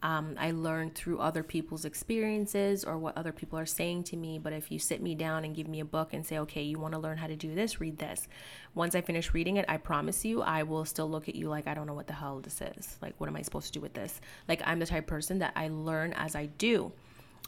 Um, 0.00 0.36
I 0.38 0.52
learn 0.52 0.90
through 0.90 1.18
other 1.18 1.42
people's 1.42 1.84
experiences 1.84 2.84
or 2.84 2.96
what 2.98 3.18
other 3.18 3.32
people 3.32 3.58
are 3.58 3.66
saying 3.66 4.04
to 4.04 4.16
me. 4.16 4.38
But 4.38 4.52
if 4.52 4.70
you 4.70 4.78
sit 4.78 5.02
me 5.02 5.16
down 5.16 5.44
and 5.44 5.56
give 5.56 5.66
me 5.66 5.80
a 5.80 5.84
book 5.84 6.12
and 6.12 6.24
say, 6.24 6.38
okay, 6.38 6.62
you 6.62 6.78
want 6.78 6.94
to 6.94 7.00
learn 7.00 7.18
how 7.18 7.26
to 7.26 7.34
do 7.34 7.52
this, 7.52 7.80
read 7.80 7.98
this. 7.98 8.28
Once 8.76 8.94
I 8.94 9.00
finish 9.00 9.34
reading 9.34 9.56
it, 9.56 9.64
I 9.68 9.76
promise 9.78 10.24
you, 10.24 10.42
I 10.42 10.62
will 10.62 10.84
still 10.84 11.10
look 11.10 11.28
at 11.28 11.34
you 11.34 11.48
like, 11.48 11.66
I 11.66 11.74
don't 11.74 11.88
know 11.88 11.94
what 11.94 12.06
the 12.06 12.12
hell 12.12 12.38
this 12.38 12.60
is. 12.60 12.96
Like, 13.02 13.14
what 13.18 13.28
am 13.28 13.34
I 13.34 13.42
supposed 13.42 13.66
to 13.66 13.72
do 13.72 13.80
with 13.80 13.94
this? 13.94 14.20
Like, 14.46 14.62
I'm 14.64 14.78
the 14.78 14.86
type 14.86 15.02
of 15.02 15.08
person 15.08 15.40
that 15.40 15.52
I 15.56 15.66
learn 15.66 16.12
as 16.12 16.36
I 16.36 16.46
do. 16.46 16.92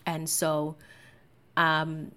And 0.07 0.29
so, 0.29 0.75
um, 1.57 2.11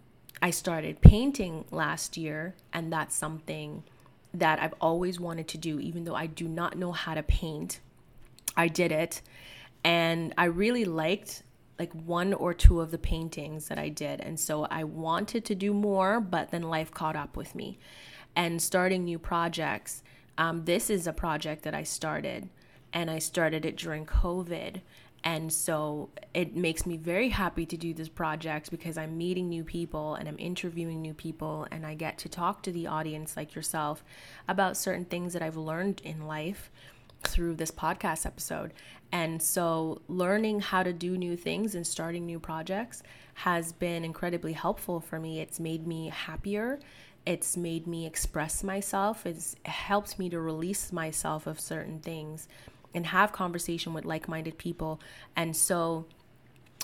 I 0.44 0.52
started 0.52 1.02
painting 1.02 1.66
last 1.72 2.18
year, 2.18 2.54
and 2.72 2.94
that's 2.94 3.16
something 3.16 3.84
that 4.34 4.62
I've 4.62 4.76
always 4.80 5.20
wanted 5.20 5.48
to 5.48 5.58
do, 5.58 5.80
even 5.80 6.04
though 6.04 6.16
I 6.16 6.28
do 6.28 6.48
not 6.48 6.78
know 6.78 6.92
how 6.92 7.16
to 7.16 7.24
paint. 7.24 7.80
I 8.56 8.68
did 8.68 8.92
it 8.92 9.22
and 9.84 10.34
I 10.38 10.46
really 10.46 10.86
liked 10.86 11.44
like 11.80 11.92
one 11.94 12.34
or 12.34 12.54
two 12.54 12.82
of 12.82 12.92
the 12.92 12.98
paintings 12.98 13.68
that 13.68 13.80
I 13.80 13.90
did. 13.90 14.22
And 14.22 14.40
so 14.40 14.66
I 14.66 14.84
wanted 14.84 15.44
to 15.46 15.56
do 15.56 15.74
more, 15.74 16.22
but 16.22 16.52
then 16.52 16.64
life 16.64 16.92
caught 16.92 17.16
up 17.16 17.36
with 17.36 17.56
me. 17.56 17.80
And 18.36 18.62
starting 18.62 19.04
new 19.04 19.20
projects, 19.20 20.04
um, 20.38 20.66
this 20.66 20.90
is 20.90 21.08
a 21.08 21.14
project 21.14 21.64
that 21.64 21.74
I 21.74 21.84
started, 21.84 22.50
and 22.92 23.10
I 23.10 23.20
started 23.20 23.66
it 23.66 23.76
during 23.76 24.06
COVID. 24.06 24.82
And 25.24 25.52
so 25.54 26.10
it 26.34 26.56
makes 26.56 26.86
me 26.86 26.98
very 26.98 27.30
happy 27.30 27.66
to 27.66 27.78
do 27.78 27.94
this 27.94 28.10
project 28.10 28.70
because 28.70 28.98
I'm 28.98 29.18
meeting 29.18 29.48
new 29.48 29.64
people 29.64 30.16
and 30.16 30.28
I'm 30.28 30.38
interviewing 30.38 31.02
new 31.02 31.14
people, 31.14 31.66
and 31.72 31.86
I 31.86 31.94
get 31.94 32.18
to 32.20 32.30
talk 32.30 32.62
to 32.64 32.72
the 32.72 32.88
audience 32.88 33.38
like 33.38 33.56
yourself 33.56 34.04
about 34.48 34.76
certain 34.76 35.06
things 35.06 35.34
that 35.34 35.42
I've 35.42 35.56
learned 35.56 36.02
in 36.04 36.28
life 36.28 36.70
through 37.24 37.56
this 37.56 37.72
podcast 37.72 38.26
episode. 38.26 38.74
And 39.14 39.42
so, 39.42 40.02
learning 40.08 40.60
how 40.60 40.84
to 40.84 40.92
do 40.92 41.18
new 41.18 41.38
things 41.38 41.76
and 41.76 41.88
starting 41.88 42.26
new 42.26 42.40
projects 42.40 43.02
has 43.36 43.72
been 43.72 44.04
incredibly 44.04 44.54
helpful 44.54 45.00
for 45.00 45.20
me. 45.20 45.40
It's 45.40 45.60
made 45.60 45.88
me 45.88 46.10
happier. 46.10 46.80
It's 47.26 47.56
made 47.56 47.88
me 47.88 48.06
express 48.06 48.64
myself. 48.64 49.26
It's 49.26 49.56
helped 49.64 50.20
me 50.20 50.30
to 50.30 50.40
release 50.42 50.92
myself 50.92 51.48
of 51.48 51.60
certain 51.60 52.00
things 52.00 52.50
and 52.94 53.08
have 53.08 53.32
conversation 53.32 53.94
with 53.94 54.06
like-minded 54.06 54.58
people. 54.58 55.00
And 55.36 55.56
so, 55.56 56.06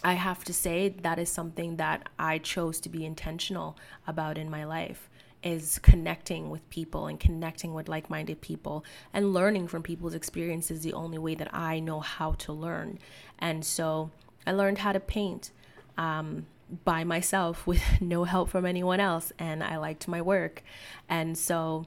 I 0.03 0.13
have 0.13 0.45
to 0.45 0.53
say 0.53 0.89
that 0.89 1.19
is 1.19 1.29
something 1.29 1.75
that 1.75 2.07
I 2.17 2.37
chose 2.37 2.79
to 2.81 2.89
be 2.89 3.05
intentional 3.05 3.77
about 4.07 4.37
in 4.37 4.49
my 4.49 4.63
life 4.63 5.09
is 5.43 5.79
connecting 5.79 6.49
with 6.49 6.69
people 6.69 7.07
and 7.07 7.19
connecting 7.19 7.73
with 7.73 7.87
like 7.87 8.09
minded 8.09 8.41
people 8.41 8.83
and 9.13 9.33
learning 9.33 9.67
from 9.67 9.83
people's 9.83 10.13
experiences 10.13 10.81
the 10.81 10.93
only 10.93 11.17
way 11.17 11.35
that 11.35 11.53
I 11.53 11.79
know 11.79 11.99
how 11.99 12.33
to 12.33 12.53
learn. 12.53 12.99
And 13.37 13.63
so 13.63 14.11
I 14.45 14.51
learned 14.51 14.79
how 14.79 14.91
to 14.91 14.99
paint 14.99 15.51
um, 15.97 16.45
by 16.83 17.03
myself 17.03 17.65
with 17.67 18.01
no 18.01 18.25
help 18.25 18.49
from 18.49 18.65
anyone 18.65 18.99
else, 18.99 19.31
and 19.39 19.63
I 19.63 19.77
liked 19.77 20.07
my 20.07 20.21
work. 20.21 20.63
And 21.07 21.37
so 21.37 21.85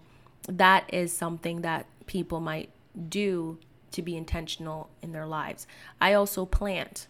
that 0.49 0.93
is 0.93 1.13
something 1.13 1.61
that 1.63 1.87
people 2.07 2.41
might 2.41 2.71
do 3.09 3.59
to 3.93 4.03
be 4.03 4.17
intentional 4.17 4.91
in 5.03 5.13
their 5.13 5.27
lives. 5.27 5.67
I 6.01 6.15
also 6.15 6.45
plant 6.47 7.07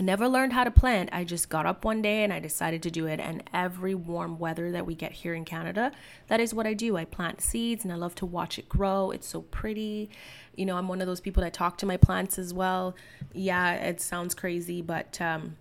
never 0.00 0.28
learned 0.28 0.52
how 0.52 0.64
to 0.64 0.70
plant. 0.70 1.10
I 1.12 1.24
just 1.24 1.48
got 1.48 1.66
up 1.66 1.84
one 1.84 2.02
day 2.02 2.24
and 2.24 2.32
I 2.32 2.40
decided 2.40 2.82
to 2.82 2.90
do 2.90 3.06
it. 3.06 3.20
And 3.20 3.42
every 3.52 3.94
warm 3.94 4.38
weather 4.38 4.72
that 4.72 4.86
we 4.86 4.94
get 4.94 5.12
here 5.12 5.34
in 5.34 5.44
Canada, 5.44 5.92
that 6.26 6.40
is 6.40 6.52
what 6.52 6.66
I 6.66 6.74
do. 6.74 6.96
I 6.96 7.04
plant 7.04 7.40
seeds 7.40 7.84
and 7.84 7.92
I 7.92 7.96
love 7.96 8.14
to 8.16 8.26
watch 8.26 8.58
it 8.58 8.68
grow. 8.68 9.10
It's 9.10 9.26
so 9.26 9.42
pretty. 9.42 10.10
You 10.56 10.66
know, 10.66 10.76
I'm 10.76 10.88
one 10.88 11.00
of 11.00 11.06
those 11.06 11.20
people 11.20 11.42
that 11.42 11.52
talk 11.52 11.78
to 11.78 11.86
my 11.86 11.96
plants 11.96 12.38
as 12.38 12.52
well. 12.52 12.94
Yeah, 13.32 13.74
it 13.74 14.00
sounds 14.00 14.34
crazy, 14.34 14.82
but 14.82 15.20
um, 15.20 15.56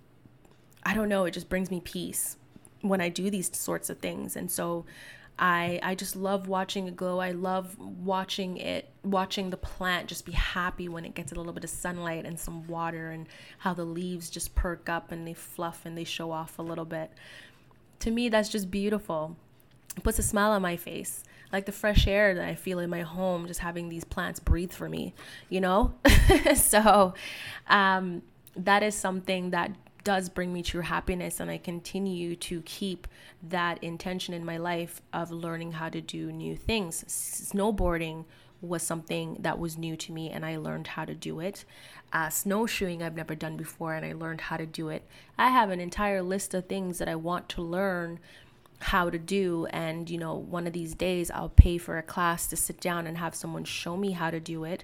I 0.84 0.94
don't 0.94 1.10
know. 1.10 1.26
It 1.26 1.32
just 1.32 1.50
brings 1.50 1.70
me 1.70 1.80
peace 1.80 2.38
when 2.82 3.02
I 3.02 3.10
do 3.10 3.30
these 3.30 3.56
sorts 3.56 3.90
of 3.90 4.00
things. 4.00 4.36
And 4.36 4.50
so 4.50 4.86
I 5.38 5.80
I 5.82 5.96
just 5.96 6.16
love 6.16 6.48
watching 6.48 6.88
it 6.88 6.96
glow. 6.96 7.20
I 7.20 7.32
love 7.32 7.78
watching 7.80 8.58
it 8.58 8.90
watching 9.04 9.50
the 9.50 9.58
plant 9.58 10.08
just 10.08 10.26
be 10.26 10.32
happy 10.32 10.88
when 10.88 11.06
it 11.06 11.16
gets 11.16 11.32
a 11.32 11.36
little 11.36 11.54
bit 11.54 11.64
of 11.64 11.70
sunlight 11.70 12.26
and 12.26 12.40
some 12.40 12.68
water 12.68 13.12
and 13.12 13.28
how 13.60 13.74
the 13.74 13.86
leaves 13.86 14.30
just 14.30 14.56
perk 14.56 14.90
up 14.90 15.12
and 15.12 15.28
they 15.28 15.34
fluff 15.34 15.86
and 15.86 15.98
they 15.98 16.04
show 16.04 16.32
off 16.32 16.60
a 16.60 16.62
little 16.62 16.86
bit. 16.86 17.12
To 18.00 18.12
me 18.12 18.30
that's 18.30 18.50
just 18.50 18.70
beautiful. 18.70 19.36
It 19.98 20.04
puts 20.04 20.20
a 20.20 20.24
smile 20.24 20.52
on 20.52 20.62
my 20.62 20.78
face. 20.78 21.24
Like 21.52 21.66
the 21.66 21.72
fresh 21.72 22.08
air 22.08 22.34
that 22.34 22.48
I 22.48 22.56
feel 22.56 22.80
in 22.80 22.90
my 22.90 23.02
home 23.02 23.48
just 23.48 23.60
having 23.60 23.90
these 23.90 24.04
plants 24.04 24.40
breathe 24.40 24.72
for 24.72 24.90
me, 24.90 25.14
you 25.50 25.62
know? 25.62 25.94
so 26.56 27.14
um 27.68 28.22
that 28.56 28.84
is 28.84 28.94
something 28.96 29.50
that 29.50 29.72
does 30.04 30.30
bring 30.30 30.52
me 30.54 30.62
true 30.62 30.82
happiness 30.82 31.40
and 31.40 31.50
I 31.50 31.58
continue 31.58 32.36
to 32.38 32.62
keep 32.64 33.08
that 33.42 33.84
intention 33.84 34.34
in 34.34 34.46
my 34.46 34.58
life 34.58 35.02
of 35.12 35.32
learning 35.32 35.74
how 35.74 35.90
to 35.90 36.02
do 36.02 36.32
new 36.32 36.56
things. 36.56 37.04
Snowboarding 37.08 38.26
was 38.62 38.82
something 38.82 39.38
that 39.40 39.60
was 39.60 39.78
new 39.78 39.96
to 39.98 40.12
me 40.12 40.30
and 40.30 40.46
I 40.46 40.58
learned 40.58 40.88
how 40.88 41.06
to 41.06 41.14
do 41.14 41.40
it. 41.40 41.66
Uh, 42.12 42.30
snowshoeing 42.30 43.04
I've 43.04 43.16
never 43.16 43.36
done 43.36 43.58
before 43.58 43.94
and 43.94 44.06
I 44.06 44.14
learned 44.14 44.42
how 44.42 44.58
to 44.58 44.66
do 44.66 44.90
it. 44.90 45.04
I 45.38 45.50
have 45.50 45.70
an 45.70 45.80
entire 45.80 46.22
list 46.22 46.54
of 46.54 46.68
things 46.68 46.98
that 47.00 47.10
I 47.10 47.16
want 47.16 47.50
to 47.50 47.62
learn 47.62 48.20
how 48.80 49.10
to 49.10 49.18
do 49.18 49.66
and 49.68 50.10
you 50.10 50.18
know 50.18 50.36
one 50.36 50.68
of 50.68 50.74
these 50.74 50.94
days 50.94 51.32
I'll 51.32 51.48
pay 51.48 51.78
for 51.78 51.98
a 51.98 52.04
class 52.04 52.48
to 52.48 52.58
sit 52.58 52.82
down 52.82 53.08
and 53.08 53.18
have 53.18 53.34
someone 53.34 53.64
show 53.64 53.96
me 53.96 54.12
how 54.12 54.30
to 54.30 54.42
do 54.42 54.66
it 54.66 54.84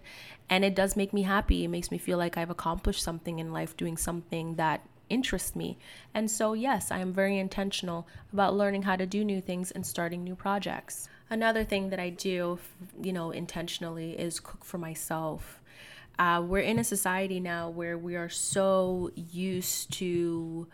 and 0.50 0.64
it 0.64 0.74
does 0.74 0.96
make 0.96 1.12
me 1.12 1.24
happy 1.24 1.66
it 1.66 1.68
makes 1.68 1.92
me 1.92 1.98
feel 1.98 2.18
like 2.18 2.38
I've 2.38 2.50
accomplished 2.50 3.04
something 3.04 3.40
in 3.40 3.52
life 3.52 3.76
doing 3.76 3.98
something 3.98 4.56
that 4.56 4.86
interest 5.10 5.56
me. 5.56 5.78
And 6.14 6.30
so, 6.30 6.54
yes, 6.54 6.92
I 6.92 7.00
am 7.00 7.14
very 7.14 7.38
intentional 7.38 8.08
about 8.32 8.56
learning 8.56 8.84
how 8.84 8.96
to 8.96 9.06
do 9.06 9.24
new 9.24 9.42
things 9.42 9.72
and 9.72 9.86
starting 9.86 10.24
new 10.24 10.36
projects. 10.36 11.10
Another 11.30 11.64
thing 11.64 11.90
that 11.90 12.00
I 12.00 12.10
do, 12.10 12.60
you 13.02 13.14
know, 13.14 13.32
intentionally 13.32 14.20
is 14.20 14.40
cook 14.40 14.64
for 14.64 14.78
myself. 14.78 15.62
Uh, 16.18 16.44
we're 16.46 16.60
in 16.60 16.80
a 16.80 16.84
society 16.84 17.40
now 17.40 17.70
where 17.70 17.98
we 17.98 18.16
are 18.16 18.30
so 18.30 19.12
used 19.16 19.92
to 19.94 20.68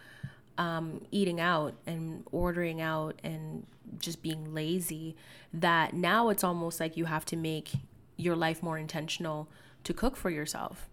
um, 0.58 1.02
eating 1.12 1.40
out 1.40 1.76
and 1.86 2.24
ordering 2.32 2.82
out 2.82 3.20
and 3.24 3.66
just 4.00 4.22
being 4.22 4.54
lazy 4.54 5.16
that 5.54 5.94
now 5.94 6.30
it's 6.30 6.44
almost 6.44 6.80
like 6.80 6.98
you 6.98 7.06
have 7.06 7.26
to 7.26 7.36
make 7.36 7.74
your 8.18 8.36
life 8.36 8.64
more 8.64 8.78
intentional 8.78 9.48
to 9.84 9.94
cook 9.94 10.16
for 10.16 10.30
yourself. 10.30 10.90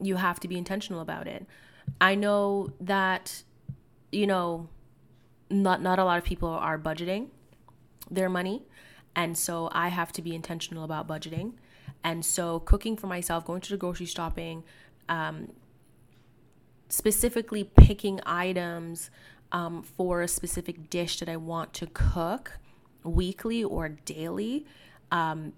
You 0.00 0.16
have 0.16 0.40
to 0.40 0.48
be 0.48 0.58
intentional 0.58 1.00
about 1.00 1.26
it. 1.26 1.46
I 2.00 2.14
know 2.14 2.72
that, 2.80 3.42
you 4.12 4.26
know, 4.26 4.68
not 5.50 5.82
not 5.82 5.98
a 5.98 6.04
lot 6.04 6.18
of 6.18 6.24
people 6.24 6.48
are 6.48 6.78
budgeting 6.78 7.28
their 8.10 8.28
money, 8.28 8.62
and 9.14 9.36
so 9.36 9.68
I 9.72 9.88
have 9.88 10.12
to 10.12 10.22
be 10.22 10.34
intentional 10.34 10.84
about 10.84 11.06
budgeting. 11.06 11.54
And 12.02 12.24
so, 12.24 12.60
cooking 12.60 12.96
for 12.96 13.06
myself, 13.06 13.44
going 13.46 13.60
to 13.62 13.70
the 13.70 13.76
grocery 13.76 14.06
shopping, 14.06 14.64
um, 15.08 15.52
specifically 16.88 17.64
picking 17.64 18.20
items 18.26 19.10
um, 19.52 19.82
for 19.82 20.20
a 20.20 20.28
specific 20.28 20.90
dish 20.90 21.18
that 21.20 21.28
I 21.28 21.36
want 21.36 21.72
to 21.74 21.86
cook 21.86 22.58
weekly 23.04 23.62
or 23.62 23.88
daily. 23.88 24.66
Um, 25.10 25.52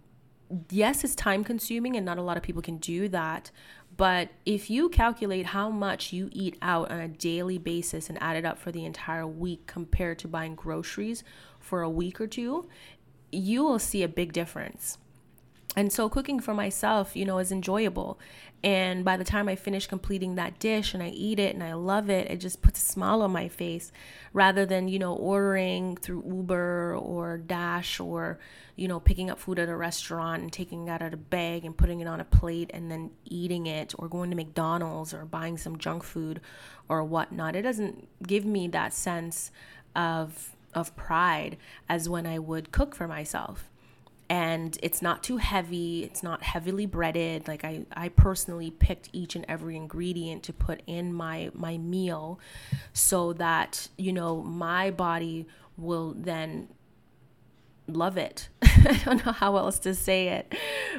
yes, 0.71 1.03
it's 1.03 1.15
time 1.15 1.43
consuming, 1.45 1.97
and 1.97 2.05
not 2.05 2.19
a 2.19 2.23
lot 2.23 2.37
of 2.37 2.43
people 2.43 2.63
can 2.63 2.77
do 2.77 3.09
that. 3.09 3.51
But 3.97 4.29
if 4.45 4.69
you 4.69 4.89
calculate 4.89 5.47
how 5.47 5.71
much 5.71 6.13
you 6.13 6.29
eat 6.33 6.59
out 6.61 6.91
on 6.91 7.01
a 7.01 7.09
daily 7.09 7.57
basis 7.57 8.09
and 8.11 8.23
add 8.23 8.37
it 8.37 8.45
up 8.45 8.59
for 8.59 8.71
the 8.71 8.85
entire 8.85 9.27
week 9.27 9.67
compared 9.67 10.19
to 10.21 10.29
buying 10.29 10.55
groceries 10.55 11.25
for 11.59 11.83
a 11.83 11.89
week 11.91 12.21
or 12.21 12.27
two, 12.27 12.69
you 13.33 13.65
will 13.65 13.79
see 13.79 14.03
a 14.03 14.09
big 14.09 14.33
difference. 14.33 14.99
And 15.77 15.93
so 15.93 16.09
cooking 16.09 16.41
for 16.41 16.55
myself, 16.55 17.15
you 17.15 17.27
know, 17.27 17.37
is 17.37 17.53
enjoyable. 17.53 18.19
And 18.65 19.05
by 19.05 19.19
the 19.19 19.25
time 19.25 19.47
I 19.47 19.57
finish 19.57 19.87
completing 19.87 20.35
that 20.37 20.59
dish 20.59 20.95
and 20.95 21.03
I 21.03 21.09
eat 21.11 21.39
it 21.39 21.55
and 21.55 21.63
I 21.63 21.75
love 21.75 22.09
it, 22.09 22.31
it 22.31 22.39
just 22.41 22.63
puts 22.63 22.83
a 22.83 22.87
smile 22.87 23.21
on 23.21 23.31
my 23.31 23.49
face 23.49 23.93
rather 24.33 24.65
than, 24.65 24.89
you 24.89 24.99
know, 24.99 25.13
ordering 25.13 25.99
through 25.99 26.25
Uber 26.27 26.97
or 26.97 27.37
Dash 27.37 28.01
or, 28.01 28.39
you 28.75 28.89
know, 28.89 28.99
picking 28.99 29.29
up 29.29 29.39
food 29.39 29.59
at 29.59 29.69
a 29.69 29.77
restaurant 29.77 30.43
and 30.43 30.51
taking 30.51 30.89
it 30.89 30.91
out 30.91 31.03
of 31.03 31.13
a 31.13 31.19
bag 31.19 31.67
and 31.67 31.77
putting 31.77 32.01
it 32.01 32.09
on 32.09 32.21
a 32.21 32.25
plate 32.25 32.71
and 32.73 32.91
then 32.91 33.11
eating 33.27 33.67
it 33.67 33.95
or 33.99 34.09
going 34.09 34.31
to 34.31 34.37
McDonald's 34.37 35.13
or 35.13 35.27
buying 35.27 35.59
some 35.59 35.77
junk 35.77 36.03
food 36.03 36.41
or 36.89 37.05
whatnot. 37.05 37.55
It 37.55 37.63
doesn't 37.63 38.09
give 38.27 38.47
me 38.47 38.67
that 38.69 38.95
sense 38.95 39.51
of 39.95 40.57
of 40.75 40.95
pride 40.95 41.57
as 41.89 42.07
when 42.07 42.27
I 42.27 42.39
would 42.39 42.71
cook 42.71 42.95
for 42.95 43.09
myself 43.09 43.71
and 44.29 44.79
it's 44.83 45.01
not 45.01 45.23
too 45.23 45.37
heavy 45.37 46.03
it's 46.03 46.23
not 46.23 46.43
heavily 46.43 46.87
breaded 46.87 47.47
like 47.47 47.65
i 47.65 47.85
i 47.93 48.09
personally 48.09 48.71
picked 48.71 49.09
each 49.13 49.37
and 49.37 49.45
every 49.49 49.77
ingredient 49.77 50.43
to 50.43 50.53
put 50.53 50.83
in 50.87 51.13
my 51.13 51.51
my 51.55 51.79
meal 51.79 52.41
so 52.93 53.33
that 53.33 53.89
you 53.97 54.13
know 54.13 54.43
my 54.43 54.91
body 54.91 55.47
will 55.77 56.15
then 56.17 56.69
love 57.89 58.17
it. 58.17 58.49
I 58.63 59.01
don't 59.05 59.25
know 59.25 59.33
how 59.33 59.57
else 59.57 59.79
to 59.81 59.95
say 59.95 60.29
it. 60.29 60.55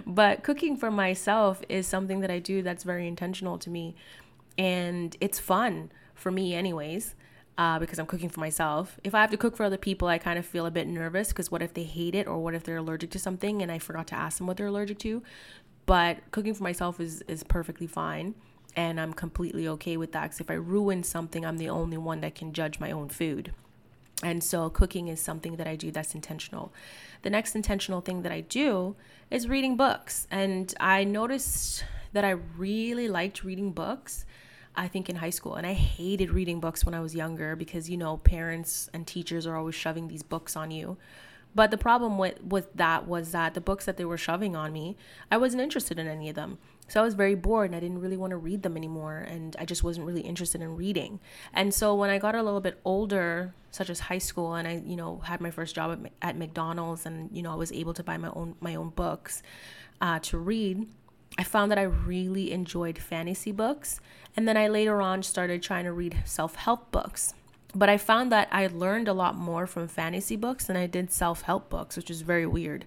But 0.05 0.43
cooking 0.43 0.77
for 0.77 0.91
myself 0.91 1.61
is 1.69 1.87
something 1.87 2.21
that 2.21 2.31
i 2.31 2.39
do 2.39 2.61
that's 2.61 2.83
very 2.83 3.07
intentional 3.07 3.57
to 3.59 3.69
me. 3.69 3.95
And 4.57 5.15
it's 5.19 5.39
fun 5.39 5.91
for 6.15 6.31
me 6.31 6.55
anyways 6.55 7.13
uh, 7.57 7.79
because 7.79 7.99
I'm 7.99 8.05
cooking 8.05 8.29
for 8.29 8.39
myself. 8.39 8.99
If 9.03 9.15
I 9.15 9.21
have 9.21 9.31
to 9.31 9.37
cook 9.37 9.55
for 9.55 9.63
other 9.63 9.77
people, 9.77 10.07
I 10.07 10.17
kind 10.17 10.37
of 10.37 10.45
feel 10.45 10.65
a 10.65 10.71
bit 10.71 10.87
nervous 10.87 11.29
because 11.29 11.49
what 11.49 11.61
if 11.61 11.73
they 11.73 11.83
hate 11.83 12.15
it 12.15 12.27
or 12.27 12.37
what 12.39 12.53
if 12.53 12.63
they're 12.63 12.77
allergic 12.77 13.09
to 13.11 13.19
something 13.19 13.61
and 13.61 13.71
I 13.71 13.79
forgot 13.79 14.07
to 14.07 14.15
ask 14.15 14.37
them 14.37 14.47
what 14.47 14.57
they're 14.57 14.67
allergic 14.67 14.99
to. 14.99 15.23
But 15.85 16.19
cooking 16.31 16.53
for 16.53 16.63
myself 16.63 16.99
is 16.99 17.23
is 17.29 17.43
perfectly 17.43 17.87
fine, 17.87 18.35
and 18.75 18.99
I'm 18.99 19.13
completely 19.13 19.67
okay 19.69 19.95
with 19.95 20.11
that. 20.11 20.23
Because 20.23 20.41
if 20.41 20.51
I 20.51 20.55
ruin 20.55 21.01
something, 21.01 21.45
I'm 21.45 21.57
the 21.57 21.69
only 21.69 21.97
one 21.97 22.19
that 22.21 22.35
can 22.35 22.51
judge 22.51 22.79
my 22.79 22.91
own 22.91 23.07
food. 23.07 23.53
And 24.23 24.43
so 24.43 24.69
cooking 24.69 25.07
is 25.07 25.21
something 25.21 25.55
that 25.57 25.67
I 25.67 25.75
do 25.75 25.91
that's 25.91 26.13
intentional. 26.13 26.73
The 27.21 27.29
next 27.29 27.55
intentional 27.55 28.01
thing 28.01 28.23
that 28.23 28.31
I 28.31 28.41
do 28.41 28.95
is 29.31 29.47
reading 29.47 29.77
books. 29.77 30.27
And 30.29 30.73
I 30.79 31.03
noticed 31.03 31.85
that 32.13 32.25
I 32.25 32.31
really 32.31 33.07
liked 33.07 33.43
reading 33.43 33.71
books 33.71 34.25
I 34.77 34.87
think 34.87 35.09
in 35.09 35.17
high 35.17 35.31
school. 35.31 35.55
And 35.55 35.65
I 35.65 35.73
hated 35.73 36.29
reading 36.29 36.59
books 36.59 36.85
when 36.85 36.93
I 36.93 36.99
was 36.99 37.15
younger 37.15 37.55
because, 37.55 37.89
you 37.89 37.97
know, 37.97 38.17
parents 38.17 38.89
and 38.93 39.05
teachers 39.05 39.47
are 39.47 39.55
always 39.55 39.75
shoving 39.75 40.07
these 40.07 40.23
books 40.23 40.55
on 40.55 40.71
you. 40.71 40.97
But 41.55 41.71
the 41.71 41.77
problem 41.77 42.19
with, 42.19 42.41
with 42.43 42.71
that 42.75 43.07
was 43.07 43.31
that 43.31 43.55
the 43.55 43.61
books 43.61 43.85
that 43.85 43.97
they 43.97 44.05
were 44.05 44.17
shoving 44.17 44.55
on 44.55 44.71
me, 44.71 44.95
I 45.31 45.37
wasn't 45.37 45.63
interested 45.63 45.97
in 45.97 46.07
any 46.07 46.29
of 46.29 46.35
them. 46.35 46.59
So 46.87 47.01
I 47.01 47.03
was 47.03 47.15
very 47.15 47.33
bored 47.33 47.71
and 47.71 47.75
I 47.75 47.79
didn't 47.79 47.99
really 47.99 48.15
want 48.15 48.31
to 48.31 48.37
read 48.37 48.61
them 48.61 48.77
anymore. 48.77 49.17
And 49.17 49.55
I 49.57 49.65
just 49.65 49.83
wasn't 49.83 50.05
really 50.05 50.21
interested 50.21 50.61
in 50.61 50.75
reading. 50.75 51.19
And 51.53 51.73
so 51.73 51.95
when 51.95 52.11
I 52.11 52.19
got 52.19 52.35
a 52.35 52.43
little 52.43 52.61
bit 52.61 52.79
older, 52.85 53.55
such 53.71 53.89
as 53.89 54.01
high 54.01 54.19
school, 54.19 54.53
and 54.53 54.67
I, 54.67 54.83
you 54.85 54.95
know, 54.95 55.17
had 55.23 55.41
my 55.41 55.49
first 55.49 55.73
job 55.73 56.05
at, 56.05 56.11
at 56.21 56.37
McDonald's 56.37 57.05
and, 57.05 57.35
you 57.35 57.41
know, 57.41 57.51
I 57.51 57.55
was 57.55 57.71
able 57.71 57.93
to 57.95 58.03
buy 58.03 58.17
my 58.17 58.29
own, 58.29 58.55
my 58.61 58.75
own 58.75 58.89
books 58.89 59.41
uh, 59.99 60.19
to 60.19 60.37
read, 60.37 60.87
I 61.37 61.43
found 61.43 61.71
that 61.71 61.77
I 61.77 61.83
really 61.83 62.51
enjoyed 62.51 62.97
fantasy 62.97 63.51
books. 63.51 63.99
And 64.35 64.47
then 64.47 64.57
I 64.57 64.67
later 64.67 65.01
on 65.01 65.23
started 65.23 65.63
trying 65.63 65.85
to 65.85 65.91
read 65.91 66.17
self 66.25 66.55
help 66.55 66.91
books. 66.91 67.33
But 67.75 67.89
I 67.89 67.97
found 67.97 68.31
that 68.31 68.47
I 68.51 68.67
learned 68.67 69.07
a 69.07 69.13
lot 69.13 69.35
more 69.35 69.67
from 69.67 69.87
fantasy 69.87 70.35
books 70.35 70.65
than 70.65 70.77
I 70.77 70.87
did 70.87 71.11
self 71.11 71.43
help 71.43 71.69
books, 71.69 71.97
which 71.97 72.09
is 72.09 72.21
very 72.21 72.45
weird. 72.45 72.85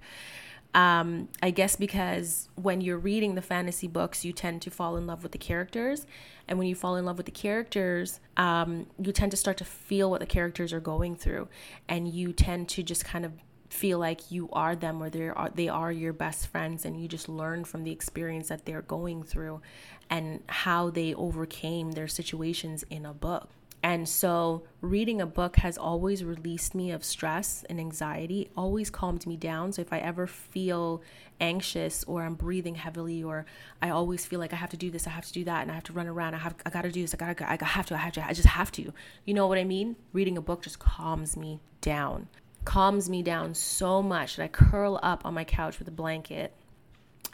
Um, 0.72 1.28
I 1.42 1.50
guess 1.50 1.74
because 1.74 2.48
when 2.54 2.80
you're 2.80 2.98
reading 2.98 3.34
the 3.34 3.42
fantasy 3.42 3.88
books, 3.88 4.24
you 4.24 4.32
tend 4.32 4.62
to 4.62 4.70
fall 4.70 4.96
in 4.96 5.06
love 5.06 5.22
with 5.24 5.32
the 5.32 5.38
characters. 5.38 6.06
And 6.46 6.58
when 6.58 6.68
you 6.68 6.76
fall 6.76 6.96
in 6.96 7.04
love 7.04 7.16
with 7.16 7.26
the 7.26 7.32
characters, 7.32 8.20
um, 8.36 8.86
you 8.98 9.12
tend 9.12 9.32
to 9.32 9.36
start 9.36 9.56
to 9.58 9.64
feel 9.64 10.10
what 10.10 10.20
the 10.20 10.26
characters 10.26 10.72
are 10.72 10.80
going 10.80 11.16
through. 11.16 11.48
And 11.88 12.08
you 12.08 12.32
tend 12.32 12.68
to 12.70 12.82
just 12.84 13.04
kind 13.04 13.24
of 13.24 13.32
feel 13.70 13.98
like 13.98 14.30
you 14.30 14.48
are 14.52 14.74
them 14.74 15.02
or 15.02 15.08
they 15.08 15.28
are 15.28 15.50
they 15.54 15.68
are 15.68 15.92
your 15.92 16.12
best 16.12 16.48
friends 16.48 16.84
and 16.84 17.00
you 17.00 17.08
just 17.08 17.28
learn 17.28 17.64
from 17.64 17.84
the 17.84 17.92
experience 17.92 18.48
that 18.48 18.66
they're 18.66 18.82
going 18.82 19.22
through 19.22 19.62
and 20.10 20.42
how 20.48 20.90
they 20.90 21.14
overcame 21.14 21.92
their 21.92 22.08
situations 22.08 22.84
in 22.90 23.06
a 23.06 23.14
book. 23.14 23.48
And 23.82 24.06
so, 24.06 24.64
reading 24.82 25.22
a 25.22 25.26
book 25.26 25.56
has 25.56 25.78
always 25.78 26.22
released 26.22 26.74
me 26.74 26.90
of 26.90 27.02
stress 27.02 27.64
and 27.70 27.80
anxiety, 27.80 28.50
always 28.54 28.90
calmed 28.90 29.26
me 29.26 29.38
down. 29.38 29.72
So, 29.72 29.80
if 29.80 29.90
I 29.90 30.00
ever 30.00 30.26
feel 30.26 31.00
anxious 31.40 32.04
or 32.04 32.22
I'm 32.22 32.34
breathing 32.34 32.74
heavily, 32.74 33.22
or 33.22 33.46
I 33.80 33.88
always 33.88 34.26
feel 34.26 34.38
like 34.38 34.52
I 34.52 34.56
have 34.56 34.68
to 34.70 34.76
do 34.76 34.90
this, 34.90 35.06
I 35.06 35.10
have 35.10 35.24
to 35.24 35.32
do 35.32 35.44
that, 35.44 35.62
and 35.62 35.70
I 35.70 35.74
have 35.74 35.84
to 35.84 35.94
run 35.94 36.08
around, 36.08 36.34
I 36.34 36.38
have, 36.38 36.56
I 36.66 36.68
gotta 36.68 36.92
do 36.92 37.00
this, 37.00 37.14
I 37.14 37.16
gotta, 37.16 37.50
I 37.50 37.56
gotta 37.56 37.72
have 37.72 37.86
to, 37.86 37.94
I 37.94 37.98
have 37.98 38.12
to, 38.14 38.26
I 38.26 38.34
just 38.34 38.48
have 38.48 38.70
to. 38.72 38.92
You 39.24 39.32
know 39.32 39.46
what 39.46 39.56
I 39.56 39.64
mean? 39.64 39.96
Reading 40.12 40.36
a 40.36 40.42
book 40.42 40.62
just 40.62 40.78
calms 40.78 41.34
me 41.34 41.60
down 41.80 42.28
calms 42.64 43.08
me 43.08 43.22
down 43.22 43.54
so 43.54 44.02
much 44.02 44.36
that 44.36 44.44
I 44.44 44.48
curl 44.48 44.98
up 45.02 45.24
on 45.24 45.34
my 45.34 45.44
couch 45.44 45.78
with 45.78 45.88
a 45.88 45.92
blanket. 45.92 46.54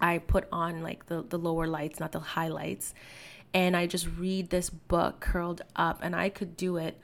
I 0.01 0.19
put 0.19 0.47
on 0.53 0.83
like 0.83 1.07
the, 1.07 1.23
the 1.23 1.39
lower 1.39 1.67
lights, 1.67 2.01
not 2.01 2.13
the 2.13 2.21
highlights, 2.21 2.95
and 3.55 3.77
I 3.77 3.87
just 3.87 4.07
read 4.19 4.51
this 4.51 4.69
book 4.71 5.21
curled 5.21 5.63
up, 5.75 6.01
and 6.03 6.15
I 6.15 6.29
could 6.29 6.57
do 6.57 6.77
it 6.77 6.99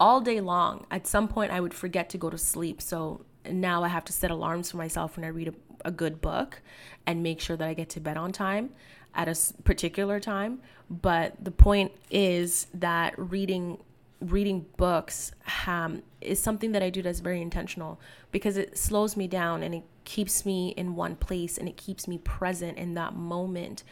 all 0.00 0.20
day 0.20 0.40
long. 0.40 0.86
At 0.90 1.06
some 1.06 1.28
point, 1.28 1.52
I 1.52 1.60
would 1.60 1.74
forget 1.74 2.08
to 2.10 2.18
go 2.18 2.30
to 2.30 2.38
sleep. 2.38 2.80
So 2.80 3.24
now 3.50 3.82
I 3.82 3.88
have 3.88 4.04
to 4.06 4.12
set 4.12 4.30
alarms 4.30 4.70
for 4.70 4.76
myself 4.76 5.16
when 5.16 5.24
I 5.24 5.28
read 5.28 5.48
a, 5.48 5.54
a 5.88 5.90
good 5.90 6.20
book 6.20 6.62
and 7.06 7.22
make 7.22 7.40
sure 7.40 7.56
that 7.56 7.68
I 7.68 7.74
get 7.74 7.90
to 7.90 8.00
bed 8.00 8.16
on 8.16 8.32
time 8.32 8.70
at 9.14 9.28
a 9.28 9.36
particular 9.64 10.20
time. 10.20 10.60
But 10.88 11.44
the 11.44 11.50
point 11.50 11.92
is 12.10 12.66
that 12.74 13.18
reading 13.18 13.78
reading 14.20 14.66
books 14.76 15.32
um, 15.66 16.02
is 16.20 16.40
something 16.40 16.72
that 16.72 16.82
I 16.82 16.90
do 16.90 17.02
that's 17.02 17.20
very 17.20 17.40
intentional 17.40 18.00
because 18.32 18.56
it 18.56 18.76
slows 18.76 19.16
me 19.16 19.28
down 19.28 19.62
and 19.62 19.74
it 19.74 19.84
keeps 20.04 20.44
me 20.44 20.70
in 20.76 20.96
one 20.96 21.16
place 21.16 21.58
and 21.58 21.68
it 21.68 21.76
keeps 21.76 22.08
me 22.08 22.18
present 22.18 22.78
in 22.78 22.94
that 22.94 23.14
moment, 23.14 23.84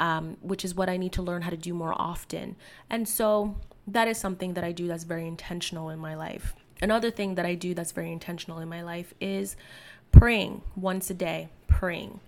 um, 0.00 0.36
which 0.42 0.64
is 0.64 0.74
what 0.74 0.88
I 0.88 0.96
need 0.96 1.12
to 1.12 1.22
learn 1.22 1.42
how 1.42 1.50
to 1.50 1.56
do 1.56 1.72
more 1.72 1.94
often. 1.96 2.56
And 2.90 3.08
so 3.08 3.56
that 3.86 4.08
is 4.08 4.18
something 4.18 4.54
that 4.54 4.64
I 4.64 4.72
do 4.72 4.86
that's 4.86 5.04
very 5.04 5.26
intentional 5.26 5.88
in 5.90 5.98
my 5.98 6.14
life. 6.14 6.54
Another 6.82 7.10
thing 7.10 7.36
that 7.36 7.46
I 7.46 7.54
do 7.54 7.72
that's 7.72 7.92
very 7.92 8.12
intentional 8.12 8.58
in 8.58 8.68
my 8.68 8.82
life 8.82 9.14
is 9.20 9.56
praying 10.12 10.62
once 10.76 11.08
a 11.08 11.14
day, 11.14 11.48
praying. 11.68 12.20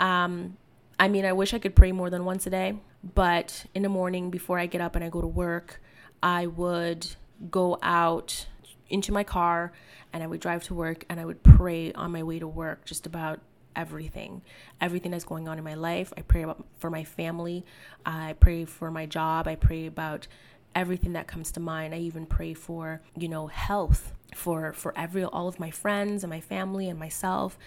Um, 0.00 0.56
I 0.98 1.08
mean, 1.08 1.24
I 1.24 1.32
wish 1.32 1.52
I 1.52 1.58
could 1.58 1.76
pray 1.76 1.92
more 1.92 2.10
than 2.10 2.24
once 2.24 2.46
a 2.46 2.50
day, 2.50 2.76
but 3.14 3.66
in 3.74 3.82
the 3.82 3.88
morning 3.88 4.30
before 4.30 4.58
I 4.58 4.66
get 4.66 4.80
up 4.80 4.96
and 4.96 5.04
I 5.04 5.08
go 5.08 5.20
to 5.20 5.26
work, 5.26 5.80
I 6.22 6.46
would 6.46 7.06
go 7.50 7.78
out 7.82 8.46
into 8.88 9.12
my 9.12 9.24
car 9.24 9.72
and 10.12 10.22
I 10.22 10.26
would 10.26 10.40
drive 10.40 10.64
to 10.64 10.74
work 10.74 11.04
and 11.08 11.18
I 11.18 11.24
would 11.24 11.42
pray 11.42 11.92
on 11.92 12.12
my 12.12 12.22
way 12.22 12.38
to 12.38 12.46
work 12.46 12.84
just 12.84 13.06
about 13.06 13.40
everything. 13.74 14.42
Everything 14.80 15.10
that's 15.10 15.24
going 15.24 15.48
on 15.48 15.58
in 15.58 15.64
my 15.64 15.74
life. 15.74 16.12
I 16.16 16.22
pray 16.22 16.42
about 16.42 16.64
for 16.78 16.90
my 16.90 17.04
family. 17.04 17.64
I 18.04 18.34
pray 18.38 18.64
for 18.64 18.90
my 18.90 19.06
job. 19.06 19.48
I 19.48 19.54
pray 19.56 19.86
about 19.86 20.26
everything 20.74 21.14
that 21.14 21.26
comes 21.26 21.52
to 21.52 21.60
mind. 21.60 21.94
I 21.94 21.98
even 21.98 22.26
pray 22.26 22.54
for 22.54 23.02
you 23.16 23.28
know 23.28 23.46
health 23.46 24.12
for 24.34 24.72
for 24.72 24.96
every 24.96 25.24
all 25.24 25.48
of 25.48 25.60
my 25.60 25.70
friends 25.70 26.22
and 26.22 26.30
my 26.30 26.40
family 26.40 26.88
and 26.88 26.98
myself. 26.98 27.58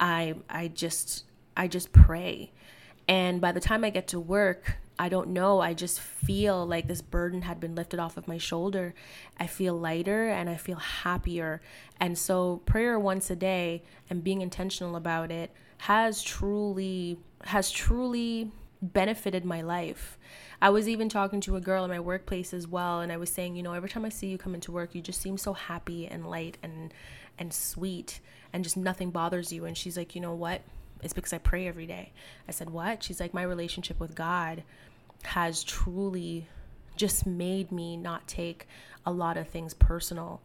I 0.00 0.34
i 0.48 0.68
just 0.68 1.24
i 1.56 1.68
just 1.68 1.92
pray. 1.92 2.52
And 3.08 3.40
by 3.40 3.52
the 3.52 3.60
time 3.60 3.84
i 3.84 3.90
get 3.90 4.08
to 4.08 4.20
work 4.20 4.78
I 4.98 5.08
don't 5.08 5.28
know. 5.30 5.60
I 5.60 5.74
just 5.74 6.00
feel 6.00 6.66
like 6.66 6.86
this 6.86 7.02
burden 7.02 7.42
had 7.42 7.58
been 7.58 7.74
lifted 7.74 7.98
off 7.98 8.16
of 8.16 8.28
my 8.28 8.38
shoulder. 8.38 8.94
I 9.38 9.46
feel 9.46 9.74
lighter 9.74 10.28
and 10.28 10.48
I 10.48 10.56
feel 10.56 10.76
happier. 10.76 11.60
And 11.98 12.16
so, 12.16 12.58
prayer 12.66 12.98
once 12.98 13.30
a 13.30 13.36
day 13.36 13.82
and 14.10 14.22
being 14.22 14.42
intentional 14.42 14.96
about 14.96 15.30
it 15.30 15.50
has 15.78 16.22
truly 16.22 17.18
has 17.44 17.70
truly 17.70 18.52
benefited 18.80 19.44
my 19.44 19.62
life. 19.62 20.18
I 20.60 20.70
was 20.70 20.88
even 20.88 21.08
talking 21.08 21.40
to 21.42 21.56
a 21.56 21.60
girl 21.60 21.84
in 21.84 21.90
my 21.90 22.00
workplace 22.00 22.52
as 22.52 22.68
well 22.68 23.00
and 23.00 23.10
I 23.10 23.16
was 23.16 23.30
saying, 23.30 23.56
you 23.56 23.62
know, 23.62 23.72
every 23.72 23.88
time 23.88 24.04
I 24.04 24.08
see 24.08 24.28
you 24.28 24.38
come 24.38 24.54
into 24.54 24.70
work, 24.72 24.94
you 24.94 25.00
just 25.00 25.20
seem 25.20 25.38
so 25.38 25.54
happy 25.54 26.06
and 26.06 26.28
light 26.28 26.58
and 26.62 26.92
and 27.38 27.52
sweet 27.52 28.20
and 28.52 28.62
just 28.62 28.76
nothing 28.76 29.10
bothers 29.10 29.52
you 29.52 29.64
and 29.64 29.76
she's 29.76 29.96
like, 29.96 30.14
"You 30.14 30.20
know 30.20 30.34
what? 30.34 30.62
It's 31.02 31.12
because 31.12 31.32
I 31.32 31.38
pray 31.38 31.66
every 31.66 31.86
day. 31.86 32.12
I 32.48 32.52
said, 32.52 32.70
What? 32.70 33.02
She's 33.02 33.20
like, 33.20 33.34
My 33.34 33.42
relationship 33.42 33.98
with 34.00 34.14
God 34.14 34.62
has 35.24 35.64
truly 35.64 36.46
just 36.96 37.26
made 37.26 37.72
me 37.72 37.96
not 37.96 38.26
take 38.28 38.66
a 39.04 39.12
lot 39.12 39.36
of 39.36 39.48
things 39.48 39.74
personal. 39.74 40.40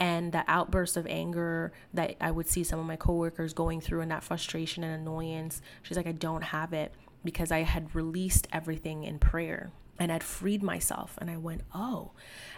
And 0.00 0.32
the 0.32 0.44
outburst 0.48 0.96
of 0.96 1.06
anger 1.06 1.72
that 1.92 2.16
I 2.20 2.30
would 2.30 2.48
see 2.48 2.64
some 2.64 2.80
of 2.80 2.86
my 2.86 2.96
coworkers 2.96 3.52
going 3.52 3.80
through 3.80 4.00
and 4.00 4.10
that 4.10 4.24
frustration 4.24 4.82
and 4.82 5.00
annoyance, 5.00 5.62
she's 5.82 5.96
like, 5.96 6.06
I 6.06 6.12
don't 6.12 6.42
have 6.42 6.72
it 6.72 6.92
because 7.24 7.52
I 7.52 7.62
had 7.62 7.94
released 7.94 8.48
everything 8.52 9.04
in 9.04 9.18
prayer. 9.18 9.70
And 9.98 10.10
I'd 10.10 10.22
freed 10.22 10.62
myself. 10.62 11.16
And 11.20 11.30
I 11.30 11.36
went, 11.36 11.62
oh. 11.74 12.12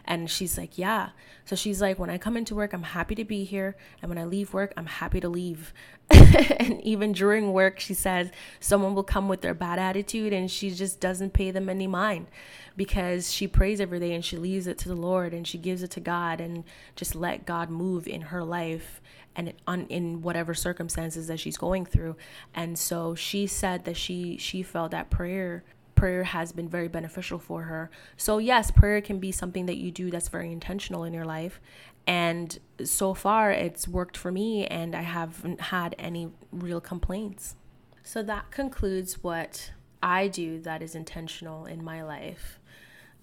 And 0.04 0.30
she's 0.30 0.56
like, 0.56 0.78
yeah. 0.78 1.10
So 1.44 1.56
she's 1.56 1.82
like, 1.82 1.98
when 1.98 2.10
I 2.10 2.18
come 2.18 2.36
into 2.36 2.54
work, 2.54 2.72
I'm 2.72 2.82
happy 2.82 3.14
to 3.16 3.24
be 3.24 3.44
here. 3.44 3.76
And 4.00 4.08
when 4.08 4.18
I 4.18 4.24
leave 4.24 4.54
work, 4.54 4.72
I'm 4.76 4.86
happy 4.86 5.20
to 5.20 5.28
leave. 5.28 5.74
and 6.10 6.80
even 6.82 7.12
during 7.12 7.52
work, 7.52 7.80
she 7.80 7.94
says 7.94 8.30
someone 8.60 8.94
will 8.94 9.02
come 9.02 9.28
with 9.28 9.40
their 9.40 9.54
bad 9.54 9.78
attitude 9.78 10.32
and 10.32 10.50
she 10.50 10.70
just 10.70 11.00
doesn't 11.00 11.32
pay 11.32 11.50
them 11.50 11.68
any 11.68 11.86
mind 11.86 12.28
because 12.76 13.32
she 13.32 13.48
prays 13.48 13.80
every 13.80 13.98
day 13.98 14.12
and 14.14 14.24
she 14.24 14.36
leaves 14.36 14.66
it 14.66 14.78
to 14.78 14.88
the 14.88 14.94
Lord 14.94 15.34
and 15.34 15.46
she 15.46 15.58
gives 15.58 15.82
it 15.82 15.90
to 15.92 16.00
God 16.00 16.40
and 16.40 16.64
just 16.94 17.14
let 17.14 17.44
God 17.44 17.70
move 17.70 18.06
in 18.06 18.22
her 18.22 18.44
life 18.44 19.00
and 19.36 19.52
in 19.90 20.22
whatever 20.22 20.54
circumstances 20.54 21.26
that 21.26 21.38
she's 21.38 21.58
going 21.58 21.84
through. 21.84 22.16
And 22.54 22.78
so 22.78 23.14
she 23.14 23.46
said 23.46 23.84
that 23.84 23.96
she 23.96 24.38
she 24.38 24.62
felt 24.62 24.92
that 24.92 25.10
prayer 25.10 25.64
prayer 25.96 26.22
has 26.22 26.52
been 26.52 26.68
very 26.68 26.86
beneficial 26.86 27.40
for 27.40 27.62
her. 27.62 27.90
So, 28.16 28.38
yes, 28.38 28.70
prayer 28.70 29.00
can 29.00 29.18
be 29.18 29.32
something 29.32 29.66
that 29.66 29.78
you 29.78 29.90
do 29.90 30.10
that's 30.10 30.28
very 30.28 30.52
intentional 30.52 31.02
in 31.02 31.12
your 31.12 31.24
life. 31.24 31.60
And 32.06 32.56
so 32.84 33.14
far, 33.14 33.50
it's 33.50 33.88
worked 33.88 34.16
for 34.16 34.30
me, 34.30 34.66
and 34.66 34.94
I 34.94 35.02
haven't 35.02 35.60
had 35.60 35.96
any 35.98 36.30
real 36.52 36.80
complaints. 36.80 37.56
So, 38.04 38.22
that 38.22 38.52
concludes 38.52 39.24
what 39.24 39.72
I 40.00 40.28
do 40.28 40.60
that 40.60 40.82
is 40.82 40.94
intentional 40.94 41.66
in 41.66 41.82
my 41.82 42.04
life. 42.04 42.60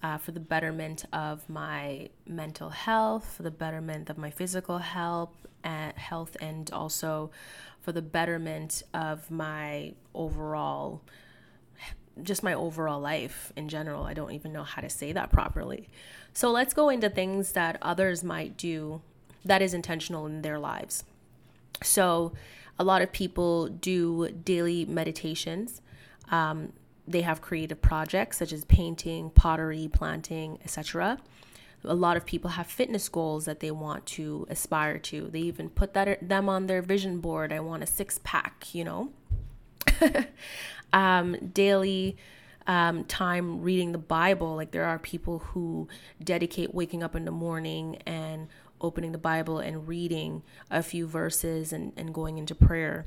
Uh, 0.02 0.18
for 0.18 0.32
the 0.32 0.40
betterment 0.40 1.06
of 1.14 1.48
my 1.48 2.10
mental 2.26 2.68
health, 2.68 3.36
for 3.38 3.42
the 3.42 3.50
betterment 3.50 4.10
of 4.10 4.18
my 4.18 4.30
physical 4.30 4.76
health, 4.76 5.46
and 5.62 5.96
health, 5.96 6.36
and 6.42 6.70
also 6.72 7.30
for 7.80 7.92
the 7.92 8.02
betterment 8.02 8.82
of 8.92 9.30
my 9.30 9.94
overall 10.14 11.00
just 12.22 12.42
my 12.42 12.54
overall 12.54 13.00
life 13.00 13.52
in 13.56 13.68
general. 13.68 14.04
I 14.04 14.14
don't 14.14 14.32
even 14.32 14.52
know 14.52 14.62
how 14.62 14.82
to 14.82 14.88
say 14.88 15.12
that 15.12 15.30
properly. 15.32 15.88
So 16.32 16.50
let's 16.50 16.74
go 16.74 16.88
into 16.88 17.10
things 17.10 17.52
that 17.52 17.78
others 17.82 18.22
might 18.22 18.56
do 18.56 19.02
that 19.44 19.62
is 19.62 19.74
intentional 19.74 20.26
in 20.26 20.42
their 20.42 20.58
lives. 20.58 21.04
So, 21.82 22.32
a 22.78 22.84
lot 22.84 23.02
of 23.02 23.12
people 23.12 23.68
do 23.68 24.30
daily 24.30 24.84
meditations. 24.84 25.80
Um, 26.30 26.72
they 27.06 27.20
have 27.20 27.40
creative 27.40 27.80
projects 27.80 28.38
such 28.38 28.52
as 28.52 28.64
painting, 28.64 29.30
pottery, 29.30 29.88
planting, 29.92 30.58
etc. 30.64 31.18
A 31.84 31.94
lot 31.94 32.16
of 32.16 32.24
people 32.24 32.50
have 32.50 32.66
fitness 32.66 33.08
goals 33.08 33.44
that 33.44 33.60
they 33.60 33.70
want 33.70 34.06
to 34.06 34.46
aspire 34.48 34.98
to. 34.98 35.28
They 35.28 35.40
even 35.40 35.68
put 35.68 35.92
that 35.94 36.26
them 36.26 36.48
on 36.48 36.66
their 36.66 36.80
vision 36.82 37.20
board. 37.20 37.52
I 37.52 37.60
want 37.60 37.82
a 37.82 37.86
six 37.86 38.18
pack, 38.24 38.74
you 38.74 38.84
know. 38.84 39.12
um, 40.92 41.36
daily 41.52 42.16
um, 42.66 43.04
time 43.04 43.62
reading 43.62 43.92
the 43.92 43.98
Bible. 43.98 44.56
Like 44.56 44.70
there 44.70 44.84
are 44.84 44.98
people 44.98 45.40
who 45.40 45.88
dedicate 46.22 46.74
waking 46.74 47.02
up 47.02 47.14
in 47.14 47.24
the 47.24 47.30
morning 47.30 47.96
and 48.06 48.48
opening 48.80 49.12
the 49.12 49.18
Bible 49.18 49.58
and 49.58 49.88
reading 49.88 50.42
a 50.70 50.82
few 50.82 51.06
verses 51.06 51.72
and, 51.72 51.92
and 51.96 52.12
going 52.12 52.38
into 52.38 52.54
prayer. 52.54 53.06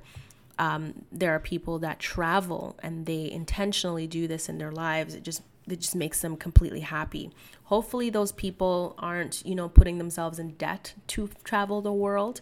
Um, 0.60 1.06
there 1.12 1.36
are 1.36 1.40
people 1.40 1.80
that 1.80 2.00
travel 2.00 2.78
and 2.82 3.06
they 3.06 3.30
intentionally 3.30 4.08
do 4.08 4.28
this 4.28 4.50
in 4.50 4.58
their 4.58 4.72
lives. 4.72 5.14
It 5.14 5.24
just 5.24 5.44
it 5.70 5.82
just 5.82 5.96
makes 5.96 6.22
them 6.22 6.38
completely 6.38 6.80
happy. 6.80 7.30
Hopefully, 7.66 8.10
those 8.10 8.32
people 8.32 8.96
aren't 8.98 9.46
you 9.46 9.54
know 9.54 9.70
putting 9.70 9.98
themselves 9.98 10.40
in 10.40 10.52
debt 10.52 10.94
to 11.08 11.30
travel 11.44 11.82
the 11.82 11.92
world. 11.92 12.42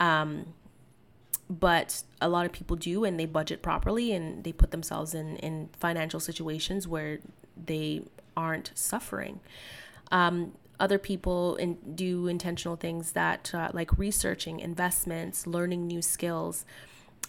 Um, 0.00 0.54
but 1.48 2.02
a 2.20 2.28
lot 2.28 2.46
of 2.46 2.52
people 2.52 2.76
do 2.76 3.04
and 3.04 3.18
they 3.18 3.26
budget 3.26 3.62
properly 3.62 4.12
and 4.12 4.44
they 4.44 4.52
put 4.52 4.70
themselves 4.70 5.14
in 5.14 5.36
in 5.36 5.68
financial 5.78 6.20
situations 6.20 6.88
where 6.88 7.18
they 7.56 8.02
aren't 8.36 8.70
suffering. 8.74 9.40
Um, 10.10 10.52
other 10.80 10.98
people 10.98 11.56
in, 11.56 11.74
do 11.94 12.26
intentional 12.26 12.76
things 12.76 13.12
that 13.12 13.52
uh, 13.54 13.70
like 13.72 13.96
researching 13.96 14.58
investments 14.58 15.46
learning 15.46 15.86
new 15.86 16.02
skills 16.02 16.64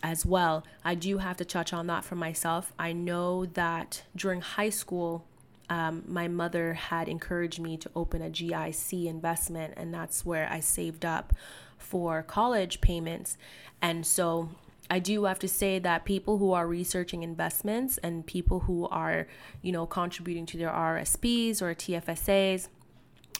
as 0.01 0.25
well. 0.25 0.65
I 0.83 0.95
do 0.95 1.19
have 1.19 1.37
to 1.37 1.45
touch 1.45 1.71
on 1.73 1.87
that 1.87 2.03
for 2.03 2.15
myself. 2.15 2.73
I 2.77 2.91
know 2.93 3.45
that 3.45 4.03
during 4.15 4.41
high 4.41 4.69
school 4.69 5.25
um, 5.69 6.03
my 6.07 6.27
mother 6.27 6.73
had 6.73 7.07
encouraged 7.07 7.59
me 7.59 7.77
to 7.77 7.89
open 7.95 8.21
a 8.21 8.29
gic 8.29 9.05
investment 9.07 9.73
and 9.77 9.93
that's 9.93 10.25
where 10.25 10.47
i 10.51 10.59
saved 10.59 11.03
up 11.03 11.33
for 11.77 12.23
college 12.23 12.81
payments 12.81 13.37
and 13.81 14.05
so 14.05 14.49
I 14.89 14.99
do 14.99 15.23
have 15.25 15.39
to 15.39 15.47
say 15.47 15.79
that 15.79 16.05
people 16.05 16.37
who 16.37 16.51
are 16.53 16.67
researching 16.67 17.23
investments 17.23 17.97
and 17.99 18.25
people 18.25 18.61
who 18.61 18.87
are, 18.89 19.27
you 19.61 19.71
know, 19.71 19.85
contributing 19.85 20.45
to 20.47 20.57
their 20.57 20.69
RSPs 20.69 21.61
or 21.61 21.73
TFSAs 21.73 22.67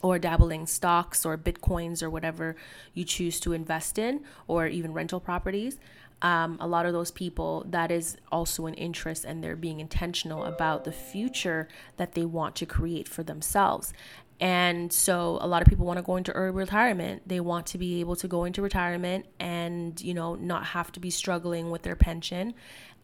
or 0.01 0.19
dabbling 0.19 0.65
stocks 0.65 1.25
or 1.25 1.37
bitcoins 1.37 2.01
or 2.01 2.09
whatever 2.09 2.55
you 2.93 3.03
choose 3.03 3.39
to 3.41 3.53
invest 3.53 3.99
in 3.99 4.21
or 4.47 4.67
even 4.67 4.93
rental 4.93 5.19
properties, 5.19 5.79
um, 6.21 6.57
a 6.59 6.67
lot 6.67 6.85
of 6.85 6.93
those 6.93 7.11
people, 7.11 7.65
that 7.69 7.91
is 7.91 8.17
also 8.31 8.65
an 8.65 8.73
interest 8.75 9.25
and 9.25 9.43
they're 9.43 9.55
being 9.55 9.79
intentional 9.79 10.43
about 10.45 10.83
the 10.83 10.91
future 10.91 11.67
that 11.97 12.13
they 12.13 12.25
want 12.25 12.55
to 12.55 12.65
create 12.65 13.07
for 13.07 13.21
themselves. 13.21 13.93
And 14.39 14.91
so 14.91 15.37
a 15.39 15.47
lot 15.47 15.61
of 15.61 15.67
people 15.67 15.85
want 15.85 15.97
to 15.97 16.03
go 16.03 16.17
into 16.17 16.31
early 16.33 16.51
retirement. 16.51 17.27
They 17.27 17.39
want 17.39 17.67
to 17.67 17.77
be 17.77 18.01
able 18.01 18.17
to 18.17 18.27
go 18.27 18.43
into 18.43 18.61
retirement 18.61 19.27
and, 19.39 19.99
you 20.01 20.13
know, 20.13 20.35
not 20.35 20.65
have 20.65 20.91
to 20.93 20.99
be 20.99 21.09
struggling 21.09 21.71
with 21.71 21.83
their 21.83 21.95
pension. 21.95 22.53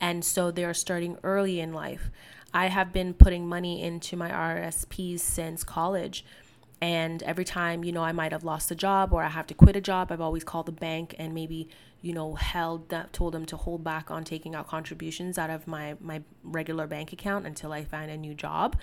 And 0.01 0.25
so 0.25 0.51
they're 0.51 0.73
starting 0.73 1.17
early 1.23 1.59
in 1.59 1.73
life. 1.73 2.09
I 2.53 2.67
have 2.67 2.91
been 2.91 3.13
putting 3.13 3.47
money 3.47 3.81
into 3.81 4.17
my 4.17 4.29
RSPs 4.29 5.21
since 5.21 5.63
college. 5.63 6.25
And 6.81 7.21
every 7.23 7.45
time, 7.45 7.83
you 7.83 7.91
know, 7.91 8.03
I 8.03 8.11
might 8.11 8.31
have 8.31 8.43
lost 8.43 8.71
a 8.71 8.75
job 8.75 9.13
or 9.13 9.23
I 9.23 9.29
have 9.29 9.45
to 9.47 9.53
quit 9.53 9.75
a 9.75 9.81
job, 9.81 10.11
I've 10.11 10.21
always 10.21 10.43
called 10.43 10.65
the 10.65 10.71
bank 10.71 11.15
and 11.19 11.33
maybe, 11.33 11.69
you 12.01 12.11
know, 12.11 12.33
held 12.33 12.89
that, 12.89 13.13
told 13.13 13.35
them 13.35 13.45
to 13.47 13.57
hold 13.57 13.83
back 13.83 14.09
on 14.09 14.23
taking 14.23 14.55
out 14.55 14.67
contributions 14.67 15.37
out 15.37 15.51
of 15.51 15.67
my, 15.67 15.95
my 15.99 16.23
regular 16.43 16.87
bank 16.87 17.13
account 17.13 17.45
until 17.45 17.71
I 17.71 17.83
find 17.83 18.09
a 18.09 18.17
new 18.17 18.33
job 18.33 18.77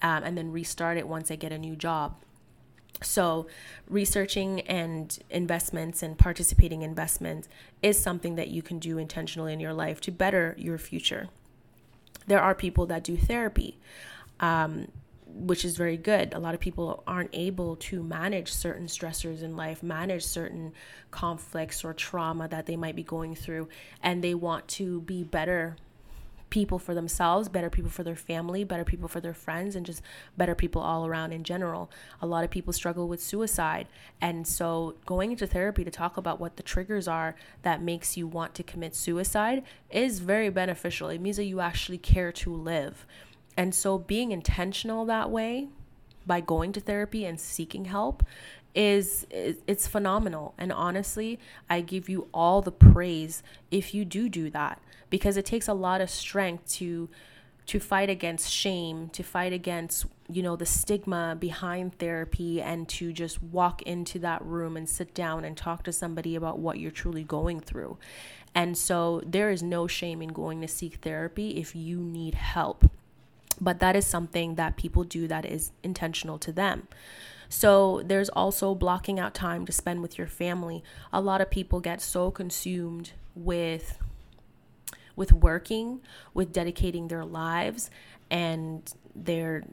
um, 0.00 0.22
and 0.22 0.38
then 0.38 0.52
restart 0.52 0.96
it 0.96 1.08
once 1.08 1.32
I 1.32 1.36
get 1.36 1.50
a 1.50 1.58
new 1.58 1.74
job. 1.74 2.14
So, 3.02 3.46
researching 3.88 4.60
and 4.62 5.18
investments 5.30 6.02
and 6.02 6.18
participating 6.18 6.82
investments 6.82 7.48
is 7.82 7.98
something 7.98 8.34
that 8.34 8.48
you 8.48 8.62
can 8.62 8.78
do 8.78 8.98
intentionally 8.98 9.52
in 9.52 9.60
your 9.60 9.72
life 9.72 10.00
to 10.02 10.12
better 10.12 10.54
your 10.58 10.76
future. 10.76 11.28
There 12.26 12.40
are 12.40 12.54
people 12.54 12.86
that 12.86 13.02
do 13.02 13.16
therapy, 13.16 13.78
um, 14.38 14.88
which 15.34 15.64
is 15.64 15.76
very 15.76 15.96
good. 15.96 16.32
A 16.34 16.38
lot 16.38 16.54
of 16.54 16.60
people 16.60 17.02
aren't 17.06 17.30
able 17.32 17.76
to 17.76 18.02
manage 18.02 18.52
certain 18.52 18.86
stressors 18.86 19.42
in 19.42 19.56
life, 19.56 19.82
manage 19.82 20.24
certain 20.24 20.72
conflicts 21.10 21.84
or 21.84 21.92
trauma 21.94 22.48
that 22.48 22.66
they 22.66 22.76
might 22.76 22.96
be 22.96 23.02
going 23.02 23.34
through, 23.34 23.68
and 24.02 24.22
they 24.22 24.34
want 24.34 24.68
to 24.68 25.00
be 25.02 25.24
better 25.24 25.76
people 26.50 26.78
for 26.78 26.94
themselves, 26.94 27.48
better 27.48 27.70
people 27.70 27.90
for 27.90 28.02
their 28.02 28.16
family, 28.16 28.64
better 28.64 28.84
people 28.84 29.08
for 29.08 29.20
their 29.20 29.32
friends, 29.32 29.74
and 29.76 29.86
just 29.86 30.02
better 30.36 30.54
people 30.54 30.82
all 30.82 31.06
around 31.06 31.32
in 31.32 31.44
general. 31.44 31.90
A 32.20 32.26
lot 32.26 32.44
of 32.44 32.50
people 32.50 32.72
struggle 32.72 33.08
with 33.08 33.22
suicide. 33.22 33.86
And 34.20 34.46
so 34.46 34.96
going 35.06 35.30
into 35.30 35.46
therapy 35.46 35.84
to 35.84 35.90
talk 35.90 36.16
about 36.16 36.40
what 36.40 36.56
the 36.56 36.62
triggers 36.62 37.08
are 37.08 37.36
that 37.62 37.80
makes 37.80 38.16
you 38.16 38.26
want 38.26 38.54
to 38.56 38.62
commit 38.62 38.94
suicide 38.94 39.62
is 39.90 40.18
very 40.18 40.50
beneficial. 40.50 41.08
It 41.08 41.20
means 41.20 41.36
that 41.36 41.44
you 41.44 41.60
actually 41.60 41.98
care 41.98 42.32
to 42.32 42.52
live. 42.52 43.06
And 43.56 43.74
so 43.74 43.98
being 43.98 44.32
intentional 44.32 45.04
that 45.06 45.30
way 45.30 45.68
by 46.26 46.40
going 46.40 46.72
to 46.72 46.80
therapy 46.80 47.24
and 47.24 47.40
seeking 47.40 47.86
help 47.86 48.22
is 48.72 49.26
it's 49.32 49.88
phenomenal 49.88 50.54
and 50.56 50.72
honestly 50.72 51.40
i 51.68 51.80
give 51.80 52.08
you 52.08 52.28
all 52.32 52.62
the 52.62 52.70
praise 52.70 53.42
if 53.72 53.92
you 53.92 54.04
do 54.04 54.28
do 54.28 54.48
that 54.48 54.80
because 55.08 55.36
it 55.36 55.44
takes 55.44 55.66
a 55.66 55.74
lot 55.74 56.00
of 56.00 56.08
strength 56.08 56.68
to 56.68 57.08
to 57.70 57.78
fight 57.78 58.10
against 58.10 58.50
shame, 58.50 59.08
to 59.10 59.22
fight 59.22 59.52
against, 59.52 60.04
you 60.28 60.42
know, 60.42 60.56
the 60.56 60.66
stigma 60.66 61.36
behind 61.38 61.96
therapy 62.00 62.60
and 62.60 62.88
to 62.88 63.12
just 63.12 63.40
walk 63.40 63.80
into 63.82 64.18
that 64.18 64.44
room 64.44 64.76
and 64.76 64.88
sit 64.88 65.14
down 65.14 65.44
and 65.44 65.56
talk 65.56 65.84
to 65.84 65.92
somebody 65.92 66.34
about 66.34 66.58
what 66.58 66.80
you're 66.80 66.90
truly 66.90 67.22
going 67.22 67.60
through. 67.60 67.96
And 68.56 68.76
so 68.76 69.22
there 69.24 69.52
is 69.52 69.62
no 69.62 69.86
shame 69.86 70.20
in 70.20 70.30
going 70.30 70.60
to 70.62 70.66
seek 70.66 70.96
therapy 70.96 71.58
if 71.58 71.76
you 71.76 72.00
need 72.00 72.34
help. 72.34 72.90
But 73.60 73.78
that 73.80 73.96
is 73.96 74.06
something 74.06 74.54
that 74.54 74.76
people 74.76 75.04
do 75.04 75.28
that 75.28 75.44
is 75.44 75.72
intentional 75.82 76.38
to 76.38 76.52
them. 76.52 76.88
So 77.48 78.02
there's 78.04 78.28
also 78.28 78.74
blocking 78.74 79.18
out 79.18 79.34
time 79.34 79.66
to 79.66 79.72
spend 79.72 80.02
with 80.02 80.16
your 80.16 80.28
family. 80.28 80.84
A 81.12 81.20
lot 81.20 81.40
of 81.40 81.50
people 81.50 81.80
get 81.80 82.00
so 82.00 82.30
consumed 82.30 83.12
with 83.34 83.98
with 85.16 85.32
working, 85.32 86.00
with 86.32 86.52
dedicating 86.52 87.08
their 87.08 87.24
lives 87.24 87.90
and 88.30 88.94
their 89.14 89.64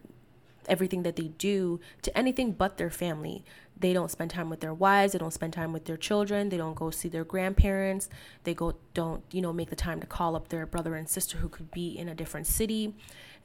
everything 0.67 1.03
that 1.03 1.15
they 1.15 1.29
do 1.29 1.79
to 2.01 2.17
anything 2.17 2.51
but 2.51 2.77
their 2.77 2.89
family. 2.89 3.45
They 3.79 3.93
don't 3.93 4.11
spend 4.11 4.31
time 4.31 4.49
with 4.49 4.59
their 4.59 4.73
wives, 4.73 5.13
they 5.13 5.19
don't 5.19 5.33
spend 5.33 5.53
time 5.53 5.71
with 5.71 5.85
their 5.85 5.97
children, 5.97 6.49
they 6.49 6.57
don't 6.57 6.75
go 6.75 6.89
see 6.89 7.09
their 7.09 7.23
grandparents, 7.23 8.09
they 8.43 8.53
go 8.53 8.73
don't, 8.93 9.23
you 9.31 9.41
know, 9.41 9.53
make 9.53 9.69
the 9.69 9.75
time 9.75 10.01
to 10.01 10.07
call 10.07 10.35
up 10.35 10.49
their 10.49 10.65
brother 10.65 10.95
and 10.95 11.07
sister 11.07 11.37
who 11.37 11.47
could 11.47 11.71
be 11.71 11.97
in 11.97 12.09
a 12.09 12.15
different 12.15 12.47
city. 12.47 12.95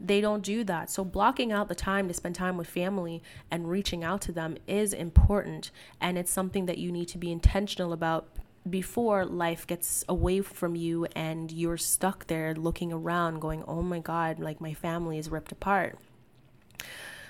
They 0.05 0.21
don't 0.21 0.43
do 0.43 0.65
that. 0.65 0.91
So, 0.91 1.05
blocking 1.05 1.53
out 1.53 1.69
the 1.69 1.75
time 1.75 2.09
to 2.09 2.15
spend 2.15 2.35
time 2.35 2.57
with 2.57 2.67
family 2.67 3.23
and 3.51 3.71
reaching 3.71 4.03
out 4.03 4.21
to 4.23 4.33
them 4.33 4.57
is 4.67 4.93
important. 4.93 5.71
And 6.01 6.19
it's 6.19 6.31
something 6.31 6.67
that 6.67 6.79
you 6.79 6.91
need 6.91 7.07
to 7.09 7.19
be 7.19 7.31
intentional 7.31 7.93
about 7.93 8.29
before 8.69 9.25
life 9.25 9.67
gets 9.67 10.05
away 10.09 10.41
from 10.41 10.77
you 10.77 11.07
and 11.17 11.51
you're 11.51 11.77
stuck 11.77 12.27
there 12.27 12.55
looking 12.55 12.93
around, 12.93 13.41
going, 13.41 13.65
oh 13.67 13.83
my 13.83 13.99
God, 13.99 14.39
like 14.39 14.61
my 14.61 14.75
family 14.75 15.19
is 15.19 15.31
ripped 15.31 15.53
apart. 15.53 15.99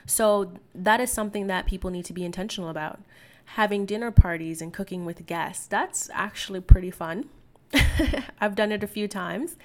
So, 0.06 0.52
that 0.74 1.00
is 1.00 1.12
something 1.12 1.46
that 1.48 1.66
people 1.66 1.90
need 1.90 2.06
to 2.06 2.12
be 2.12 2.24
intentional 2.24 2.70
about. 2.70 3.00
Having 3.56 3.86
dinner 3.86 4.10
parties 4.10 4.62
and 4.62 4.72
cooking 4.72 5.04
with 5.04 5.26
guests, 5.26 5.66
that's 5.66 6.08
actually 6.12 6.60
pretty 6.60 6.90
fun. 6.90 7.28
I've 8.40 8.54
done 8.54 8.72
it 8.72 8.82
a 8.82 8.86
few 8.86 9.08
times. 9.08 9.56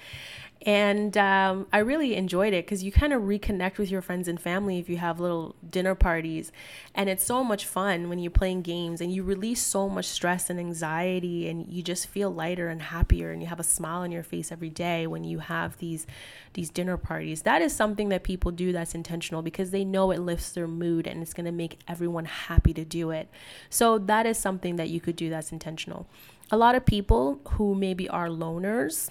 And 0.66 1.16
um, 1.16 1.68
I 1.72 1.78
really 1.78 2.16
enjoyed 2.16 2.52
it 2.52 2.64
because 2.64 2.82
you 2.82 2.90
kind 2.90 3.12
of 3.12 3.22
reconnect 3.22 3.78
with 3.78 3.90
your 3.90 4.02
friends 4.02 4.26
and 4.26 4.40
family 4.40 4.78
if 4.78 4.88
you 4.88 4.96
have 4.96 5.20
little 5.20 5.54
dinner 5.68 5.94
parties. 5.94 6.50
And 6.94 7.08
it's 7.08 7.24
so 7.24 7.44
much 7.44 7.64
fun 7.64 8.08
when 8.08 8.18
you're 8.18 8.32
playing 8.32 8.62
games 8.62 9.00
and 9.00 9.12
you 9.12 9.22
release 9.22 9.62
so 9.62 9.88
much 9.88 10.06
stress 10.06 10.50
and 10.50 10.58
anxiety 10.58 11.48
and 11.48 11.68
you 11.68 11.82
just 11.82 12.08
feel 12.08 12.30
lighter 12.30 12.68
and 12.68 12.82
happier 12.82 13.30
and 13.30 13.40
you 13.40 13.48
have 13.48 13.60
a 13.60 13.64
smile 13.64 14.02
on 14.02 14.10
your 14.10 14.24
face 14.24 14.50
every 14.50 14.68
day 14.68 15.06
when 15.06 15.22
you 15.22 15.38
have 15.38 15.78
these 15.78 16.06
these 16.54 16.70
dinner 16.70 16.96
parties. 16.96 17.42
That 17.42 17.62
is 17.62 17.72
something 17.74 18.08
that 18.08 18.24
people 18.24 18.50
do 18.50 18.72
that's 18.72 18.94
intentional 18.94 19.42
because 19.42 19.70
they 19.70 19.84
know 19.84 20.10
it 20.10 20.18
lifts 20.18 20.50
their 20.50 20.66
mood 20.66 21.06
and 21.06 21.22
it's 21.22 21.34
going 21.34 21.46
to 21.46 21.52
make 21.52 21.78
everyone 21.86 22.24
happy 22.24 22.74
to 22.74 22.84
do 22.84 23.10
it. 23.10 23.28
So 23.70 23.98
that 23.98 24.26
is 24.26 24.38
something 24.38 24.74
that 24.76 24.88
you 24.88 25.00
could 25.00 25.14
do 25.14 25.30
that's 25.30 25.52
intentional. 25.52 26.08
A 26.50 26.56
lot 26.56 26.74
of 26.74 26.84
people 26.84 27.40
who 27.50 27.74
maybe 27.74 28.08
are 28.08 28.28
loners 28.28 29.10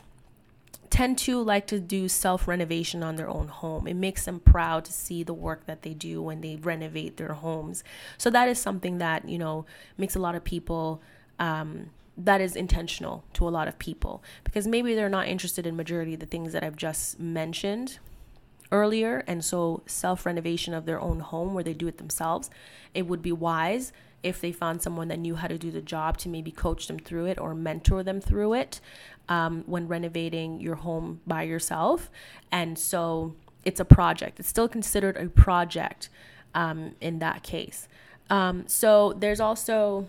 tend 0.89 1.17
to 1.19 1.41
like 1.41 1.67
to 1.67 1.79
do 1.79 2.07
self 2.07 2.47
renovation 2.47 3.03
on 3.03 3.15
their 3.15 3.29
own 3.29 3.47
home. 3.47 3.87
It 3.87 3.95
makes 3.95 4.25
them 4.25 4.39
proud 4.39 4.85
to 4.85 4.93
see 4.93 5.23
the 5.23 5.33
work 5.33 5.65
that 5.65 5.81
they 5.81 5.93
do 5.93 6.21
when 6.21 6.41
they 6.41 6.55
renovate 6.55 7.17
their 7.17 7.33
homes. 7.33 7.83
So 8.17 8.29
that 8.29 8.47
is 8.47 8.59
something 8.59 8.97
that, 8.97 9.27
you 9.27 9.37
know, 9.37 9.65
makes 9.97 10.15
a 10.15 10.19
lot 10.19 10.35
of 10.35 10.43
people 10.43 11.01
um, 11.39 11.91
that 12.17 12.41
is 12.41 12.55
intentional 12.55 13.23
to 13.33 13.47
a 13.47 13.49
lot 13.49 13.67
of 13.67 13.77
people 13.77 14.23
because 14.43 14.65
maybe 14.65 14.95
they're 14.95 15.09
not 15.09 15.27
interested 15.27 15.67
in 15.67 15.75
majority 15.75 16.15
of 16.15 16.19
the 16.19 16.25
things 16.25 16.51
that 16.53 16.63
I've 16.63 16.75
just 16.75 17.19
mentioned 17.19 17.99
earlier 18.71 19.23
and 19.27 19.45
so 19.45 19.83
self 19.85 20.25
renovation 20.25 20.73
of 20.73 20.85
their 20.85 20.99
own 20.99 21.19
home 21.19 21.53
where 21.53 21.63
they 21.63 21.73
do 21.73 21.87
it 21.87 21.99
themselves 21.99 22.49
it 22.93 23.07
would 23.07 23.21
be 23.21 23.31
wise 23.31 23.93
if 24.23 24.41
they 24.41 24.51
found 24.51 24.81
someone 24.81 25.07
that 25.07 25.19
knew 25.19 25.35
how 25.35 25.47
to 25.47 25.57
do 25.57 25.71
the 25.71 25.81
job 25.81 26.17
to 26.17 26.27
maybe 26.27 26.51
coach 26.51 26.87
them 26.87 26.99
through 26.99 27.25
it 27.25 27.39
or 27.39 27.53
mentor 27.53 28.03
them 28.03 28.19
through 28.19 28.53
it 28.53 28.81
um, 29.29 29.63
when 29.65 29.87
renovating 29.87 30.59
your 30.59 30.75
home 30.75 31.21
by 31.27 31.43
yourself. 31.43 32.09
And 32.51 32.77
so 32.77 33.35
it's 33.65 33.79
a 33.79 33.85
project, 33.85 34.39
it's 34.39 34.49
still 34.49 34.67
considered 34.67 35.17
a 35.17 35.27
project 35.27 36.09
um, 36.55 36.95
in 37.01 37.19
that 37.19 37.43
case. 37.43 37.87
Um, 38.29 38.67
so 38.67 39.13
there's 39.13 39.39
also 39.39 40.07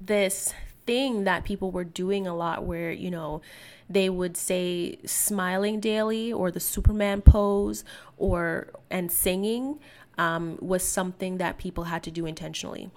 this 0.00 0.54
thing 0.86 1.24
that 1.24 1.44
people 1.44 1.70
were 1.70 1.84
doing 1.84 2.26
a 2.26 2.34
lot 2.34 2.64
where, 2.64 2.90
you 2.90 3.10
know, 3.10 3.40
they 3.88 4.08
would 4.08 4.36
say 4.36 4.98
smiling 5.04 5.80
daily 5.80 6.32
or 6.32 6.50
the 6.50 6.60
Superman 6.60 7.20
pose 7.20 7.84
or 8.16 8.68
and 8.90 9.12
singing 9.12 9.78
um, 10.18 10.58
was 10.60 10.82
something 10.82 11.38
that 11.38 11.58
people 11.58 11.84
had 11.84 12.02
to 12.04 12.10
do 12.10 12.26
intentionally. 12.26 12.90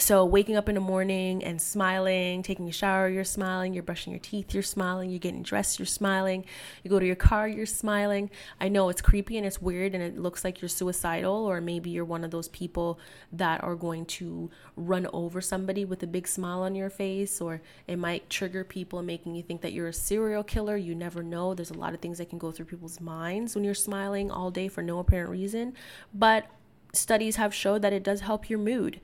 So, 0.00 0.24
waking 0.24 0.56
up 0.56 0.66
in 0.70 0.76
the 0.76 0.80
morning 0.80 1.44
and 1.44 1.60
smiling, 1.60 2.42
taking 2.42 2.66
a 2.70 2.72
shower, 2.72 3.06
you're 3.10 3.22
smiling, 3.22 3.74
you're 3.74 3.82
brushing 3.82 4.14
your 4.14 4.20
teeth, 4.20 4.54
you're 4.54 4.62
smiling, 4.62 5.10
you're 5.10 5.18
getting 5.18 5.42
dressed, 5.42 5.78
you're 5.78 5.84
smiling, 5.84 6.46
you 6.82 6.90
go 6.90 6.98
to 6.98 7.04
your 7.04 7.16
car, 7.16 7.46
you're 7.46 7.66
smiling. 7.66 8.30
I 8.58 8.68
know 8.68 8.88
it's 8.88 9.02
creepy 9.02 9.36
and 9.36 9.46
it's 9.46 9.60
weird 9.60 9.94
and 9.94 10.02
it 10.02 10.16
looks 10.18 10.42
like 10.42 10.62
you're 10.62 10.70
suicidal, 10.70 11.34
or 11.34 11.60
maybe 11.60 11.90
you're 11.90 12.06
one 12.06 12.24
of 12.24 12.30
those 12.30 12.48
people 12.48 12.98
that 13.30 13.62
are 13.62 13.74
going 13.74 14.06
to 14.06 14.50
run 14.74 15.06
over 15.12 15.42
somebody 15.42 15.84
with 15.84 16.02
a 16.02 16.06
big 16.06 16.26
smile 16.26 16.62
on 16.62 16.74
your 16.74 16.88
face, 16.88 17.38
or 17.38 17.60
it 17.86 17.96
might 17.96 18.30
trigger 18.30 18.64
people, 18.64 19.02
making 19.02 19.34
you 19.34 19.42
think 19.42 19.60
that 19.60 19.74
you're 19.74 19.88
a 19.88 19.92
serial 19.92 20.42
killer. 20.42 20.78
You 20.78 20.94
never 20.94 21.22
know. 21.22 21.52
There's 21.52 21.70
a 21.70 21.78
lot 21.78 21.92
of 21.92 22.00
things 22.00 22.16
that 22.16 22.30
can 22.30 22.38
go 22.38 22.50
through 22.50 22.66
people's 22.66 23.02
minds 23.02 23.54
when 23.54 23.64
you're 23.64 23.74
smiling 23.74 24.30
all 24.30 24.50
day 24.50 24.68
for 24.68 24.82
no 24.82 24.98
apparent 24.98 25.28
reason. 25.28 25.74
But 26.14 26.46
studies 26.92 27.36
have 27.36 27.54
showed 27.54 27.82
that 27.82 27.92
it 27.92 28.02
does 28.02 28.20
help 28.22 28.48
your 28.48 28.58
mood 28.58 29.00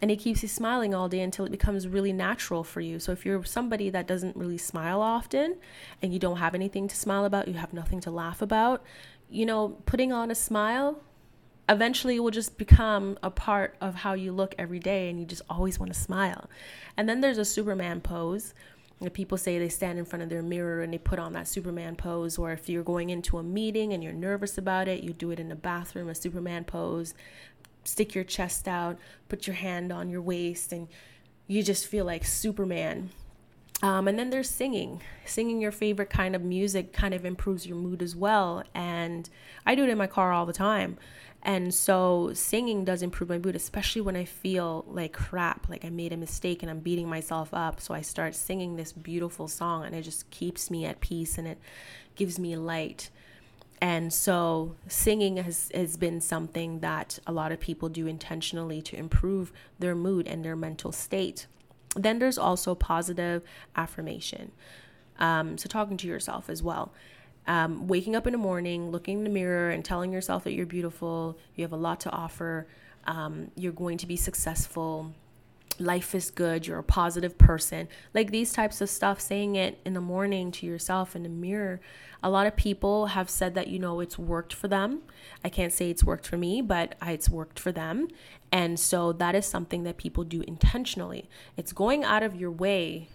and 0.00 0.10
it 0.10 0.16
keeps 0.16 0.42
you 0.42 0.48
smiling 0.48 0.94
all 0.94 1.08
day 1.08 1.20
until 1.20 1.44
it 1.44 1.50
becomes 1.50 1.88
really 1.88 2.12
natural 2.12 2.62
for 2.62 2.80
you. 2.80 2.98
So 2.98 3.12
if 3.12 3.26
you're 3.26 3.42
somebody 3.44 3.90
that 3.90 4.06
doesn't 4.06 4.36
really 4.36 4.58
smile 4.58 5.02
often 5.02 5.56
and 6.00 6.12
you 6.12 6.18
don't 6.18 6.36
have 6.36 6.54
anything 6.54 6.86
to 6.88 6.96
smile 6.96 7.24
about, 7.24 7.48
you 7.48 7.54
have 7.54 7.72
nothing 7.72 8.00
to 8.02 8.10
laugh 8.10 8.40
about, 8.40 8.84
you 9.28 9.44
know, 9.44 9.76
putting 9.86 10.12
on 10.12 10.30
a 10.30 10.34
smile 10.34 11.00
eventually 11.68 12.16
it 12.16 12.20
will 12.20 12.30
just 12.30 12.56
become 12.56 13.18
a 13.22 13.30
part 13.30 13.76
of 13.80 13.94
how 13.94 14.14
you 14.14 14.32
look 14.32 14.54
every 14.58 14.78
day 14.78 15.10
and 15.10 15.20
you 15.20 15.26
just 15.26 15.42
always 15.50 15.78
want 15.78 15.92
to 15.92 15.98
smile. 15.98 16.48
And 16.96 17.08
then 17.08 17.20
there's 17.20 17.38
a 17.38 17.44
Superman 17.44 18.00
pose. 18.00 18.54
People 19.12 19.38
say 19.38 19.58
they 19.58 19.68
stand 19.68 19.98
in 19.98 20.04
front 20.04 20.24
of 20.24 20.28
their 20.28 20.42
mirror 20.42 20.82
and 20.82 20.92
they 20.92 20.98
put 20.98 21.20
on 21.20 21.32
that 21.34 21.46
Superman 21.46 21.94
pose, 21.94 22.36
or 22.36 22.50
if 22.50 22.68
you're 22.68 22.82
going 22.82 23.10
into 23.10 23.38
a 23.38 23.44
meeting 23.44 23.92
and 23.92 24.02
you're 24.02 24.12
nervous 24.12 24.58
about 24.58 24.88
it, 24.88 25.04
you 25.04 25.12
do 25.12 25.30
it 25.30 25.38
in 25.38 25.48
the 25.48 25.54
bathroom, 25.54 26.08
a 26.08 26.14
Superman 26.16 26.64
pose 26.64 27.14
stick 27.88 28.14
your 28.14 28.24
chest 28.24 28.68
out, 28.68 28.98
put 29.28 29.46
your 29.46 29.56
hand 29.56 29.92
on 29.92 30.10
your 30.10 30.22
waist, 30.22 30.72
and 30.72 30.88
you 31.46 31.62
just 31.62 31.86
feel 31.86 32.04
like 32.04 32.24
Superman. 32.24 33.10
Um, 33.82 34.08
and 34.08 34.18
then 34.18 34.30
there's 34.30 34.50
singing. 34.50 35.02
Singing 35.24 35.60
your 35.60 35.70
favorite 35.70 36.10
kind 36.10 36.34
of 36.34 36.42
music 36.42 36.92
kind 36.92 37.14
of 37.14 37.24
improves 37.24 37.66
your 37.66 37.76
mood 37.76 38.02
as 38.02 38.16
well. 38.16 38.64
And 38.74 39.28
I 39.64 39.74
do 39.74 39.84
it 39.84 39.88
in 39.88 39.98
my 39.98 40.08
car 40.08 40.32
all 40.32 40.46
the 40.46 40.52
time. 40.52 40.98
And 41.42 41.72
so 41.72 42.32
singing 42.34 42.84
does 42.84 43.02
improve 43.02 43.28
my 43.28 43.38
mood, 43.38 43.54
especially 43.54 44.02
when 44.02 44.16
I 44.16 44.24
feel 44.24 44.84
like 44.88 45.12
crap, 45.12 45.68
like 45.68 45.84
I 45.84 45.90
made 45.90 46.12
a 46.12 46.16
mistake 46.16 46.62
and 46.62 46.70
I'm 46.70 46.80
beating 46.80 47.08
myself 47.08 47.54
up. 47.54 47.80
So 47.80 47.94
I 47.94 48.00
start 48.00 48.34
singing 48.34 48.74
this 48.74 48.92
beautiful 48.92 49.46
song 49.46 49.84
and 49.84 49.94
it 49.94 50.02
just 50.02 50.28
keeps 50.30 50.70
me 50.70 50.84
at 50.84 51.00
peace 51.00 51.38
and 51.38 51.46
it 51.46 51.58
gives 52.16 52.40
me 52.40 52.56
light. 52.56 53.10
And 53.80 54.12
so 54.12 54.74
singing 54.88 55.36
has, 55.36 55.70
has 55.72 55.96
been 55.96 56.20
something 56.20 56.80
that 56.80 57.18
a 57.26 57.32
lot 57.32 57.52
of 57.52 57.60
people 57.60 57.88
do 57.88 58.06
intentionally 58.06 58.82
to 58.82 58.96
improve 58.96 59.52
their 59.78 59.94
mood 59.94 60.26
and 60.26 60.44
their 60.44 60.56
mental 60.56 60.90
state. 60.90 61.46
Then 61.94 62.18
there's 62.18 62.38
also 62.38 62.74
positive 62.74 63.42
affirmation. 63.76 64.52
Um, 65.18 65.58
so 65.58 65.68
talking 65.68 65.96
to 65.98 66.06
yourself 66.06 66.50
as 66.50 66.62
well. 66.62 66.92
Um, 67.46 67.86
waking 67.86 68.14
up 68.14 68.26
in 68.26 68.32
the 68.32 68.38
morning, 68.38 68.90
looking 68.90 69.18
in 69.18 69.24
the 69.24 69.30
mirror, 69.30 69.70
and 69.70 69.84
telling 69.84 70.12
yourself 70.12 70.44
that 70.44 70.52
you're 70.52 70.66
beautiful, 70.66 71.38
you 71.54 71.64
have 71.64 71.72
a 71.72 71.76
lot 71.76 72.00
to 72.00 72.10
offer, 72.10 72.66
um, 73.06 73.50
you're 73.56 73.72
going 73.72 73.96
to 73.98 74.06
be 74.06 74.16
successful, 74.16 75.14
life 75.80 76.14
is 76.14 76.30
good, 76.30 76.66
you're 76.66 76.78
a 76.78 76.84
positive 76.84 77.38
person. 77.38 77.88
Like 78.14 78.30
these 78.30 78.52
types 78.52 78.80
of 78.80 78.88
stuff, 78.88 79.20
saying 79.20 79.56
it 79.56 79.78
in 79.84 79.94
the 79.94 80.00
morning 80.00 80.50
to 80.52 80.66
yourself 80.66 81.14
in 81.14 81.22
the 81.22 81.28
mirror. 81.28 81.80
A 82.22 82.30
lot 82.30 82.46
of 82.46 82.56
people 82.56 83.06
have 83.06 83.30
said 83.30 83.54
that, 83.54 83.68
you 83.68 83.78
know, 83.78 84.00
it's 84.00 84.18
worked 84.18 84.52
for 84.52 84.66
them. 84.66 85.02
I 85.44 85.48
can't 85.48 85.72
say 85.72 85.90
it's 85.90 86.02
worked 86.02 86.26
for 86.26 86.36
me, 86.36 86.60
but 86.60 86.96
it's 87.02 87.30
worked 87.30 87.58
for 87.58 87.70
them. 87.70 88.08
And 88.50 88.78
so 88.80 89.12
that 89.12 89.34
is 89.34 89.46
something 89.46 89.84
that 89.84 89.98
people 89.98 90.24
do 90.24 90.42
intentionally. 90.42 91.28
It's 91.56 91.72
going 91.72 92.02
out 92.02 92.22
of 92.22 92.34
your 92.34 92.50
way 92.50 93.08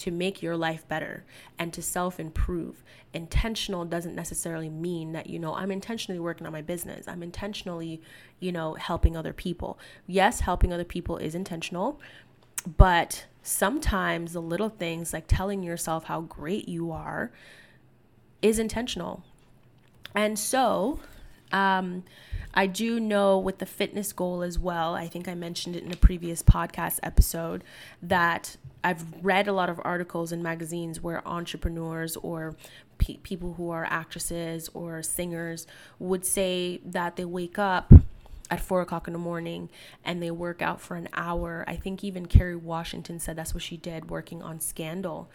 to 0.00 0.10
make 0.10 0.42
your 0.42 0.56
life 0.56 0.88
better 0.88 1.24
and 1.58 1.72
to 1.74 1.82
self 1.82 2.18
improve. 2.18 2.82
Intentional 3.12 3.84
doesn't 3.84 4.14
necessarily 4.14 4.70
mean 4.70 5.12
that, 5.12 5.28
you 5.28 5.38
know, 5.38 5.54
I'm 5.54 5.70
intentionally 5.70 6.18
working 6.18 6.46
on 6.46 6.52
my 6.52 6.62
business. 6.62 7.06
I'm 7.06 7.22
intentionally, 7.22 8.00
you 8.38 8.50
know, 8.50 8.74
helping 8.74 9.16
other 9.16 9.34
people. 9.34 9.78
Yes, 10.06 10.40
helping 10.40 10.72
other 10.72 10.84
people 10.84 11.18
is 11.18 11.34
intentional, 11.34 12.00
but 12.78 13.26
sometimes 13.42 14.32
the 14.32 14.40
little 14.40 14.70
things 14.70 15.12
like 15.12 15.24
telling 15.26 15.62
yourself 15.62 16.04
how 16.04 16.22
great 16.22 16.66
you 16.66 16.90
are 16.90 17.30
is 18.40 18.58
intentional. 18.58 19.22
And 20.14 20.38
so, 20.38 21.00
um, 21.52 22.04
I 22.54 22.66
do 22.66 22.98
know 22.98 23.38
with 23.38 23.58
the 23.58 23.66
fitness 23.66 24.12
goal 24.12 24.42
as 24.42 24.58
well, 24.58 24.94
I 24.94 25.06
think 25.06 25.28
I 25.28 25.34
mentioned 25.34 25.76
it 25.76 25.84
in 25.84 25.92
a 25.92 25.96
previous 25.96 26.42
podcast 26.42 26.98
episode, 27.02 27.62
that 28.02 28.56
I've 28.82 29.04
read 29.22 29.46
a 29.46 29.52
lot 29.52 29.68
of 29.68 29.80
articles 29.84 30.32
in 30.32 30.42
magazines 30.42 31.02
where 31.02 31.26
entrepreneurs 31.26 32.16
or 32.16 32.56
pe- 32.98 33.18
people 33.18 33.54
who 33.54 33.70
are 33.70 33.84
actresses 33.84 34.70
or 34.72 35.02
singers 35.02 35.66
would 35.98 36.24
say 36.24 36.80
that 36.84 37.16
they 37.16 37.24
wake 37.24 37.58
up 37.58 37.92
at 38.50 38.60
four 38.60 38.80
o'clock 38.80 39.06
in 39.06 39.12
the 39.12 39.18
morning 39.18 39.68
and 40.04 40.22
they 40.22 40.30
work 40.30 40.62
out 40.62 40.80
for 40.80 40.96
an 40.96 41.08
hour. 41.12 41.64
I 41.68 41.76
think 41.76 42.02
even 42.02 42.26
Kerry 42.26 42.56
Washington 42.56 43.18
said 43.18 43.36
that's 43.36 43.54
what 43.54 43.62
she 43.62 43.76
did 43.76 44.10
working 44.10 44.42
on 44.42 44.60
Scandal. 44.60 45.30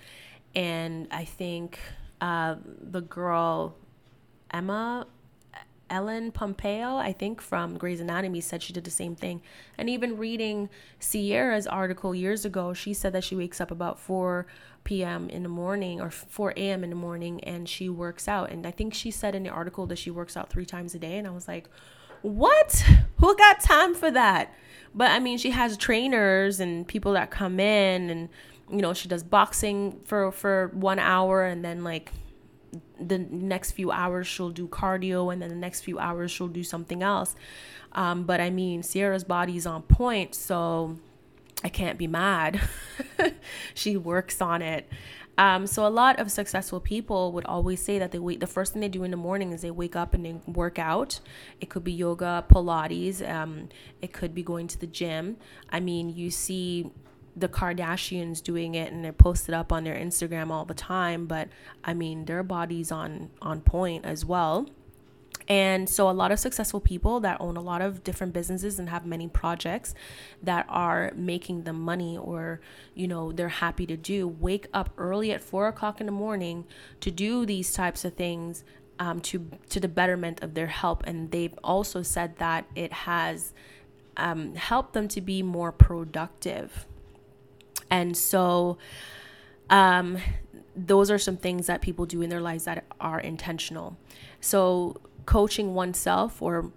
And 0.53 1.07
I 1.11 1.25
think 1.25 1.79
uh, 2.21 2.55
the 2.65 3.01
girl, 3.01 3.75
Emma, 4.51 5.07
Ellen 5.89 6.31
Pompeo, 6.31 6.97
I 6.97 7.13
think 7.13 7.41
from 7.41 7.77
Grey's 7.77 7.99
Anatomy, 7.99 8.41
said 8.41 8.63
she 8.63 8.73
did 8.73 8.83
the 8.83 8.91
same 8.91 9.15
thing. 9.15 9.41
And 9.77 9.89
even 9.89 10.17
reading 10.17 10.69
Ciara's 10.99 11.67
article 11.67 12.15
years 12.15 12.45
ago, 12.45 12.73
she 12.73 12.93
said 12.93 13.13
that 13.13 13.23
she 13.23 13.35
wakes 13.35 13.61
up 13.61 13.71
about 13.71 13.99
4 13.99 14.45
p.m. 14.83 15.29
in 15.29 15.43
the 15.43 15.49
morning 15.49 16.01
or 16.01 16.09
4 16.09 16.53
a.m. 16.57 16.83
in 16.83 16.89
the 16.89 16.95
morning 16.95 17.43
and 17.43 17.67
she 17.67 17.89
works 17.89 18.27
out. 18.27 18.51
And 18.51 18.65
I 18.65 18.71
think 18.71 18.93
she 18.93 19.11
said 19.11 19.35
in 19.35 19.43
the 19.43 19.49
article 19.49 19.85
that 19.87 19.97
she 19.97 20.11
works 20.11 20.35
out 20.35 20.49
three 20.49 20.65
times 20.65 20.95
a 20.95 20.99
day. 20.99 21.17
And 21.17 21.27
I 21.27 21.31
was 21.31 21.47
like, 21.47 21.69
what? 22.21 22.85
Who 23.17 23.35
got 23.35 23.59
time 23.59 23.93
for 23.93 24.09
that? 24.11 24.53
But 24.93 25.11
I 25.11 25.19
mean, 25.19 25.37
she 25.37 25.51
has 25.51 25.77
trainers 25.77 26.59
and 26.59 26.87
people 26.87 27.13
that 27.13 27.29
come 27.29 27.59
in 27.59 28.09
and 28.09 28.29
you 28.71 28.81
know, 28.81 28.93
she 28.93 29.07
does 29.07 29.21
boxing 29.23 29.99
for 30.05 30.31
for 30.31 30.71
1 30.73 30.97
hour 30.97 31.43
and 31.43 31.63
then 31.63 31.83
like 31.83 32.11
the 32.99 33.17
next 33.17 33.71
few 33.71 33.91
hours 33.91 34.27
she'll 34.27 34.49
do 34.49 34.67
cardio 34.67 35.31
and 35.31 35.41
then 35.41 35.49
the 35.49 35.55
next 35.55 35.81
few 35.81 35.99
hours 35.99 36.31
she'll 36.31 36.47
do 36.47 36.63
something 36.63 37.03
else 37.03 37.35
um, 37.93 38.23
but 38.23 38.39
i 38.39 38.49
mean 38.49 38.81
ciara's 38.81 39.23
body's 39.23 39.65
on 39.65 39.81
point 39.81 40.33
so 40.35 40.97
i 41.63 41.69
can't 41.69 41.97
be 41.97 42.07
mad 42.07 42.61
she 43.73 43.97
works 43.97 44.41
on 44.41 44.61
it 44.61 44.87
um, 45.37 45.67
so 45.67 45.85
a 45.85 45.89
lot 45.89 46.19
of 46.19 46.31
successful 46.31 46.79
people 46.79 47.31
would 47.33 47.45
always 47.45 47.81
say 47.81 47.99
that 47.99 48.11
they 48.11 48.19
wait. 48.19 48.39
The 48.39 48.47
first 48.47 48.73
thing 48.73 48.81
they 48.81 48.89
do 48.89 49.03
in 49.03 49.11
the 49.11 49.17
morning 49.17 49.51
is 49.51 49.61
they 49.61 49.71
wake 49.71 49.95
up 49.95 50.13
and 50.13 50.25
they 50.25 50.33
work 50.47 50.79
out. 50.79 51.19
It 51.59 51.69
could 51.69 51.83
be 51.83 51.91
yoga, 51.91 52.45
Pilates. 52.47 53.27
Um, 53.27 53.69
it 54.01 54.13
could 54.13 54.33
be 54.33 54.43
going 54.43 54.67
to 54.67 54.79
the 54.79 54.87
gym. 54.87 55.37
I 55.69 55.79
mean, 55.79 56.09
you 56.09 56.31
see 56.31 56.91
the 57.35 57.49
Kardashians 57.49 58.41
doing 58.41 58.75
it 58.75 58.91
and 58.91 59.03
they're 59.03 59.13
posted 59.13 59.53
up 59.53 59.71
on 59.71 59.83
their 59.83 59.95
Instagram 59.95 60.51
all 60.51 60.65
the 60.65 60.73
time, 60.73 61.25
but 61.25 61.49
I 61.83 61.93
mean 61.93 62.25
their 62.25 62.43
bodies 62.43 62.91
on 62.91 63.29
on 63.41 63.61
point 63.61 64.05
as 64.05 64.23
well. 64.23 64.67
And 65.47 65.87
so 65.87 66.09
a 66.09 66.11
lot 66.11 66.31
of 66.31 66.39
successful 66.39 66.79
people 66.79 67.19
that 67.19 67.39
own 67.39 67.55
a 67.55 67.61
lot 67.61 67.81
of 67.81 68.03
different 68.03 68.33
businesses 68.33 68.79
and 68.79 68.89
have 68.89 69.05
many 69.05 69.27
projects 69.27 69.93
that 70.41 70.65
are 70.69 71.11
making 71.15 71.63
them 71.63 71.79
money 71.81 72.17
or, 72.17 72.61
you 72.95 73.07
know, 73.07 73.31
they're 73.31 73.49
happy 73.49 73.85
to 73.85 73.97
do, 73.97 74.27
wake 74.27 74.67
up 74.73 74.89
early 74.97 75.31
at 75.31 75.41
four 75.41 75.67
o'clock 75.67 75.99
in 75.99 76.07
the 76.07 76.11
morning 76.11 76.65
to 77.01 77.11
do 77.11 77.45
these 77.45 77.73
types 77.73 78.03
of 78.03 78.15
things 78.15 78.63
um, 78.97 79.19
to 79.19 79.47
to 79.69 79.79
the 79.79 79.87
betterment 79.87 80.41
of 80.41 80.53
their 80.55 80.67
health. 80.67 81.01
And 81.03 81.29
they've 81.29 81.57
also 81.63 82.01
said 82.01 82.37
that 82.37 82.65
it 82.75 82.91
has 82.91 83.53
um, 84.17 84.55
helped 84.55 84.93
them 84.93 85.07
to 85.09 85.21
be 85.21 85.43
more 85.43 85.71
productive 85.71 86.87
and 87.89 88.15
so, 88.15 88.77
um, 89.69 90.17
those 90.75 91.09
are 91.09 91.17
some 91.17 91.37
things 91.37 91.67
that 91.67 91.81
people 91.81 92.05
do 92.05 92.21
in 92.21 92.29
their 92.29 92.41
lives 92.41 92.65
that 92.65 92.83
are 92.99 93.19
intentional. 93.19 93.97
So, 94.41 94.97
coaching 95.25 95.73
oneself 95.73 96.41
or 96.41 96.71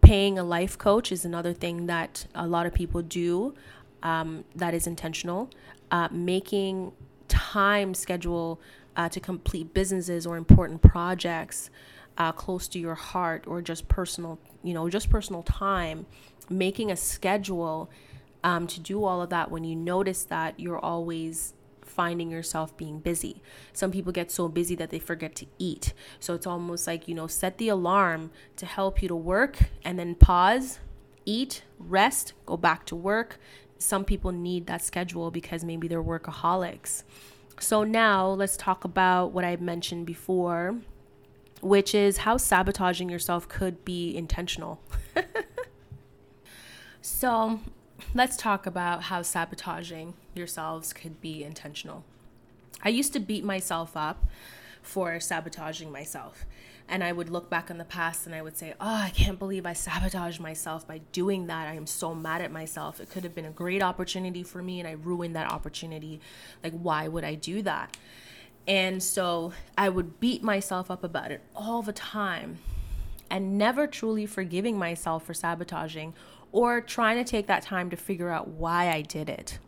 paying 0.00 0.38
a 0.38 0.44
life 0.44 0.78
coach 0.78 1.12
is 1.12 1.24
another 1.24 1.52
thing 1.52 1.86
that 1.86 2.26
a 2.34 2.46
lot 2.46 2.66
of 2.66 2.74
people 2.74 3.02
do 3.02 3.54
um, 4.02 4.44
that 4.54 4.74
is 4.74 4.86
intentional. 4.86 5.50
Uh, 5.90 6.08
making 6.10 6.92
time 7.28 7.94
schedule 7.94 8.60
uh, 8.96 9.08
to 9.08 9.20
complete 9.20 9.74
businesses 9.74 10.26
or 10.26 10.36
important 10.36 10.82
projects 10.82 11.70
uh, 12.18 12.32
close 12.32 12.68
to 12.68 12.78
your 12.78 12.94
heart 12.94 13.44
or 13.46 13.62
just 13.62 13.88
personal, 13.88 14.38
you 14.62 14.74
know, 14.74 14.88
just 14.88 15.10
personal 15.10 15.42
time. 15.42 16.06
Making 16.48 16.90
a 16.90 16.96
schedule 16.96 17.90
um, 18.42 18.66
to 18.66 18.80
do 18.80 19.04
all 19.04 19.22
of 19.22 19.30
that 19.30 19.50
when 19.50 19.64
you 19.64 19.76
notice 19.76 20.24
that 20.24 20.58
you're 20.58 20.78
always 20.78 21.54
finding 21.90 22.30
yourself 22.30 22.76
being 22.76 23.00
busy. 23.00 23.42
Some 23.72 23.90
people 23.90 24.12
get 24.12 24.30
so 24.30 24.48
busy 24.48 24.74
that 24.76 24.90
they 24.90 24.98
forget 24.98 25.34
to 25.36 25.46
eat. 25.58 25.92
So 26.18 26.34
it's 26.34 26.46
almost 26.46 26.86
like, 26.86 27.08
you 27.08 27.14
know, 27.14 27.26
set 27.26 27.58
the 27.58 27.68
alarm 27.68 28.30
to 28.56 28.66
help 28.66 29.02
you 29.02 29.08
to 29.08 29.16
work 29.16 29.58
and 29.84 29.98
then 29.98 30.14
pause, 30.14 30.78
eat, 31.26 31.62
rest, 31.78 32.32
go 32.46 32.56
back 32.56 32.86
to 32.86 32.96
work. 32.96 33.38
Some 33.78 34.04
people 34.04 34.32
need 34.32 34.66
that 34.66 34.82
schedule 34.82 35.30
because 35.30 35.64
maybe 35.64 35.88
they're 35.88 36.02
workaholics. 36.02 37.02
So 37.58 37.84
now 37.84 38.28
let's 38.28 38.56
talk 38.56 38.84
about 38.84 39.32
what 39.32 39.44
I 39.44 39.56
mentioned 39.56 40.06
before, 40.06 40.76
which 41.60 41.94
is 41.94 42.18
how 42.18 42.36
sabotaging 42.36 43.10
yourself 43.10 43.48
could 43.48 43.84
be 43.84 44.16
intentional. 44.16 44.80
so 47.02 47.60
let's 48.14 48.36
talk 48.36 48.66
about 48.66 49.04
how 49.04 49.22
sabotaging 49.22 50.14
yourselves 50.34 50.92
could 50.92 51.20
be 51.20 51.44
intentional. 51.44 52.04
I 52.82 52.88
used 52.88 53.12
to 53.12 53.20
beat 53.20 53.44
myself 53.44 53.96
up 53.96 54.24
for 54.82 55.20
sabotaging 55.20 55.92
myself. 55.92 56.44
And 56.88 57.04
I 57.04 57.12
would 57.12 57.30
look 57.30 57.48
back 57.48 57.70
on 57.70 57.78
the 57.78 57.84
past 57.84 58.26
and 58.26 58.34
I 58.34 58.42
would 58.42 58.56
say, 58.56 58.74
Oh, 58.80 58.94
I 58.94 59.10
can't 59.10 59.38
believe 59.38 59.64
I 59.64 59.74
sabotaged 59.74 60.40
myself 60.40 60.88
by 60.88 60.98
doing 61.12 61.46
that. 61.46 61.68
I 61.68 61.74
am 61.74 61.86
so 61.86 62.14
mad 62.14 62.40
at 62.40 62.50
myself. 62.50 63.00
It 63.00 63.10
could 63.10 63.22
have 63.22 63.34
been 63.34 63.44
a 63.44 63.50
great 63.50 63.82
opportunity 63.82 64.42
for 64.42 64.60
me 64.60 64.80
and 64.80 64.88
I 64.88 64.92
ruined 64.92 65.36
that 65.36 65.52
opportunity. 65.52 66.20
Like, 66.64 66.72
why 66.72 67.06
would 67.06 67.22
I 67.22 67.34
do 67.36 67.62
that? 67.62 67.96
And 68.66 69.02
so 69.02 69.52
I 69.78 69.88
would 69.88 70.18
beat 70.18 70.42
myself 70.42 70.90
up 70.90 71.04
about 71.04 71.30
it 71.30 71.42
all 71.54 71.82
the 71.82 71.92
time 71.92 72.58
and 73.30 73.56
never 73.56 73.86
truly 73.86 74.26
forgiving 74.26 74.76
myself 74.76 75.24
for 75.24 75.34
sabotaging 75.34 76.14
or 76.52 76.80
trying 76.80 77.22
to 77.22 77.28
take 77.28 77.46
that 77.46 77.62
time 77.62 77.90
to 77.90 77.96
figure 77.96 78.30
out 78.30 78.48
why 78.48 78.90
I 78.90 79.02
did 79.02 79.28
it. 79.28 79.58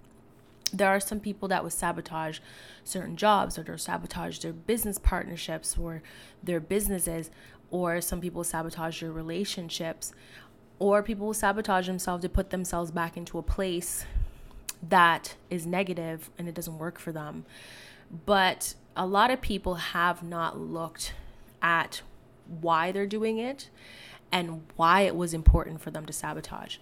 There 0.73 0.89
are 0.89 1.01
some 1.01 1.21
people 1.21 1.49
that 1.49 1.63
would 1.63 1.73
sabotage 1.73 2.39
certain 2.83 3.17
jobs 3.17 3.59
or 3.59 3.79
sabotage 3.79 4.39
their 4.39 4.53
business 4.53 4.99
partnerships 4.99 5.77
or 5.77 6.03
their 6.43 6.61
businesses, 6.61 7.31
or 7.71 8.01
some 8.01 8.21
people 8.21 8.43
sabotage 8.43 9.01
their 9.01 9.13
relationships, 9.13 10.13
or 10.79 11.03
people 11.03 11.27
will 11.27 11.35
sabotage 11.35 11.87
themselves 11.87 12.23
to 12.23 12.29
put 12.29 12.51
themselves 12.51 12.91
back 12.91 13.17
into 13.17 13.39
a 13.39 13.43
place 13.43 14.07
that 14.89 15.37
is 15.51 15.67
negative 15.67 16.31
and 16.39 16.49
it 16.49 16.55
doesn't 16.55 16.79
work 16.79 16.99
for 16.99 17.13
them. 17.13 17.45
But 18.27 18.75
a 18.97 19.07
lot 19.07 19.31
of 19.31 19.41
people 19.41 19.75
have 19.75 20.23
not 20.23 20.59
looked 20.59 21.15
at 21.61 22.03
why 22.61 22.93
they're 22.93 23.07
doing 23.07 23.39
it 23.39 23.69
and 24.33 24.63
why 24.77 25.03
it 25.03 25.15
was 25.15 25.35
important 25.35 25.81
for 25.81 25.91
them 25.91 26.07
to 26.07 26.13
sabotage. 26.13 26.79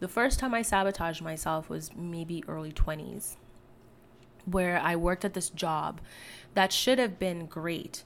The 0.00 0.08
first 0.08 0.38
time 0.38 0.54
I 0.54 0.62
sabotaged 0.62 1.22
myself 1.22 1.68
was 1.68 1.94
maybe 1.94 2.42
early 2.48 2.72
20s, 2.72 3.36
where 4.46 4.78
I 4.78 4.96
worked 4.96 5.24
at 5.24 5.34
this 5.34 5.50
job 5.50 6.00
that 6.54 6.72
should 6.72 6.98
have 6.98 7.18
been 7.18 7.46
great, 7.46 8.04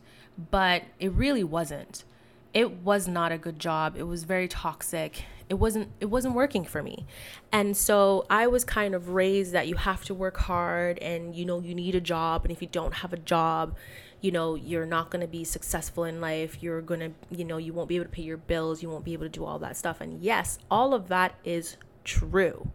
but 0.50 0.82
it 0.98 1.12
really 1.12 1.44
wasn't. 1.44 2.04
It 2.52 2.78
was 2.78 3.06
not 3.06 3.32
a 3.32 3.38
good 3.38 3.58
job. 3.58 3.94
It 3.96 4.04
was 4.04 4.24
very 4.24 4.48
toxic. 4.48 5.24
It 5.48 5.54
wasn't 5.54 5.90
it 6.00 6.06
wasn't 6.06 6.34
working 6.34 6.64
for 6.64 6.82
me. 6.82 7.06
And 7.52 7.76
so 7.76 8.26
I 8.28 8.46
was 8.46 8.64
kind 8.64 8.94
of 8.94 9.10
raised 9.10 9.52
that 9.52 9.68
you 9.68 9.76
have 9.76 10.04
to 10.06 10.14
work 10.14 10.36
hard 10.38 10.98
and 10.98 11.34
you 11.34 11.44
know 11.44 11.60
you 11.60 11.74
need 11.74 11.94
a 11.94 12.00
job 12.00 12.44
and 12.44 12.52
if 12.52 12.60
you 12.60 12.68
don't 12.68 12.94
have 12.94 13.12
a 13.12 13.18
job, 13.18 13.76
you 14.20 14.30
know 14.30 14.54
you're 14.54 14.86
not 14.86 15.10
going 15.10 15.20
to 15.20 15.28
be 15.28 15.44
successful 15.44 16.04
in 16.04 16.20
life 16.20 16.62
you're 16.62 16.80
going 16.80 17.00
to 17.00 17.10
you 17.30 17.44
know 17.44 17.56
you 17.56 17.72
won't 17.72 17.88
be 17.88 17.96
able 17.96 18.04
to 18.04 18.10
pay 18.10 18.22
your 18.22 18.36
bills 18.36 18.82
you 18.82 18.88
won't 18.88 19.04
be 19.04 19.12
able 19.12 19.24
to 19.24 19.28
do 19.28 19.44
all 19.44 19.58
that 19.58 19.76
stuff 19.76 20.00
and 20.00 20.22
yes 20.22 20.58
all 20.70 20.94
of 20.94 21.08
that 21.08 21.34
is 21.44 21.76
true 22.04 22.70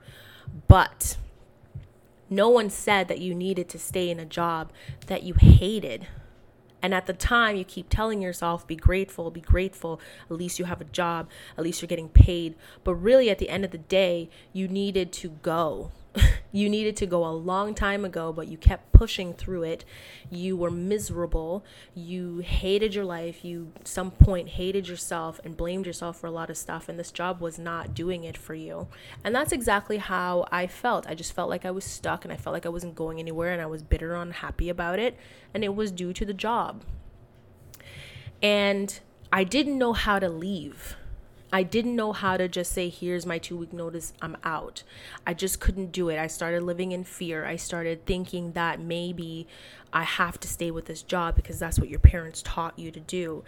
but 0.67 1.17
no 2.29 2.49
one 2.49 2.69
said 2.69 3.07
that 3.07 3.19
you 3.19 3.35
needed 3.35 3.67
to 3.69 3.77
stay 3.77 4.09
in 4.09 4.19
a 4.19 4.25
job 4.25 4.71
that 5.07 5.23
you 5.23 5.33
hated 5.35 6.07
and 6.83 6.93
at 6.93 7.05
the 7.05 7.13
time, 7.13 7.55
you 7.55 7.63
keep 7.63 7.87
telling 7.87 8.21
yourself, 8.21 8.67
be 8.67 8.75
grateful, 8.75 9.31
be 9.31 9.39
grateful. 9.39 10.01
At 10.29 10.35
least 10.35 10.59
you 10.59 10.65
have 10.65 10.81
a 10.81 10.85
job, 10.85 11.29
at 11.57 11.63
least 11.63 11.81
you're 11.81 11.87
getting 11.87 12.09
paid. 12.09 12.55
But 12.83 12.95
really, 12.95 13.29
at 13.29 13.39
the 13.39 13.47
end 13.47 13.63
of 13.63 13.71
the 13.71 13.77
day, 13.77 14.29
you 14.51 14.67
needed 14.67 15.13
to 15.13 15.29
go. 15.29 15.93
you 16.51 16.70
needed 16.70 16.95
to 16.97 17.05
go 17.05 17.26
a 17.26 17.32
long 17.32 17.74
time 17.74 18.05
ago, 18.05 18.32
but 18.32 18.47
you 18.47 18.57
kept 18.57 18.91
pushing 18.91 19.34
through 19.34 19.64
it. 19.64 19.86
You 20.30 20.55
were 20.55 20.72
miserable. 20.72 21.66
You 21.95 22.39
hated 22.39 22.93
your 22.95 23.05
life. 23.05 23.43
You, 23.43 23.72
some 23.84 24.11
point, 24.11 24.49
hated 24.49 24.88
yourself 24.88 25.39
and 25.43 25.57
blamed 25.57 25.86
yourself 25.86 26.20
for 26.20 26.28
a 26.28 26.32
lot 26.32 26.49
of 26.49 26.57
stuff. 26.57 26.88
And 26.88 26.99
this 26.99 27.11
job 27.11 27.41
was 27.41 27.57
not 27.57 27.93
doing 27.93 28.24
it 28.24 28.38
for 28.38 28.53
you. 28.53 28.88
And 29.24 29.34
that's 29.34 29.51
exactly 29.51 29.97
how 29.97 30.45
I 30.51 30.68
felt. 30.68 31.07
I 31.07 31.16
just 31.16 31.34
felt 31.34 31.49
like 31.49 31.66
I 31.66 31.72
was 31.72 31.86
stuck 31.86 32.24
and 32.24 32.32
I 32.32 32.38
felt 32.38 32.53
like 32.53 32.66
I 32.66 32.70
wasn't 32.70 32.95
going 32.95 33.20
anywhere 33.20 33.51
and 33.51 33.61
I 33.61 33.66
was 33.66 33.84
bitter, 33.84 34.14
and 34.14 34.24
unhappy 34.24 34.70
about 34.70 34.99
it. 34.99 35.18
And 35.53 35.64
it 35.64 35.76
was 35.76 35.91
due 35.91 36.14
to 36.14 36.26
the 36.26 36.34
job. 36.34 36.84
And 38.41 38.99
I 39.32 39.43
didn't 39.43 39.78
know 39.78 39.93
how 39.93 40.20
to 40.20 40.30
leave. 40.30 40.95
I 41.53 41.61
didn't 41.61 41.95
know 41.95 42.13
how 42.13 42.35
to 42.35 42.47
just 42.47 42.71
say, 42.71 42.89
here's 42.89 43.27
my 43.27 43.37
two 43.37 43.55
week 43.55 43.71
notice, 43.71 44.11
I'm 44.23 44.35
out. 44.43 44.81
I 45.25 45.35
just 45.35 45.59
couldn't 45.59 45.91
do 45.91 46.09
it. 46.09 46.17
I 46.17 46.25
started 46.25 46.63
living 46.63 46.91
in 46.91 47.03
fear. 47.03 47.45
I 47.45 47.57
started 47.57 48.07
thinking 48.07 48.53
that 48.53 48.79
maybe 48.79 49.47
I 49.93 50.01
have 50.01 50.39
to 50.39 50.47
stay 50.47 50.71
with 50.71 50.87
this 50.87 51.03
job 51.03 51.35
because 51.35 51.59
that's 51.59 51.77
what 51.77 51.89
your 51.89 51.99
parents 51.99 52.41
taught 52.41 52.77
you 52.79 52.89
to 52.89 52.99
do. 52.99 53.43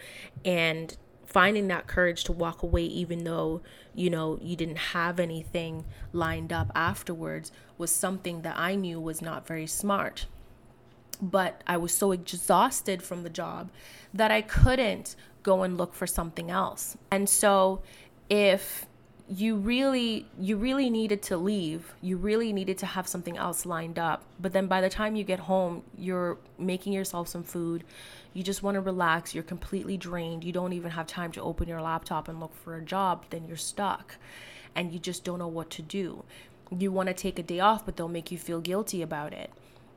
And 0.46 0.96
finding 1.26 1.68
that 1.70 1.88
courage 1.88 2.24
to 2.26 2.32
walk 2.32 2.62
away 2.62 2.84
even 2.84 3.24
though 3.24 3.62
you 3.96 4.12
know 4.12 4.38
you 4.40 4.56
didn't 4.56 4.78
have 4.78 5.20
anything 5.20 5.84
lined 6.14 6.54
up 6.54 6.72
afterwards 6.76 7.52
was 7.80 7.90
something 7.90 8.44
that 8.44 8.56
I 8.56 8.76
knew 8.76 9.02
was 9.02 9.24
not 9.24 9.48
very 9.48 9.66
smart 9.66 10.28
but 11.22 11.62
I 11.66 11.78
was 11.78 11.94
so 11.94 12.12
exhausted 12.12 13.02
from 13.02 13.24
the 13.24 13.30
job 13.30 13.70
that 14.14 14.32
I 14.32 14.42
couldn't 14.42 15.16
go 15.46 15.62
and 15.62 15.78
look 15.78 15.94
for 15.94 16.08
something 16.08 16.50
else. 16.50 16.98
And 17.12 17.30
so 17.30 17.82
if 18.30 18.88
you 19.28 19.56
really 19.56 20.28
you 20.40 20.56
really 20.56 20.88
needed 20.88 21.20
to 21.20 21.36
leave 21.36 21.96
you 22.00 22.16
really 22.16 22.54
needed 22.54 22.78
to 22.78 22.86
have 22.86 23.08
something 23.08 23.36
else 23.38 23.66
lined 23.66 23.98
up 23.98 24.22
but 24.40 24.54
then 24.54 24.68
by 24.68 24.80
the 24.82 24.90
time 24.90 25.16
you 25.16 25.24
get 25.24 25.40
home 25.40 25.82
you're 25.98 26.38
making 26.60 26.94
yourself 26.94 27.28
some 27.28 27.42
food 27.42 27.84
you 28.36 28.44
just 28.44 28.62
want 28.62 28.76
to 28.76 28.82
relax 28.82 29.34
you're 29.34 29.44
completely 29.44 29.98
drained 29.98 30.44
you 30.44 30.52
don't 30.52 30.74
even 30.74 30.92
have 30.92 31.08
time 31.08 31.32
to 31.32 31.42
open 31.42 31.68
your 31.68 31.82
laptop 31.82 32.28
and 32.28 32.40
look 32.40 32.56
for 32.56 32.76
a 32.76 32.82
job 32.84 33.26
then 33.32 33.44
you're 33.48 33.58
stuck 33.58 34.18
and 34.76 34.94
you 34.94 35.00
just 35.00 35.24
don't 35.24 35.40
know 35.40 35.48
what 35.48 35.72
to 35.72 35.82
do 35.82 36.24
you 36.78 36.92
want 36.92 37.08
to 37.08 37.14
take 37.14 37.40
a 37.40 37.44
day 37.44 37.60
off 37.60 37.84
but 37.84 37.98
they'll 37.98 38.08
make 38.08 38.32
you 38.32 38.38
feel 38.38 38.62
guilty 38.62 39.02
about 39.02 39.34
it 39.34 39.50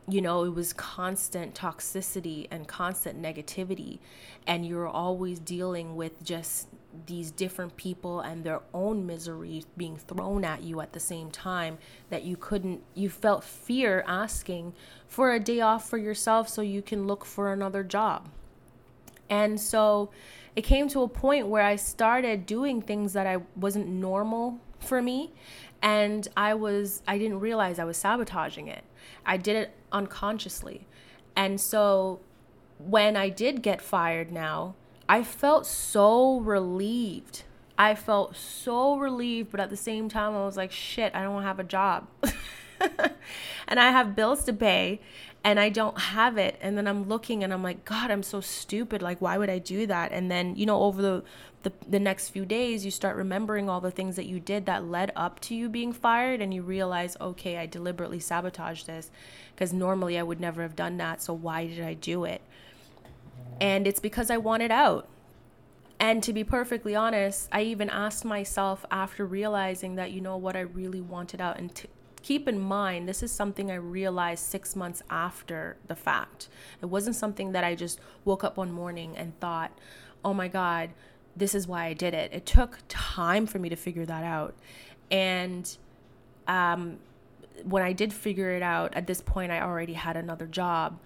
you 0.08 0.22
know, 0.22 0.44
it 0.44 0.54
was 0.54 0.72
constant 0.72 1.54
toxicity 1.54 2.46
and 2.50 2.66
constant 2.66 3.20
negativity. 3.20 3.98
And 4.46 4.66
you're 4.66 4.88
always 4.88 5.38
dealing 5.38 5.96
with 5.96 6.22
just 6.24 6.68
these 7.06 7.30
different 7.30 7.76
people 7.76 8.20
and 8.20 8.42
their 8.42 8.60
own 8.72 9.06
misery 9.06 9.64
being 9.76 9.96
thrown 9.96 10.44
at 10.44 10.62
you 10.62 10.80
at 10.80 10.92
the 10.92 11.00
same 11.00 11.30
time 11.30 11.78
that 12.08 12.24
you 12.24 12.36
couldn't, 12.36 12.82
you 12.94 13.10
felt 13.10 13.44
fear 13.44 14.02
asking 14.06 14.72
for 15.06 15.32
a 15.32 15.40
day 15.40 15.60
off 15.60 15.88
for 15.88 15.98
yourself 15.98 16.48
so 16.48 16.62
you 16.62 16.80
can 16.82 17.06
look 17.06 17.24
for 17.24 17.52
another 17.52 17.84
job. 17.84 18.28
And 19.28 19.60
so 19.60 20.10
it 20.56 20.62
came 20.62 20.88
to 20.88 21.02
a 21.02 21.08
point 21.08 21.48
where 21.48 21.62
I 21.62 21.76
started 21.76 22.46
doing 22.46 22.80
things 22.80 23.12
that 23.12 23.26
I 23.26 23.38
wasn't 23.54 23.88
normal 23.88 24.58
for 24.80 25.02
me 25.02 25.32
and 25.82 26.26
I 26.36 26.54
was 26.54 27.02
I 27.06 27.18
didn't 27.18 27.40
realize 27.40 27.78
I 27.78 27.84
was 27.84 27.96
sabotaging 27.96 28.68
it. 28.68 28.84
I 29.26 29.36
did 29.36 29.56
it 29.56 29.74
unconsciously. 29.92 30.86
And 31.36 31.60
so 31.60 32.20
when 32.78 33.16
I 33.16 33.28
did 33.28 33.62
get 33.62 33.80
fired 33.80 34.32
now, 34.32 34.74
I 35.08 35.22
felt 35.22 35.66
so 35.66 36.40
relieved. 36.40 37.44
I 37.78 37.94
felt 37.94 38.36
so 38.36 38.98
relieved, 38.98 39.50
but 39.50 39.60
at 39.60 39.70
the 39.70 39.76
same 39.76 40.08
time 40.08 40.34
I 40.34 40.44
was 40.44 40.56
like, 40.56 40.72
shit, 40.72 41.14
I 41.14 41.22
don't 41.22 41.42
have 41.42 41.60
a 41.60 41.64
job. 41.64 42.08
and 43.68 43.80
I 43.80 43.90
have 43.90 44.16
bills 44.16 44.44
to 44.44 44.52
pay 44.52 45.00
and 45.44 45.60
I 45.60 45.68
don't 45.68 45.98
have 45.98 46.36
it. 46.36 46.58
And 46.60 46.76
then 46.76 46.86
I'm 46.86 47.08
looking 47.08 47.44
and 47.44 47.52
I'm 47.52 47.62
like, 47.62 47.84
God, 47.84 48.10
I'm 48.10 48.22
so 48.22 48.40
stupid. 48.40 49.02
Like, 49.02 49.20
why 49.20 49.38
would 49.38 49.48
I 49.48 49.58
do 49.58 49.86
that? 49.86 50.12
And 50.12 50.30
then, 50.30 50.56
you 50.56 50.66
know, 50.66 50.82
over 50.82 51.00
the, 51.00 51.24
the, 51.62 51.72
the 51.88 51.98
next 51.98 52.30
few 52.30 52.44
days, 52.44 52.84
you 52.84 52.90
start 52.90 53.16
remembering 53.16 53.68
all 53.68 53.80
the 53.80 53.90
things 53.90 54.16
that 54.16 54.26
you 54.26 54.38
did 54.40 54.66
that 54.66 54.84
led 54.84 55.12
up 55.16 55.40
to 55.40 55.54
you 55.54 55.68
being 55.68 55.92
fired. 55.92 56.40
And 56.40 56.54
you 56.54 56.62
realize, 56.62 57.16
okay, 57.20 57.58
I 57.58 57.66
deliberately 57.66 58.20
sabotaged 58.20 58.86
this 58.86 59.10
because 59.54 59.72
normally 59.72 60.18
I 60.18 60.22
would 60.22 60.40
never 60.40 60.62
have 60.62 60.76
done 60.76 60.96
that. 60.98 61.20
So 61.22 61.32
why 61.34 61.66
did 61.66 61.84
I 61.84 61.94
do 61.94 62.24
it? 62.24 62.40
And 63.60 63.86
it's 63.86 64.00
because 64.00 64.30
I 64.30 64.36
wanted 64.36 64.70
out. 64.70 65.08
And 66.00 66.22
to 66.22 66.32
be 66.32 66.44
perfectly 66.44 66.94
honest, 66.94 67.48
I 67.50 67.62
even 67.62 67.90
asked 67.90 68.24
myself 68.24 68.86
after 68.90 69.26
realizing 69.26 69.96
that, 69.96 70.12
you 70.12 70.20
know 70.20 70.36
what, 70.36 70.54
I 70.54 70.60
really 70.60 71.00
wanted 71.00 71.40
out. 71.40 71.58
And 71.58 71.74
t- 71.74 71.88
keep 72.22 72.46
in 72.46 72.60
mind, 72.60 73.08
this 73.08 73.20
is 73.20 73.32
something 73.32 73.70
I 73.70 73.76
realized 73.76 74.44
six 74.44 74.76
months 74.76 75.02
after 75.10 75.76
the 75.88 75.96
fact. 75.96 76.48
It 76.80 76.86
wasn't 76.86 77.16
something 77.16 77.50
that 77.50 77.64
I 77.64 77.74
just 77.74 77.98
woke 78.24 78.44
up 78.44 78.56
one 78.56 78.70
morning 78.70 79.16
and 79.16 79.38
thought, 79.40 79.76
oh 80.24 80.32
my 80.32 80.46
God, 80.46 80.90
this 81.38 81.54
is 81.54 81.66
why 81.66 81.86
I 81.86 81.92
did 81.92 82.14
it. 82.14 82.32
It 82.32 82.46
took 82.46 82.78
time 82.88 83.46
for 83.46 83.58
me 83.58 83.68
to 83.68 83.76
figure 83.76 84.04
that 84.06 84.24
out. 84.24 84.54
And 85.10 85.76
um, 86.46 86.98
when 87.64 87.82
I 87.82 87.92
did 87.92 88.12
figure 88.12 88.50
it 88.50 88.62
out, 88.62 88.94
at 88.94 89.06
this 89.06 89.20
point, 89.20 89.52
I 89.52 89.60
already 89.60 89.94
had 89.94 90.16
another 90.16 90.46
job. 90.46 90.98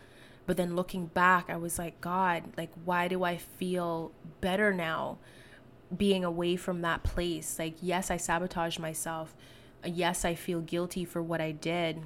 But 0.47 0.57
then 0.57 0.75
looking 0.75 1.07
back, 1.07 1.49
I 1.49 1.57
was 1.57 1.79
like, 1.79 2.01
God, 2.01 2.45
like, 2.57 2.71
why 2.85 3.09
do 3.09 3.23
I 3.23 3.37
feel 3.37 4.11
better 4.41 4.73
now 4.73 5.19
being 5.97 6.25
away 6.25 6.57
from 6.57 6.83
that 6.83 7.05
place? 7.05 7.59
Like, 7.59 7.75
yes, 7.81 8.11
I 8.11 8.17
sabotaged 8.17 8.81
myself 8.81 9.37
yes, 9.85 10.25
I 10.25 10.35
feel 10.35 10.61
guilty 10.61 11.05
for 11.05 11.23
what 11.23 11.41
I 11.41 11.53
did 11.53 12.03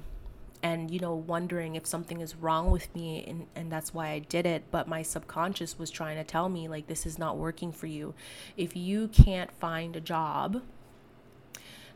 and 0.63 0.89
you 0.89 0.99
know 0.99 1.13
wondering 1.13 1.75
if 1.75 1.85
something 1.85 2.21
is 2.21 2.35
wrong 2.35 2.71
with 2.71 2.93
me 2.95 3.23
and 3.27 3.47
and 3.55 3.71
that's 3.71 3.93
why 3.93 4.09
I 4.09 4.19
did 4.19 4.45
it 4.45 4.63
but 4.71 4.87
my 4.87 5.01
subconscious 5.01 5.77
was 5.77 5.91
trying 5.91 6.17
to 6.17 6.23
tell 6.23 6.49
me 6.49 6.67
like 6.67 6.87
this 6.87 7.05
is 7.05 7.19
not 7.19 7.37
working 7.37 7.71
for 7.71 7.87
you. 7.87 8.13
If 8.55 8.75
you 8.75 9.07
can't 9.07 9.51
find 9.51 9.95
a 9.95 10.01
job 10.01 10.61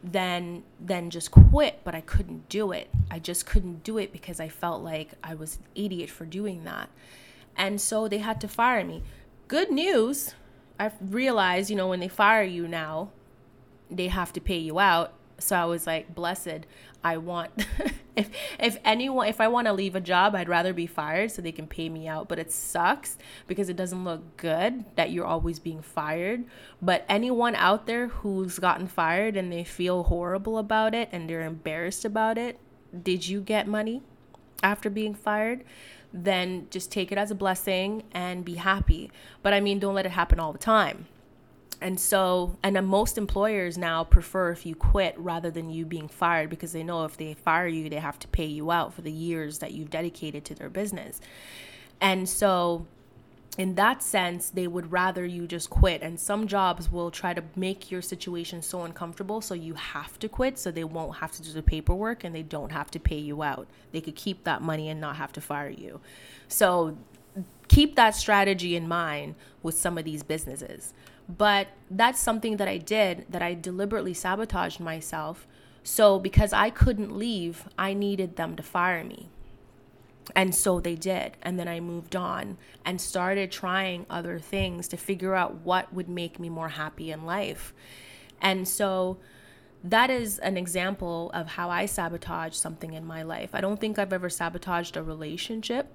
then 0.04 0.64
then 0.80 1.10
just 1.10 1.32
quit 1.32 1.80
but 1.84 1.96
I 1.96 2.02
couldn't 2.02 2.50
do 2.50 2.72
it. 2.72 2.90
I 3.10 3.20
just 3.20 3.46
couldn't 3.46 3.84
do 3.84 3.98
it 3.98 4.12
because 4.12 4.40
I 4.40 4.50
felt 4.50 4.84
like 4.84 5.14
I 5.24 5.36
was 5.36 5.58
an 5.58 5.64
idiot 5.76 6.10
for 6.10 6.26
doing 6.26 6.64
that. 6.64 6.90
And 7.56 7.82
so 7.82 8.08
they 8.08 8.20
had 8.20 8.40
to 8.42 8.48
fire 8.48 8.84
me. 8.84 9.04
Good 9.48 9.72
news 9.72 10.36
I've 10.80 10.96
realized 11.02 11.70
you 11.70 11.76
know 11.76 11.88
when 11.88 12.00
they 12.00 12.08
fire 12.08 12.44
you 12.44 12.68
now 12.68 13.10
they 13.92 14.08
have 14.08 14.32
to 14.34 14.42
pay 14.42 14.58
you 14.58 14.80
out. 14.80 15.14
So 15.38 15.56
I 15.56 15.66
was 15.66 15.86
like, 15.86 16.16
blessed. 16.16 16.66
I 17.04 17.18
want 17.18 17.52
if 18.16 18.30
if 18.60 18.78
anyone 18.84 19.28
if 19.28 19.42
I 19.42 19.48
want 19.48 19.68
to 19.68 19.74
leave 19.74 19.96
a 19.96 20.02
job, 20.02 20.36
I'd 20.36 20.50
rather 20.50 20.74
be 20.74 20.86
fired 20.86 21.32
so 21.32 21.42
they 21.42 21.52
can 21.52 21.68
pay 21.68 21.90
me 21.90 22.08
out. 22.08 22.28
But 22.28 22.40
it 22.40 22.52
sucks 22.52 23.18
because 23.48 23.70
it 23.70 23.76
doesn't 23.76 24.04
look 24.04 24.38
good 24.38 24.86
that 24.96 25.12
you're 25.12 25.26
always 25.26 25.60
being 25.60 25.82
fired. 25.82 26.44
But 26.82 27.06
anyone 27.10 27.56
out 27.56 27.88
there 27.88 28.08
who's 28.08 28.60
gotten 28.60 28.88
fired 28.88 29.38
and 29.38 29.52
they 29.52 29.64
feel 29.64 30.04
horrible 30.04 30.58
about 30.58 30.94
it 30.94 31.10
and 31.12 31.30
they're 31.30 31.46
embarrassed 31.46 32.06
about 32.06 32.38
it, 32.38 32.60
did 33.02 33.28
you 33.28 33.42
get 33.42 33.68
money 33.68 34.02
after 34.62 34.90
being 34.90 35.16
fired? 35.16 35.64
Then 36.14 36.68
just 36.70 36.92
take 36.92 37.12
it 37.12 37.18
as 37.18 37.32
a 37.32 37.36
blessing 37.36 38.04
and 38.12 38.44
be 38.44 38.56
happy. 38.56 39.10
But 39.42 39.54
I 39.54 39.62
mean, 39.62 39.80
don't 39.80 39.96
let 39.96 40.06
it 40.06 40.12
happen 40.12 40.40
all 40.40 40.52
the 40.52 40.60
time 40.60 41.08
and 41.82 42.00
so, 42.00 42.58
and 42.62 42.88
most 42.88 43.18
employers 43.18 43.76
now 43.76 44.04
prefer 44.04 44.52
if 44.52 44.66
you 44.66 44.76
quit 44.76 45.18
rather 45.18 45.50
than 45.50 45.72
you 45.72 45.84
being 45.84 46.08
fired 46.08 46.50
because 46.50 46.74
they 46.74 46.84
know 46.84 47.06
if 47.06 47.18
they 47.18 47.34
fire 47.34 47.68
you, 47.68 47.90
they 47.90 47.98
have 47.98 48.20
to 48.20 48.28
pay 48.28 48.46
you 48.46 48.70
out 48.70 48.94
for 48.94 49.02
the 49.02 49.12
years 49.12 49.58
that 49.60 49.72
you've 49.72 49.90
dedicated 49.90 50.46
to 50.46 50.56
their 50.56 50.70
business. 50.70 51.20
And 52.00 52.30
so, 52.30 52.86
in 53.58 53.76
that 53.76 54.04
sense, 54.04 54.50
they 54.50 54.68
would 54.68 54.92
rather 54.92 55.26
you 55.26 55.48
just 55.48 55.72
quit. 55.72 56.04
And 56.04 56.20
some 56.20 56.48
jobs 56.48 56.92
will 56.92 57.10
try 57.10 57.34
to 57.34 57.44
make 57.56 57.90
your 57.90 58.02
situation 58.02 58.62
so 58.62 58.84
uncomfortable 58.84 59.42
so 59.42 59.56
you 59.56 59.74
have 59.74 60.20
to 60.20 60.30
quit 60.30 60.60
so 60.60 60.72
they 60.72 60.84
won't 60.84 61.18
have 61.18 61.32
to 61.34 61.42
do 61.42 61.52
the 61.52 61.64
paperwork 61.64 62.24
and 62.24 62.34
they 62.34 62.44
don't 62.44 62.72
have 62.72 62.92
to 62.92 63.00
pay 63.00 63.18
you 63.18 63.42
out. 63.42 63.68
They 63.92 64.02
could 64.02 64.16
keep 64.16 64.44
that 64.44 64.62
money 64.62 64.88
and 64.88 65.02
not 65.02 65.16
have 65.16 65.34
to 65.34 65.42
fire 65.42 65.70
you. 65.70 66.00
So 66.48 66.96
keep 67.68 67.96
that 67.96 68.16
strategy 68.16 68.76
in 68.76 68.88
mind 68.88 69.36
with 69.64 69.76
some 69.76 69.98
of 69.98 70.06
these 70.06 70.24
businesses. 70.24 70.94
But 71.38 71.68
that's 71.90 72.20
something 72.20 72.58
that 72.58 72.68
I 72.68 72.78
did 72.78 73.26
that 73.30 73.42
I 73.42 73.54
deliberately 73.54 74.14
sabotaged 74.14 74.80
myself. 74.80 75.48
So 75.84 76.20
because 76.20 76.54
I 76.54 76.70
couldn't 76.70 77.18
leave, 77.18 77.68
I 77.78 77.94
needed 77.94 78.36
them 78.36 78.56
to 78.56 78.64
fire 78.64 79.04
me. 79.04 79.30
And 80.36 80.54
so 80.54 80.80
they 80.80 80.96
did. 80.96 81.38
And 81.42 81.60
then 81.60 81.68
I 81.68 81.80
moved 81.80 82.16
on 82.16 82.58
and 82.86 83.02
started 83.02 83.52
trying 83.52 84.06
other 84.10 84.40
things 84.40 84.88
to 84.90 84.98
figure 84.98 85.36
out 85.36 85.56
what 85.64 85.94
would 85.94 86.10
make 86.10 86.40
me 86.40 86.50
more 86.50 86.70
happy 86.70 87.12
in 87.12 87.26
life. 87.26 87.74
And 88.42 88.68
so 88.68 89.18
that 89.84 90.10
is 90.10 90.40
an 90.40 90.58
example 90.58 91.32
of 91.34 91.48
how 91.48 91.70
I 91.70 91.86
sabotage 91.86 92.56
something 92.56 92.94
in 92.94 93.06
my 93.06 93.24
life. 93.24 93.52
I 93.54 93.62
don't 93.62 93.80
think 93.80 93.98
I've 93.98 94.14
ever 94.14 94.30
sabotaged 94.30 94.96
a 94.96 95.04
relationship. 95.04 95.88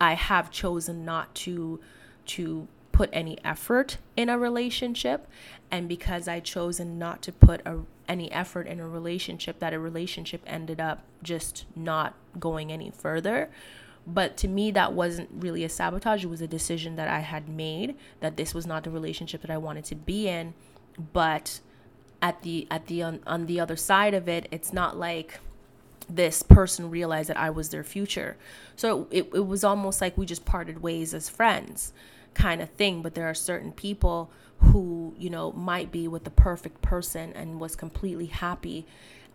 I 0.00 0.14
have 0.14 0.50
chosen 0.50 1.04
not 1.04 1.34
to 1.36 1.80
to 2.24 2.68
put 2.92 3.10
any 3.12 3.38
effort 3.44 3.98
in 4.16 4.28
a 4.28 4.38
relationship 4.38 5.26
and 5.70 5.88
because 5.88 6.28
I 6.28 6.40
chosen 6.40 6.98
not 6.98 7.22
to 7.22 7.32
put 7.32 7.62
a, 7.66 7.80
any 8.06 8.30
effort 8.30 8.66
in 8.66 8.78
a 8.78 8.86
relationship 8.86 9.58
that 9.60 9.72
a 9.72 9.78
relationship 9.78 10.42
ended 10.46 10.80
up 10.80 11.02
just 11.22 11.64
not 11.74 12.14
going 12.38 12.70
any 12.70 12.90
further. 12.90 13.50
But 14.06 14.36
to 14.38 14.48
me 14.48 14.70
that 14.72 14.92
wasn't 14.92 15.30
really 15.32 15.64
a 15.64 15.68
sabotage. 15.68 16.24
It 16.24 16.28
was 16.28 16.42
a 16.42 16.48
decision 16.48 16.96
that 16.96 17.08
I 17.08 17.20
had 17.20 17.48
made 17.48 17.96
that 18.20 18.36
this 18.36 18.52
was 18.52 18.66
not 18.66 18.84
the 18.84 18.90
relationship 18.90 19.40
that 19.42 19.50
I 19.50 19.56
wanted 19.56 19.84
to 19.86 19.94
be 19.94 20.28
in. 20.28 20.54
But 21.12 21.60
at 22.20 22.42
the 22.42 22.68
at 22.70 22.86
the 22.86 23.02
on, 23.02 23.20
on 23.26 23.46
the 23.46 23.58
other 23.58 23.74
side 23.74 24.14
of 24.14 24.28
it 24.28 24.46
it's 24.52 24.72
not 24.72 24.96
like 24.96 25.40
this 26.08 26.42
person 26.42 26.90
realized 26.90 27.28
that 27.28 27.38
I 27.38 27.50
was 27.50 27.70
their 27.70 27.84
future. 27.84 28.36
So 28.76 29.06
it, 29.10 29.30
it 29.32 29.46
was 29.46 29.64
almost 29.64 30.00
like 30.00 30.18
we 30.18 30.26
just 30.26 30.44
parted 30.44 30.82
ways 30.82 31.14
as 31.14 31.28
friends 31.28 31.92
kind 32.34 32.60
of 32.60 32.68
thing 32.70 33.02
but 33.02 33.14
there 33.14 33.28
are 33.28 33.34
certain 33.34 33.72
people 33.72 34.30
who 34.58 35.14
you 35.18 35.28
know 35.28 35.52
might 35.52 35.90
be 35.90 36.08
with 36.08 36.24
the 36.24 36.30
perfect 36.30 36.80
person 36.82 37.32
and 37.34 37.60
was 37.60 37.76
completely 37.76 38.26
happy 38.26 38.86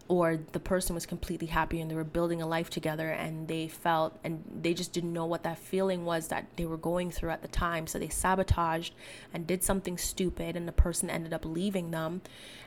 or 0.10 0.40
the 0.54 0.60
person 0.60 0.94
was 0.94 1.06
completely 1.06 1.48
happy 1.48 1.82
and 1.82 1.92
they 1.92 1.96
were 1.96 2.04
building 2.04 2.42
a 2.42 2.48
life 2.48 2.70
together 2.70 3.10
and 3.10 3.48
they 3.48 3.68
felt 3.68 4.18
and 4.24 4.44
they 4.62 4.74
just 4.74 4.94
didn't 4.94 5.12
know 5.12 5.26
what 5.26 5.44
that 5.44 5.58
feeling 5.58 6.06
was 6.06 6.30
that 6.30 6.46
they 6.56 6.66
were 6.66 6.78
going 6.78 7.12
through 7.12 7.30
at 7.30 7.42
the 7.42 7.48
time. 7.48 7.88
So 7.88 8.00
they 8.00 8.08
sabotaged 8.08 8.94
and 9.34 9.46
did 9.46 9.64
something 9.64 9.98
stupid 9.98 10.56
and 10.56 10.68
the 10.68 10.72
person 10.72 11.10
ended 11.10 11.34
up 11.34 11.44
leaving 11.44 11.92
them. 11.92 12.22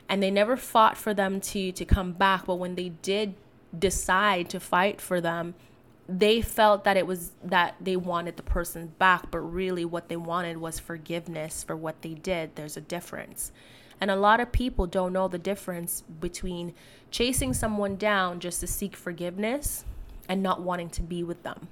And 0.07 0.21
they 0.21 0.29
never 0.29 0.55
fought 0.55 0.97
for 0.97 1.13
them 1.13 1.41
to 1.41 1.71
to 1.71 1.85
come 1.85 2.13
back 2.13 2.45
but 2.45 2.55
when 2.55 2.75
they 2.75 2.89
did 2.89 3.33
decide 3.77 4.49
to 4.49 4.59
fight 4.59 5.01
for 5.01 5.19
them 5.21 5.55
they 6.09 6.41
felt 6.41 6.83
that 6.83 6.97
it 6.97 7.07
was 7.07 7.31
that 7.43 7.75
they 7.79 7.95
wanted 7.95 8.37
the 8.37 8.43
person 8.43 8.93
back, 8.99 9.31
but 9.31 9.39
really 9.39 9.85
what 9.85 10.09
they 10.09 10.17
wanted 10.17 10.57
was 10.57 10.79
forgiveness 10.79 11.63
for 11.63 11.75
what 11.75 12.01
they 12.01 12.13
did. 12.13 12.55
There's 12.55 12.77
a 12.77 12.81
difference. 12.81 13.51
And 13.99 14.09
a 14.09 14.15
lot 14.15 14.39
of 14.39 14.51
people 14.51 14.87
don't 14.87 15.13
know 15.13 15.27
the 15.27 15.37
difference 15.37 16.01
between 16.19 16.73
chasing 17.11 17.53
someone 17.53 17.95
down 17.97 18.39
just 18.39 18.59
to 18.61 18.67
seek 18.67 18.95
forgiveness 18.95 19.85
and 20.27 20.41
not 20.41 20.61
wanting 20.61 20.89
to 20.89 21.03
be 21.03 21.23
with 21.23 21.43
them. 21.43 21.67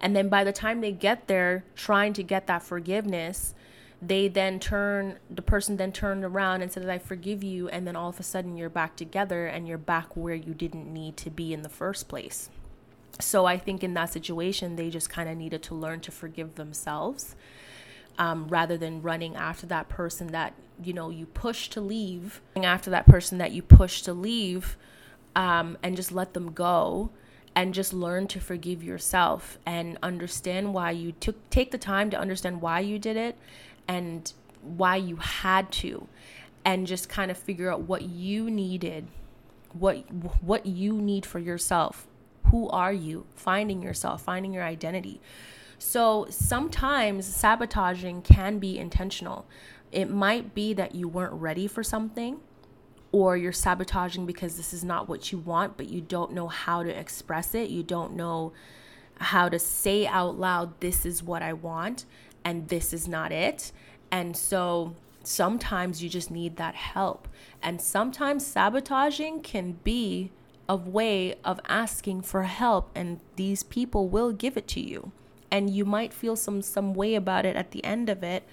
And 0.00 0.14
then 0.14 0.28
by 0.28 0.44
the 0.44 0.52
time 0.52 0.80
they 0.80 0.92
get 0.92 1.28
there, 1.28 1.64
trying 1.76 2.12
to 2.14 2.22
get 2.22 2.46
that 2.48 2.62
forgiveness, 2.62 3.54
they 4.00 4.28
then 4.28 4.60
turn, 4.60 5.18
the 5.30 5.42
person 5.42 5.76
then 5.76 5.92
turned 5.92 6.24
around 6.24 6.62
and 6.62 6.70
said 6.70 6.88
I 6.88 6.98
forgive 6.98 7.44
you. 7.44 7.68
And 7.68 7.86
then 7.86 7.96
all 7.96 8.08
of 8.08 8.18
a 8.18 8.24
sudden 8.24 8.56
you're 8.56 8.68
back 8.68 8.96
together 8.96 9.46
and 9.46 9.68
you're 9.68 9.78
back 9.78 10.16
where 10.16 10.34
you 10.34 10.54
didn't 10.54 10.92
need 10.92 11.16
to 11.18 11.30
be 11.30 11.52
in 11.52 11.62
the 11.62 11.68
first 11.68 12.08
place. 12.08 12.50
So 13.20 13.46
I 13.46 13.58
think 13.58 13.82
in 13.82 13.94
that 13.94 14.12
situation, 14.12 14.76
they 14.76 14.90
just 14.90 15.10
kind 15.10 15.28
of 15.28 15.36
needed 15.36 15.62
to 15.64 15.74
learn 15.74 16.00
to 16.00 16.12
forgive 16.12 16.54
themselves 16.54 17.34
um, 18.18 18.48
rather 18.48 18.76
than 18.76 19.02
running 19.02 19.36
after 19.36 19.66
that 19.66 19.88
person 19.88 20.28
that, 20.28 20.54
you 20.82 20.92
know, 20.92 21.10
you 21.10 21.26
push 21.26 21.68
to 21.70 21.80
leave, 21.80 22.40
after 22.56 22.90
that 22.90 23.06
person 23.06 23.38
that 23.38 23.52
you 23.52 23.62
push 23.62 24.02
to 24.02 24.12
leave 24.12 24.76
um, 25.34 25.78
and 25.82 25.96
just 25.96 26.12
let 26.12 26.34
them 26.34 26.52
go 26.52 27.10
and 27.54 27.74
just 27.74 27.92
learn 27.92 28.26
to 28.28 28.40
forgive 28.40 28.82
yourself 28.82 29.58
and 29.64 29.98
understand 30.02 30.74
why 30.74 30.90
you 30.90 31.12
took 31.12 31.48
take 31.50 31.70
the 31.70 31.78
time 31.78 32.10
to 32.10 32.18
understand 32.18 32.60
why 32.60 32.80
you 32.80 32.98
did 32.98 33.16
it 33.16 33.36
and 33.86 34.32
why 34.62 34.96
you 34.96 35.16
had 35.16 35.70
to 35.70 36.06
and 36.64 36.86
just 36.86 37.08
kind 37.08 37.30
of 37.30 37.36
figure 37.36 37.72
out 37.72 37.80
what 37.82 38.02
you 38.02 38.50
needed 38.50 39.06
what 39.72 39.96
what 40.42 40.66
you 40.66 41.00
need 41.00 41.24
for 41.24 41.38
yourself 41.38 42.07
who 42.50 42.68
are 42.68 42.92
you 42.92 43.26
finding 43.34 43.82
yourself 43.82 44.22
finding 44.22 44.52
your 44.52 44.64
identity. 44.64 45.20
So 45.78 46.26
sometimes 46.30 47.26
sabotaging 47.26 48.22
can 48.22 48.58
be 48.58 48.78
intentional. 48.78 49.46
It 49.92 50.10
might 50.10 50.54
be 50.54 50.74
that 50.74 50.94
you 50.94 51.08
weren't 51.08 51.34
ready 51.34 51.66
for 51.66 51.82
something 51.82 52.40
or 53.12 53.36
you're 53.36 53.52
sabotaging 53.52 54.26
because 54.26 54.56
this 54.56 54.72
is 54.72 54.84
not 54.84 55.08
what 55.08 55.32
you 55.32 55.38
want 55.38 55.76
but 55.76 55.88
you 55.88 56.00
don't 56.00 56.32
know 56.32 56.48
how 56.48 56.82
to 56.82 56.90
express 56.90 57.54
it. 57.54 57.70
You 57.70 57.82
don't 57.82 58.14
know 58.14 58.52
how 59.20 59.48
to 59.48 59.58
say 59.58 60.06
out 60.06 60.38
loud 60.38 60.80
this 60.80 61.04
is 61.04 61.24
what 61.24 61.42
i 61.42 61.52
want 61.52 62.04
and 62.44 62.68
this 62.68 62.92
is 62.92 63.08
not 63.08 63.32
it. 63.32 63.72
And 64.10 64.36
so 64.36 64.94
sometimes 65.22 66.02
you 66.02 66.08
just 66.08 66.30
need 66.30 66.56
that 66.56 66.74
help. 66.74 67.28
And 67.62 67.80
sometimes 67.80 68.46
sabotaging 68.46 69.42
can 69.42 69.72
be 69.84 70.30
a 70.68 70.76
way 70.76 71.34
of 71.44 71.60
asking 71.68 72.22
for 72.22 72.42
help 72.42 72.90
and 72.94 73.20
these 73.36 73.62
people 73.62 74.08
will 74.08 74.32
give 74.32 74.56
it 74.56 74.68
to 74.68 74.80
you. 74.80 75.12
And 75.50 75.70
you 75.70 75.86
might 75.86 76.12
feel 76.12 76.36
some 76.36 76.60
some 76.60 76.92
way 76.92 77.14
about 77.14 77.46
it 77.46 77.56
at 77.56 77.70
the 77.70 77.82
end 77.84 78.10
of 78.10 78.22
it 78.22 78.44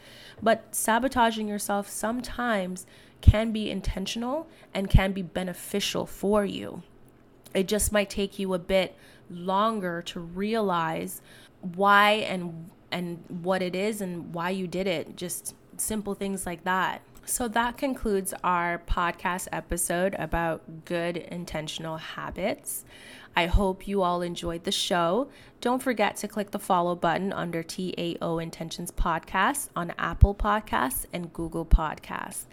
but 0.41 0.75
sabotaging 0.75 1.47
yourself 1.47 1.89
sometimes 1.89 2.85
can 3.21 3.51
be 3.51 3.69
intentional 3.69 4.47
and 4.73 4.89
can 4.89 5.11
be 5.11 5.21
beneficial 5.21 6.05
for 6.05 6.45
you. 6.45 6.83
It 7.53 7.67
just 7.67 7.91
might 7.91 8.09
take 8.09 8.37
you 8.37 8.53
a 8.53 8.59
bit 8.59 8.95
longer 9.29 10.01
to 10.03 10.19
realize 10.19 11.21
why 11.61 12.11
and 12.11 12.69
and 12.91 13.23
what 13.27 13.61
it 13.61 13.75
is 13.75 14.01
and 14.01 14.33
why 14.33 14.51
you 14.51 14.67
did 14.67 14.87
it. 14.87 15.15
Just 15.15 15.55
simple 15.77 16.13
things 16.13 16.45
like 16.45 16.63
that 16.63 17.01
so 17.25 17.47
that 17.47 17.77
concludes 17.77 18.33
our 18.43 18.81
podcast 18.87 19.47
episode 19.51 20.15
about 20.19 20.85
good 20.85 21.17
intentional 21.17 21.97
habits. 21.97 22.85
I 23.35 23.47
hope 23.47 23.87
you 23.87 24.03
all 24.03 24.21
enjoyed 24.21 24.63
the 24.63 24.71
show. 24.71 25.29
Don't 25.59 25.81
forget 25.81 26.15
to 26.17 26.27
click 26.27 26.51
the 26.51 26.59
follow 26.59 26.95
button 26.95 27.33
under 27.33 27.63
TAO 27.63 28.37
Intentions 28.37 28.91
Podcast 28.91 29.69
on 29.75 29.93
Apple 29.97 30.35
Podcasts 30.35 31.05
and 31.11 31.33
Google 31.33 31.65
Podcasts. 31.65 32.45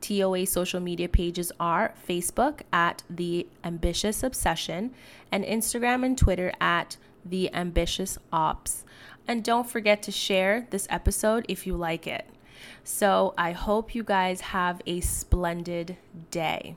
TOA 0.00 0.44
social 0.44 0.80
media 0.80 1.08
pages 1.08 1.52
are 1.58 1.94
Facebook 2.06 2.60
at 2.72 3.02
The 3.08 3.46
Ambitious 3.64 4.22
Obsession 4.22 4.92
and 5.32 5.44
Instagram 5.44 6.04
and 6.04 6.18
Twitter 6.18 6.52
at 6.60 6.96
The 7.24 7.52
Ambitious 7.54 8.18
Ops. 8.32 8.84
And 9.26 9.42
don't 9.42 9.70
forget 9.70 10.02
to 10.02 10.12
share 10.12 10.66
this 10.70 10.86
episode 10.90 11.46
if 11.48 11.66
you 11.66 11.76
like 11.76 12.06
it. 12.06 12.26
So 12.84 13.34
I 13.36 13.52
hope 13.52 13.94
you 13.94 14.02
guys 14.02 14.40
have 14.40 14.80
a 14.86 15.00
splendid 15.00 15.96
day. 16.30 16.76